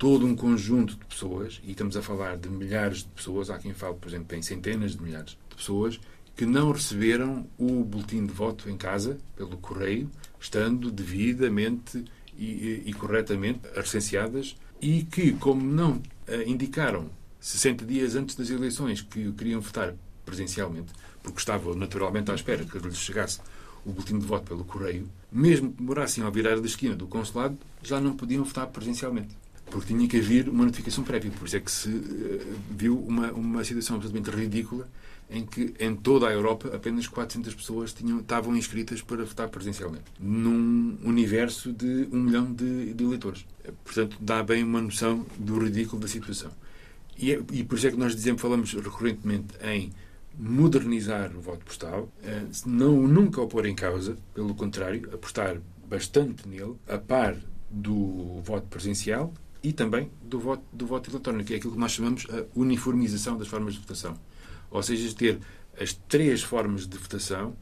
todo 0.04 0.26
um 0.26 0.36
conjunto 0.36 0.96
de 0.96 1.04
pessoas, 1.06 1.62
e 1.64 1.70
estamos 1.70 1.96
a 1.96 2.02
falar 2.02 2.36
de 2.36 2.50
milhares 2.50 2.98
de 2.98 3.08
pessoas, 3.08 3.48
há 3.48 3.58
quem 3.58 3.72
fale, 3.72 3.94
por 3.94 4.06
exemplo, 4.06 4.36
em 4.36 4.42
centenas 4.42 4.94
de 4.94 5.02
milhares 5.02 5.30
de 5.30 5.56
pessoas, 5.56 5.98
que 6.36 6.44
não 6.44 6.72
receberam 6.72 7.48
o 7.56 7.82
boletim 7.82 8.26
de 8.26 8.30
voto 8.30 8.68
em 8.68 8.76
casa, 8.76 9.16
pelo 9.34 9.56
correio, 9.56 10.10
estando 10.38 10.90
devidamente 10.90 12.04
e, 12.36 12.82
e, 12.84 12.92
corretamente 12.92 13.60
recenseadas, 13.74 14.54
e 14.78 15.04
que, 15.04 15.32
como 15.32 15.64
não 15.64 15.92
uh, 15.92 16.02
indicaram 16.46 17.08
60 17.40 17.86
dias 17.86 18.14
antes 18.14 18.36
das 18.36 18.50
eleições 18.50 19.00
que 19.00 19.32
queriam 19.32 19.62
votar 19.62 19.94
presencialmente, 20.26 20.92
porque 21.22 21.38
estavam 21.38 21.74
naturalmente 21.74 22.30
à 22.30 22.34
espera 22.34 22.62
que 22.62 22.76
lhes 22.76 22.98
chegasse 22.98 23.40
o 23.86 23.90
boletim 23.90 24.18
de 24.18 24.26
voto 24.26 24.44
pelo 24.44 24.66
correio, 24.66 25.08
mesmo 25.32 25.70
que 25.70 25.78
demorassem 25.78 26.22
ao 26.22 26.30
virar 26.30 26.60
da 26.60 26.66
esquina 26.66 26.94
do 26.94 27.06
consulado, 27.06 27.56
já 27.82 27.98
não 27.98 28.14
podiam 28.14 28.44
votar 28.44 28.66
presencialmente 28.66 29.34
porque 29.74 29.92
tinha 29.92 30.06
que 30.06 30.18
haver 30.18 30.48
uma 30.48 30.64
notificação 30.64 31.02
prévia. 31.02 31.32
Por 31.32 31.46
isso 31.46 31.56
é 31.56 31.60
que 31.60 31.68
se 31.68 31.88
uh, 31.88 32.56
viu 32.70 32.96
uma, 32.96 33.32
uma 33.32 33.64
situação 33.64 33.96
absolutamente 33.96 34.30
ridícula 34.30 34.88
em 35.28 35.44
que 35.44 35.74
em 35.80 35.96
toda 35.96 36.28
a 36.28 36.32
Europa 36.32 36.70
apenas 36.72 37.08
400 37.08 37.52
pessoas 37.54 37.92
tinham, 37.92 38.20
estavam 38.20 38.56
inscritas 38.56 39.02
para 39.02 39.24
votar 39.24 39.48
presencialmente, 39.48 40.04
num 40.20 40.96
universo 41.02 41.72
de 41.72 42.08
um 42.12 42.20
milhão 42.20 42.52
de, 42.52 42.94
de 42.94 43.02
eleitores. 43.02 43.44
Portanto, 43.82 44.16
dá 44.20 44.44
bem 44.44 44.62
uma 44.62 44.80
noção 44.80 45.26
do 45.36 45.58
ridículo 45.58 46.00
da 46.00 46.06
situação. 46.06 46.52
E, 47.18 47.32
é, 47.32 47.42
e 47.50 47.64
por 47.64 47.76
isso 47.76 47.88
é 47.88 47.90
que 47.90 47.96
nós 47.96 48.14
dizemos, 48.14 48.40
falamos 48.40 48.72
recorrentemente 48.74 49.54
em 49.64 49.92
modernizar 50.38 51.36
o 51.36 51.40
voto 51.40 51.64
postal, 51.64 52.02
uh, 52.02 52.68
não 52.68 53.08
nunca 53.08 53.40
o 53.40 53.48
pôr 53.48 53.66
em 53.66 53.74
causa, 53.74 54.16
pelo 54.32 54.54
contrário, 54.54 55.10
apostar 55.12 55.56
bastante 55.88 56.46
nele, 56.48 56.76
a 56.86 56.96
par 56.96 57.36
do 57.68 58.40
voto 58.44 58.68
presencial, 58.68 59.34
e 59.64 59.72
também 59.72 60.10
do 60.22 60.38
voto, 60.38 60.62
do 60.70 60.86
voto 60.86 61.10
eletrónico, 61.10 61.48
que 61.48 61.54
é 61.54 61.56
aquilo 61.56 61.72
que 61.72 61.78
nós 61.78 61.92
chamamos 61.92 62.26
a 62.28 62.44
uniformização 62.54 63.38
das 63.38 63.48
formas 63.48 63.72
de 63.72 63.80
votação. 63.80 64.14
Ou 64.70 64.82
seja, 64.82 65.12
ter 65.14 65.40
as 65.80 65.94
três 66.06 66.42
formas 66.42 66.86
de 66.86 66.98
votação 66.98 67.56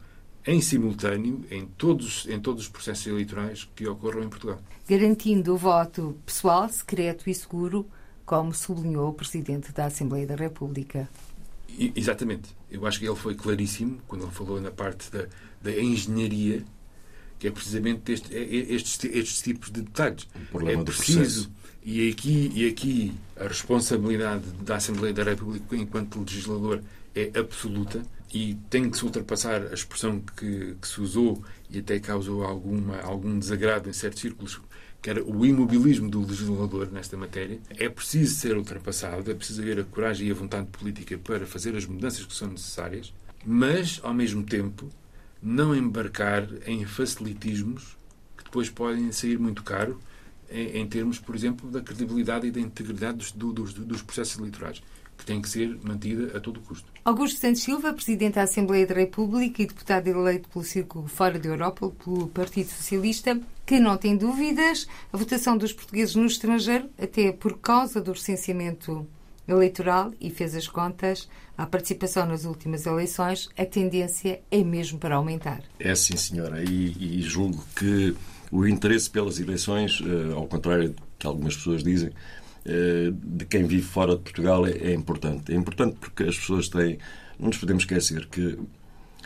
em 0.45 0.61
simultâneo 0.61 1.45
em 1.49 1.65
todos, 1.65 2.27
em 2.27 2.41
todos 2.41 2.65
os 2.65 2.69
processos 2.69 3.07
eleitorais 3.07 3.69
que 3.77 3.87
ocorram 3.87 4.25
em 4.25 4.29
Portugal. 4.29 4.61
Garantindo 4.89 5.55
o 5.55 5.57
voto 5.57 6.19
pessoal, 6.27 6.69
secreto 6.69 7.31
e 7.31 7.35
seguro, 7.35 7.87
como 8.27 8.53
sublinhou 8.53 9.11
o 9.11 9.15
Presidente 9.15 9.71
da 9.71 9.87
Assembleia 9.87 10.27
da 10.27 10.35
República. 10.35 11.09
I, 11.69 11.93
exatamente. 11.95 12.49
Eu 12.69 12.85
acho 12.85 12.99
que 12.99 13.07
ele 13.07 13.15
foi 13.15 13.37
claríssimo 13.37 14.01
quando 14.09 14.25
ele 14.25 14.33
falou 14.33 14.61
na 14.61 14.73
parte 14.73 15.09
da, 15.13 15.27
da 15.63 15.71
engenharia, 15.71 16.65
que 17.39 17.47
é 17.47 17.51
precisamente 17.53 18.11
este, 18.11 18.35
é, 18.35 18.41
é, 18.41 18.75
estes, 18.75 19.05
estes 19.05 19.41
tipos 19.41 19.71
de 19.71 19.83
detalhes. 19.83 20.27
é 20.67 20.77
preciso. 20.83 21.49
E 21.85 22.09
aqui, 22.11 22.53
e 22.55 22.69
aqui 22.69 23.13
a 23.37 23.49
responsabilidade 23.49 24.45
da 24.63 24.77
Assembleia 24.77 25.13
da 25.13 25.25
República 25.25 25.77
enquanto 25.77 26.21
legislador 26.21 26.81
é 27.15 27.31
absoluta 27.37 28.03
e 28.33 28.55
tem 28.71 28.89
que 28.89 28.97
se 28.97 29.05
ultrapassar 29.05 29.63
a 29.67 29.75
expressão 29.75 30.21
que, 30.21 30.77
que 30.81 30.89
se 30.89 31.01
usou 31.01 31.43
e 31.69 31.81
até 31.81 31.99
causou 31.99 32.45
alguma, 32.45 33.01
algum 33.01 33.37
desagrado 33.37 33.91
em 33.91 33.93
certos 33.93 34.21
círculos, 34.21 34.61
que 35.03 35.11
era 35.11 35.23
o 35.25 35.45
imobilismo 35.45 36.09
do 36.09 36.25
legislador 36.25 36.89
nesta 36.93 37.17
matéria. 37.17 37.59
É 37.71 37.89
preciso 37.89 38.37
ser 38.37 38.57
ultrapassado, 38.57 39.29
é 39.29 39.35
preciso 39.35 39.61
haver 39.61 39.81
a 39.81 39.85
coragem 39.85 40.29
e 40.29 40.31
a 40.31 40.35
vontade 40.35 40.69
política 40.69 41.19
para 41.19 41.45
fazer 41.47 41.77
as 41.77 41.85
mudanças 41.85 42.25
que 42.25 42.35
são 42.35 42.49
necessárias, 42.49 43.13
mas, 43.45 44.01
ao 44.05 44.15
mesmo 44.15 44.45
tempo, 44.45 44.89
não 45.43 45.75
embarcar 45.75 46.49
em 46.65 46.87
facilitismos 46.87 47.97
que 48.39 48.45
depois 48.45 48.71
podem 48.71 49.11
sair 49.11 49.39
muito 49.39 49.65
caro 49.65 50.01
em, 50.53 50.81
em 50.81 50.87
termos, 50.87 51.19
por 51.19 51.35
exemplo, 51.35 51.71
da 51.71 51.81
credibilidade 51.81 52.47
e 52.47 52.51
da 52.51 52.61
integridade 52.61 53.19
dos, 53.19 53.33
dos, 53.33 53.75
dos 53.75 54.03
processos 54.03 54.39
eleitorais 54.39 54.83
que 55.23 55.27
tem 55.27 55.41
que 55.41 55.49
ser 55.49 55.79
mantida 55.83 56.37
a 56.37 56.41
todo 56.41 56.61
custo. 56.61 56.91
Augusto 57.05 57.39
Santos 57.39 57.63
Silva, 57.63 57.93
Presidente 57.93 58.35
da 58.35 58.43
Assembleia 58.43 58.87
da 58.87 58.95
República 58.95 59.63
e 59.63 59.67
deputado 59.67 60.09
eleito 60.09 60.49
pelo 60.49 60.65
Círculo 60.65 61.07
Fora 61.07 61.39
da 61.39 61.49
Europa, 61.49 61.91
pelo 62.05 62.27
Partido 62.29 62.69
Socialista, 62.71 63.41
que 63.65 63.79
não 63.79 63.97
tem 63.97 64.17
dúvidas, 64.17 64.89
a 65.13 65.17
votação 65.17 65.57
dos 65.57 65.73
portugueses 65.73 66.17
no 66.17 66.27
estrangeiro, 66.27 66.91
até 67.01 67.31
por 67.31 67.59
causa 67.59 68.01
do 68.01 68.13
recenseamento 68.13 69.07
eleitoral, 69.47 70.13
e 70.21 70.31
fez 70.31 70.55
as 70.55 70.67
contas, 70.67 71.29
a 71.57 71.67
participação 71.67 72.27
nas 72.27 72.45
últimas 72.45 72.87
eleições, 72.87 73.49
a 73.57 73.65
tendência 73.65 74.41
é 74.51 74.65
mesmo 74.65 74.99
para 74.99 75.17
aumentar. 75.17 75.63
É 75.79 75.95
sim, 75.95 76.17
senhora, 76.17 76.63
e, 76.63 77.19
e 77.19 77.23
julgo 77.23 77.65
que 77.77 78.17
o 78.53 78.67
interesse 78.69 79.09
pelas 79.09 79.41
eleições, 79.41 80.03
eh, 80.05 80.35
ao 80.35 80.47
contrário 80.47 80.91
do 80.91 81.03
que 81.19 81.27
algumas 81.27 81.57
pessoas 81.57 81.83
dizem, 81.83 82.11
eh, 82.67 83.11
de 83.11 83.47
quem 83.47 83.65
vive 83.65 83.83
fora 83.83 84.15
de 84.15 84.21
Portugal 84.21 84.67
é, 84.67 84.73
é 84.73 84.93
importante. 84.93 85.51
É 85.51 85.57
importante 85.57 85.97
porque 85.99 86.25
as 86.25 86.39
pessoas 86.39 86.69
têm. 86.69 86.99
Não 87.41 87.47
nos 87.47 87.57
podemos 87.57 87.85
esquecer 87.85 88.27
que 88.27 88.59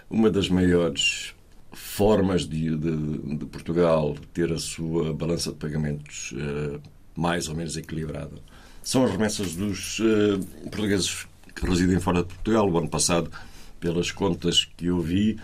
uma 0.09 0.31
das 0.31 0.49
maiores 0.49 1.35
formas 1.73 2.47
de, 2.49 2.77
de, 2.77 3.37
de 3.37 3.47
Portugal 3.47 4.17
ter 4.33 4.53
a 4.53 4.59
sua 4.59 5.13
balança 5.13 5.51
de 5.51 5.57
pagamentos 5.57 6.33
uh, 6.33 6.81
mais 7.15 7.49
ou 7.49 7.57
menos 7.57 7.77
equilibrada 7.77 8.37
são 8.83 9.05
as 9.05 9.11
remessas 9.11 9.55
dos 9.57 10.01
portugueses 10.63 11.27
que 11.55 11.67
residem 11.67 11.99
fora 11.99 12.23
de 12.23 12.29
Portugal. 12.29 12.71
O 12.71 12.79
ano 12.79 12.89
passado, 12.89 13.31
pelas 13.81 14.13
contas 14.13 14.65
que 14.65 14.87
eu 14.87 15.01
vi, 15.01 15.37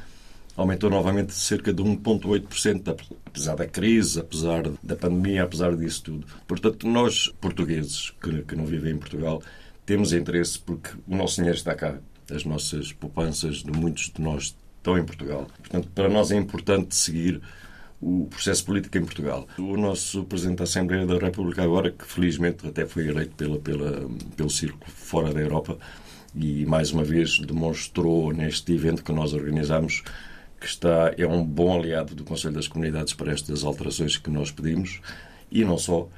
aumentou 0.62 0.88
novamente 0.88 1.34
cerca 1.34 1.72
de 1.72 1.82
1,8%, 1.82 2.96
apesar 3.26 3.56
da 3.56 3.66
crise, 3.66 4.20
apesar 4.20 4.62
da 4.82 4.96
pandemia, 4.96 5.42
apesar 5.42 5.76
disso 5.76 6.04
tudo. 6.04 6.26
Portanto, 6.46 6.88
nós, 6.88 7.28
portugueses 7.40 8.10
que, 8.22 8.42
que 8.42 8.56
não 8.56 8.64
vivem 8.64 8.92
em 8.92 8.98
Portugal, 8.98 9.42
temos 9.84 10.12
interesse 10.12 10.58
porque 10.58 10.90
o 11.06 11.16
nosso 11.16 11.36
dinheiro 11.36 11.56
está 11.56 11.74
cá. 11.74 11.98
As 12.30 12.44
nossas 12.44 12.92
poupanças 12.92 13.56
de 13.56 13.72
muitos 13.72 14.10
de 14.10 14.22
nós 14.22 14.56
estão 14.76 14.96
em 14.96 15.04
Portugal. 15.04 15.46
Portanto, 15.58 15.88
para 15.94 16.08
nós 16.08 16.30
é 16.30 16.36
importante 16.36 16.94
seguir 16.94 17.40
o 18.00 18.26
processo 18.30 18.64
político 18.64 18.96
em 18.98 19.04
Portugal. 19.04 19.46
O 19.58 19.76
nosso 19.76 20.24
Presidente 20.24 20.58
da 20.58 20.64
Assembleia 20.64 21.06
da 21.06 21.18
República 21.18 21.62
agora, 21.62 21.90
que 21.90 22.04
felizmente 22.04 22.66
até 22.66 22.86
foi 22.86 23.08
eleito 23.08 23.34
pela, 23.34 23.58
pela, 23.58 24.08
pelo 24.36 24.50
círculo 24.50 24.90
fora 24.90 25.32
da 25.32 25.40
Europa, 25.40 25.76
e 26.34 26.64
mais 26.66 26.92
uma 26.92 27.04
vez 27.04 27.38
demonstrou 27.40 28.32
neste 28.32 28.72
evento 28.72 29.04
que 29.04 29.12
nós 29.12 29.32
organizamos 29.32 30.02
que 30.62 30.68
está, 30.68 31.12
é 31.18 31.26
um 31.26 31.44
bom 31.44 31.76
aliado 31.76 32.14
do 32.14 32.22
Conselho 32.22 32.54
das 32.54 32.68
Comunidades 32.68 33.12
para 33.14 33.32
estas 33.32 33.64
alterações 33.64 34.16
que 34.16 34.30
nós 34.30 34.52
pedimos 34.52 35.00
e 35.50 35.64
não 35.64 35.76
só. 35.76 36.08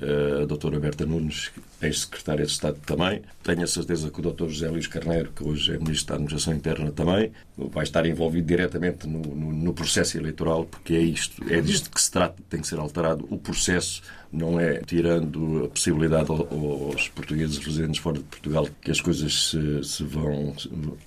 Eh, 0.00 0.42
a 0.42 0.46
doutora 0.46 0.80
Berta 0.80 1.06
Nunes, 1.06 1.52
ex-secretária 1.82 2.44
de 2.44 2.52
Estado 2.52 2.78
também. 2.86 3.22
Tenho 3.42 3.62
a 3.62 3.66
certeza 3.66 4.10
que 4.10 4.18
o 4.20 4.22
doutor 4.22 4.48
José 4.48 4.68
Luís 4.68 4.86
Carneiro, 4.86 5.32
que 5.34 5.44
hoje 5.44 5.74
é 5.74 5.78
Ministro 5.78 6.08
da 6.08 6.14
Administração 6.14 6.54
Interna 6.54 6.90
também, 6.90 7.32
vai 7.56 7.84
estar 7.84 8.06
envolvido 8.06 8.46
diretamente 8.46 9.06
no, 9.06 9.20
no, 9.20 9.52
no 9.52 9.74
processo 9.74 10.16
eleitoral, 10.16 10.64
porque 10.64 10.94
é 10.94 11.00
isto, 11.00 11.42
é 11.52 11.60
disto 11.60 11.90
que 11.90 12.00
se 12.00 12.10
trata, 12.10 12.42
tem 12.48 12.60
que 12.60 12.66
ser 12.66 12.78
alterado 12.78 13.26
o 13.30 13.38
processo 13.38 14.02
não 14.32 14.58
é 14.58 14.80
tirando 14.80 15.66
a 15.66 15.68
possibilidade 15.68 16.30
aos 16.30 17.08
portugueses 17.08 17.58
residentes 17.58 18.00
fora 18.00 18.18
de 18.18 18.24
Portugal 18.24 18.66
que 18.80 18.90
as 18.90 19.00
coisas 19.00 19.50
se, 19.50 19.84
se, 19.84 20.02
vão, 20.02 20.54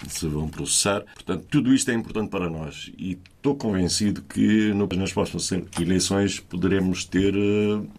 se 0.08 0.28
vão 0.28 0.48
processar. 0.48 1.04
Portanto, 1.16 1.46
tudo 1.50 1.74
isto 1.74 1.90
é 1.90 1.96
importante 1.96 2.30
para 2.30 2.50
nós 2.50 2.92
e 2.98 3.18
estou 3.36 3.56
convencido 3.56 4.22
que 4.22 4.74
nas 4.96 5.12
próximas 5.12 5.52
eleições 5.80 6.40
poderemos 6.40 7.06
ter 7.06 7.34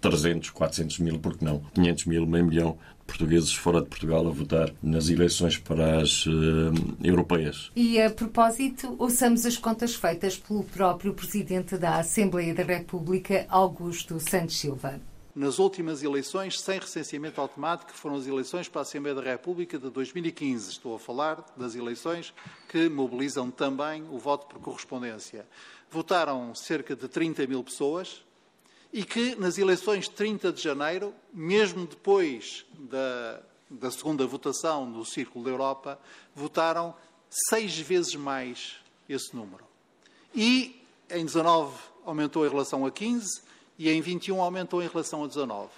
300, 0.01 0.49
eh, 0.49 0.53
400 0.53 0.99
mil, 1.01 1.19
porque 1.19 1.45
não, 1.45 1.61
500 1.75 2.05
mil, 2.07 2.27
meio 2.27 2.47
milhão 2.47 2.66
portugueses 3.07 3.53
fora 3.53 3.81
de 3.81 3.89
Portugal 3.89 4.27
a 4.27 4.31
votar 4.31 4.73
nas 4.83 5.09
eleições 5.09 5.57
para 5.57 6.01
as 6.01 6.27
uh, 6.27 6.33
europeias. 7.03 7.71
E 7.77 8.01
a 8.01 8.11
propósito, 8.11 8.97
ouçamos 8.99 9.47
as 9.47 9.57
contas 9.57 9.95
feitas 9.95 10.37
pelo 10.37 10.65
próprio 10.65 11.15
Presidente 11.15 11.79
da 11.79 11.99
Assembleia 11.99 12.55
da 12.55 12.65
República, 12.65 13.47
Augusto 13.49 14.19
Santos 14.19 14.59
Silva 14.59 15.01
nas 15.37 15.59
últimas 15.59 16.03
eleições 16.03 16.59
sem 16.59 16.79
recenseamento 16.79 17.39
automático, 17.43 17.93
que 17.93 17.99
foram 17.99 18.17
as 18.17 18.27
eleições 18.27 18.69
para 18.69 18.81
a 18.81 18.83
Assembleia 18.83 19.15
da 19.15 19.21
República 19.21 19.79
de 19.79 19.91
2015. 19.91 20.71
Estou 20.71 20.95
a 20.95 20.99
falar 20.99 21.45
das 21.55 21.75
eleições 21.75 22.33
que 22.71 22.89
mobilizam 22.89 23.51
também 23.51 24.03
o 24.11 24.19
voto 24.19 24.47
por 24.47 24.59
correspondência. 24.59 25.47
Votaram 25.91 26.55
cerca 26.55 26.97
de 26.97 27.07
30 27.07 27.47
mil 27.47 27.63
pessoas 27.63 28.25
e 28.97 29.05
que 29.05 29.35
nas 29.35 29.59
eleições 29.59 30.05
de 30.05 30.13
30 30.13 30.51
de 30.55 30.63
janeiro, 30.63 31.13
mesmo 31.31 31.87
depois 31.87 32.65
da, 32.79 33.43
da 33.69 33.91
segunda 33.91 34.27
votação 34.27 34.87
no 34.87 35.05
Círculo 35.05 35.45
da 35.45 35.51
Europa, 35.51 36.01
votaram 36.35 36.95
seis 37.51 37.79
vezes 37.79 38.15
mais 38.15 38.77
esse 39.07 39.37
número. 39.37 39.65
E 40.35 40.83
em 41.11 41.27
19 41.27 41.77
aumentou 42.07 42.47
em 42.47 42.49
relação 42.49 42.87
a 42.87 42.91
15 42.91 43.43
e 43.79 43.91
em 43.91 44.01
21 44.01 44.41
aumentou 44.41 44.83
em 44.83 44.89
relação 44.89 45.25
a 45.25 45.27
19. 45.27 45.69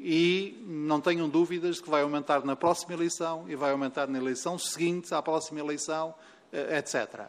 E 0.00 0.64
não 0.66 1.02
tenham 1.02 1.28
dúvidas 1.28 1.82
que 1.82 1.90
vai 1.90 2.00
aumentar 2.00 2.46
na 2.46 2.56
próxima 2.56 2.94
eleição 2.94 3.44
e 3.46 3.54
vai 3.54 3.72
aumentar 3.72 4.08
na 4.08 4.16
eleição 4.16 4.58
seguinte 4.58 5.12
à 5.14 5.20
próxima 5.20 5.60
eleição, 5.60 6.14
etc. 6.76 7.28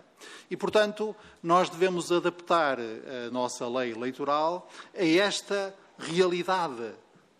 E, 0.50 0.58
portanto, 0.58 1.16
nós 1.42 1.70
devemos 1.70 2.12
adaptar 2.12 2.80
eh, 2.80 3.28
a 3.28 3.32
nossa 3.32 3.68
lei 3.68 3.92
eleitoral 3.92 4.70
a 4.94 5.06
esta 5.06 5.76
realidade, 5.98 6.92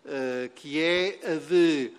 eh, 0.06 0.50
que 0.56 0.82
é 0.82 1.20
a 1.24 1.36
de 1.36 1.94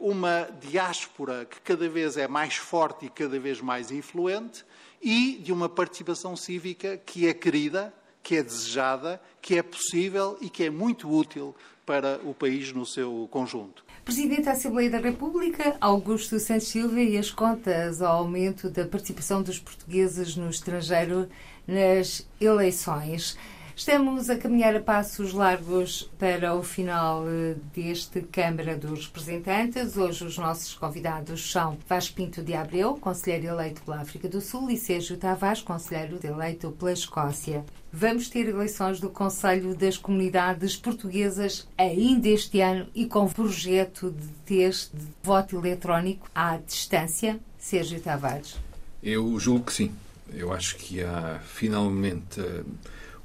uma 0.00 0.48
diáspora 0.60 1.46
que 1.46 1.60
cada 1.60 1.88
vez 1.88 2.16
é 2.16 2.28
mais 2.28 2.56
forte 2.56 3.06
e 3.06 3.08
cada 3.08 3.38
vez 3.38 3.60
mais 3.60 3.90
influente 3.90 4.62
e 5.00 5.38
de 5.38 5.52
uma 5.52 5.68
participação 5.68 6.36
cívica 6.36 6.98
que 6.98 7.26
é 7.26 7.32
querida 7.32 7.94
que 8.28 8.36
é 8.36 8.42
desejada, 8.42 9.18
que 9.40 9.56
é 9.56 9.62
possível 9.62 10.36
e 10.42 10.50
que 10.50 10.64
é 10.64 10.68
muito 10.68 11.10
útil 11.10 11.56
para 11.86 12.20
o 12.24 12.34
país 12.34 12.72
no 12.74 12.84
seu 12.84 13.26
conjunto. 13.30 13.87
Presidente 14.08 14.44
da 14.44 14.52
Assembleia 14.52 14.88
da 14.88 14.96
República, 14.96 15.76
Augusto 15.78 16.38
Santos 16.38 16.68
Silva, 16.68 16.98
e 16.98 17.18
as 17.18 17.30
contas 17.30 18.00
ao 18.00 18.20
aumento 18.20 18.70
da 18.70 18.86
participação 18.86 19.42
dos 19.42 19.58
portugueses 19.58 20.34
no 20.34 20.48
estrangeiro 20.48 21.28
nas 21.66 22.26
eleições. 22.40 23.36
Estamos 23.78 24.28
a 24.28 24.36
caminhar 24.36 24.74
a 24.74 24.80
passos 24.80 25.32
largos 25.32 26.10
para 26.18 26.52
o 26.52 26.64
final 26.64 27.22
eh, 27.28 27.54
deste 27.72 28.22
Câmara 28.22 28.76
dos 28.76 29.06
Representantes. 29.06 29.96
Hoje 29.96 30.24
os 30.24 30.36
nossos 30.36 30.74
convidados 30.74 31.52
são 31.52 31.78
Vasco 31.88 32.16
Pinto 32.16 32.42
de 32.42 32.54
Abreu, 32.54 32.96
conselheiro 32.96 33.46
eleito 33.46 33.80
pela 33.82 34.00
África 34.00 34.28
do 34.28 34.40
Sul, 34.40 34.68
e 34.68 34.76
Sérgio 34.76 35.16
Tavares, 35.16 35.62
conselheiro 35.62 36.18
eleito 36.24 36.72
pela 36.72 36.92
Escócia. 36.92 37.64
Vamos 37.92 38.28
ter 38.28 38.48
eleições 38.48 38.98
do 38.98 39.10
Conselho 39.10 39.76
das 39.76 39.96
Comunidades 39.96 40.76
Portuguesas 40.76 41.68
ainda 41.78 42.28
este 42.28 42.60
ano 42.60 42.88
e 42.96 43.06
com 43.06 43.28
projeto 43.28 44.10
de 44.10 44.26
teste 44.44 44.96
de 44.96 45.06
voto 45.22 45.56
eletrónico 45.56 46.28
à 46.34 46.56
distância. 46.56 47.38
Sérgio 47.56 48.00
Tavares. 48.00 48.56
Eu 49.00 49.38
julgo 49.38 49.66
que 49.66 49.72
sim. 49.72 49.94
Eu 50.34 50.52
acho 50.52 50.74
que 50.76 51.00
há 51.00 51.40
finalmente 51.46 52.42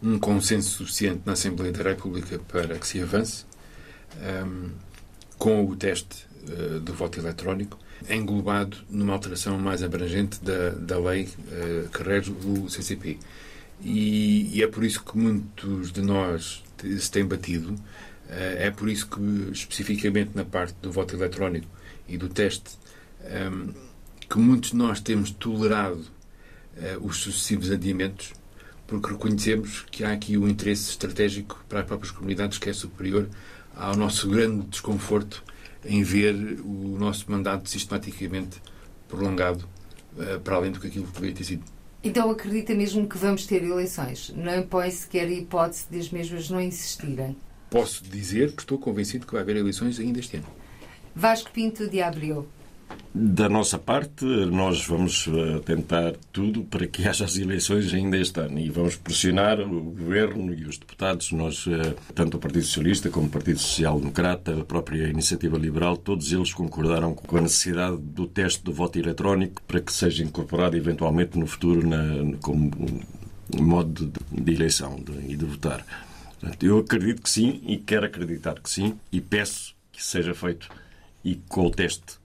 um 0.03 0.19
consenso 0.19 0.69
suficiente 0.69 1.21
na 1.25 1.31
Assembleia 1.31 1.71
da 1.71 1.81
República 1.81 2.37
para 2.49 2.77
que 2.77 2.85
se 2.85 3.01
avance 3.01 3.45
um, 4.45 4.69
com 5.37 5.65
o 5.65 5.75
teste 5.77 6.25
uh, 6.49 6.79
do 6.81 6.93
voto 6.93 7.19
eletrónico, 7.19 7.79
englobado 8.09 8.77
numa 8.89 9.13
alteração 9.13 9.57
mais 9.57 9.81
abrangente 9.81 10.43
da, 10.43 10.71
da 10.71 10.99
lei 10.99 11.23
uh, 11.23 11.89
que 11.89 12.03
rege 12.03 12.31
o 12.31 12.69
CCP. 12.69 13.17
E, 13.81 14.57
e, 14.57 14.61
é 14.61 14.67
por 14.67 14.83
isso 14.83 15.03
que 15.03 15.17
muitos 15.17 15.91
de 15.91 16.01
nós 16.01 16.63
se 16.99 17.09
têm 17.09 17.25
batido, 17.25 17.71
uh, 17.71 17.79
é 18.27 18.69
por 18.71 18.89
isso 18.89 19.07
que, 19.07 19.51
especificamente 19.53 20.31
na 20.35 20.43
parte 20.43 20.75
do 20.81 20.91
voto 20.91 21.15
eletrónico 21.15 21.67
e 22.09 22.17
do 22.17 22.27
teste, 22.27 22.77
um, 23.23 23.73
que 24.29 24.37
muitos 24.37 24.71
de 24.71 24.75
nós 24.75 24.99
temos 24.99 25.31
tolerado 25.31 26.11
os 27.01 27.17
sucessivos 27.17 27.69
adiamentos 27.69 28.33
porque 28.99 29.11
reconhecemos 29.11 29.85
que 29.89 30.03
há 30.03 30.11
aqui 30.11 30.37
um 30.37 30.47
interesse 30.47 30.91
estratégico 30.91 31.65
para 31.67 31.79
as 31.79 31.85
próprias 31.87 32.11
comunidades 32.11 32.59
que 32.59 32.69
é 32.69 32.73
superior 32.73 33.27
ao 33.75 33.95
nosso 33.95 34.29
grande 34.29 34.67
desconforto 34.67 35.43
em 35.83 36.03
ver 36.03 36.35
o 36.63 36.95
nosso 36.99 37.29
mandato 37.31 37.67
sistematicamente 37.67 38.61
prolongado 39.07 39.67
uh, 40.15 40.39
para 40.41 40.57
além 40.57 40.71
do 40.71 40.79
que 40.79 40.85
aquilo 40.85 41.07
que 41.07 41.11
poderia 41.11 41.35
ter 41.35 41.43
sido. 41.43 41.63
Então 42.03 42.29
acredita 42.29 42.75
mesmo 42.75 43.07
que 43.07 43.17
vamos 43.17 43.47
ter 43.47 43.63
eleições? 43.63 44.31
Não 44.35 44.59
impõe 44.59 44.91
sequer 44.91 45.25
a 45.25 45.31
hipótese 45.31 45.85
de 45.89 45.97
as 45.97 46.11
mesmas 46.11 46.49
não 46.51 46.61
insistirem? 46.61 47.35
Posso 47.71 48.03
dizer 48.03 48.51
que 48.51 48.61
estou 48.61 48.77
convencido 48.77 49.25
que 49.25 49.33
vai 49.33 49.41
haver 49.41 49.55
eleições 49.55 49.99
ainda 49.99 50.19
este 50.19 50.37
ano. 50.37 50.47
Vasco 51.15 51.49
Pinto 51.49 51.89
de 51.89 51.99
Abril. 51.99 52.47
Da 53.15 53.47
nossa 53.47 53.77
parte, 53.77 54.25
nós 54.25 54.87
vamos 54.87 55.27
eh, 55.27 55.59
tentar 55.59 56.13
tudo 56.31 56.63
para 56.63 56.87
que 56.87 57.07
haja 57.07 57.25
as 57.25 57.37
eleições 57.37 57.93
ainda 57.93 58.17
este 58.17 58.39
ano 58.39 58.57
e 58.59 58.71
vamos 58.71 58.95
pressionar 58.95 59.59
o 59.59 59.81
Governo 59.81 60.51
e 60.51 60.65
os 60.65 60.79
deputados, 60.79 61.31
nós, 61.31 61.63
eh, 61.67 61.93
tanto 62.15 62.37
o 62.37 62.39
Partido 62.39 62.65
Socialista 62.65 63.11
como 63.11 63.27
o 63.27 63.29
Partido 63.29 63.59
Social 63.59 63.99
Democrata, 63.99 64.59
a 64.59 64.65
própria 64.65 65.07
Iniciativa 65.07 65.59
Liberal, 65.59 65.95
todos 65.95 66.33
eles 66.33 66.51
concordaram 66.53 67.13
com 67.13 67.37
a 67.37 67.41
necessidade 67.41 67.97
do 67.97 68.25
teste 68.25 68.63
do 68.63 68.73
voto 68.73 68.97
eletrónico 68.97 69.61
para 69.67 69.79
que 69.79 69.93
seja 69.93 70.23
incorporado 70.23 70.75
eventualmente 70.75 71.37
no 71.37 71.45
futuro 71.45 71.87
na, 71.87 72.35
como 72.41 72.71
modo 73.61 74.07
de, 74.07 74.41
de 74.43 74.53
eleição 74.53 74.95
de, 74.95 75.31
e 75.31 75.37
de 75.37 75.45
votar. 75.45 75.85
Eu 76.59 76.79
acredito 76.79 77.21
que 77.21 77.29
sim 77.29 77.61
e 77.67 77.77
quero 77.77 78.07
acreditar 78.07 78.59
que 78.59 78.69
sim 78.71 78.95
e 79.11 79.21
peço 79.21 79.75
que 79.91 80.03
seja 80.03 80.33
feito 80.33 80.67
e 81.23 81.35
com 81.47 81.67
o 81.67 81.69
teste 81.69 82.22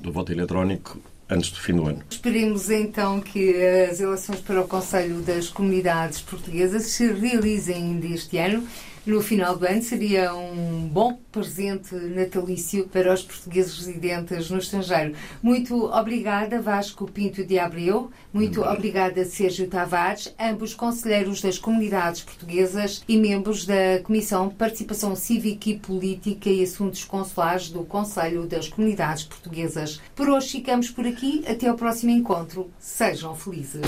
do 0.00 0.12
voto 0.12 0.32
eletrónico 0.32 1.00
antes 1.28 1.50
do 1.50 1.58
fim 1.60 1.74
do 1.74 1.86
ano. 1.86 2.02
Esperemos 2.10 2.70
então 2.70 3.20
que 3.20 3.54
as 3.90 4.00
eleições 4.00 4.40
para 4.40 4.60
o 4.60 4.66
Conselho 4.66 5.20
das 5.20 5.48
Comunidades 5.48 6.20
Portuguesas 6.20 6.86
se 6.86 7.12
realizem 7.12 7.76
ainda 7.76 8.06
este 8.06 8.38
ano 8.38 8.66
no 9.08 9.22
final 9.22 9.56
do 9.56 9.66
ano 9.66 9.82
seria 9.82 10.34
um 10.34 10.86
bom 10.86 11.18
presente 11.32 11.94
natalício 11.94 12.86
para 12.88 13.12
os 13.12 13.22
portugueses 13.22 13.78
residentes 13.78 14.50
no 14.50 14.58
estrangeiro. 14.58 15.14
Muito 15.42 15.86
obrigada, 15.86 16.60
Vasco 16.60 17.10
Pinto 17.10 17.42
de 17.42 17.58
Abreu. 17.58 18.10
Muito 18.32 18.62
obrigada, 18.62 19.24
Sérgio 19.24 19.66
Tavares, 19.66 20.34
ambos 20.38 20.74
conselheiros 20.74 21.40
das 21.40 21.58
comunidades 21.58 22.20
portuguesas 22.20 23.02
e 23.08 23.16
membros 23.16 23.64
da 23.64 24.00
Comissão 24.02 24.48
de 24.48 24.54
Participação 24.54 25.16
Cívica 25.16 25.70
e 25.70 25.78
Política 25.78 26.50
e 26.50 26.62
Assuntos 26.62 27.02
Consulares 27.04 27.70
do 27.70 27.84
Conselho 27.84 28.46
das 28.46 28.68
Comunidades 28.68 29.24
Portuguesas. 29.24 30.02
Por 30.14 30.28
hoje 30.28 30.50
ficamos 30.50 30.90
por 30.90 31.06
aqui. 31.06 31.42
Até 31.48 31.68
ao 31.68 31.76
próximo 31.76 32.10
encontro. 32.10 32.70
Sejam 32.78 33.34
felizes. 33.34 33.86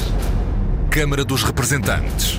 Câmara 0.91 1.25
dos 1.25 1.43
Representantes. 1.43 2.39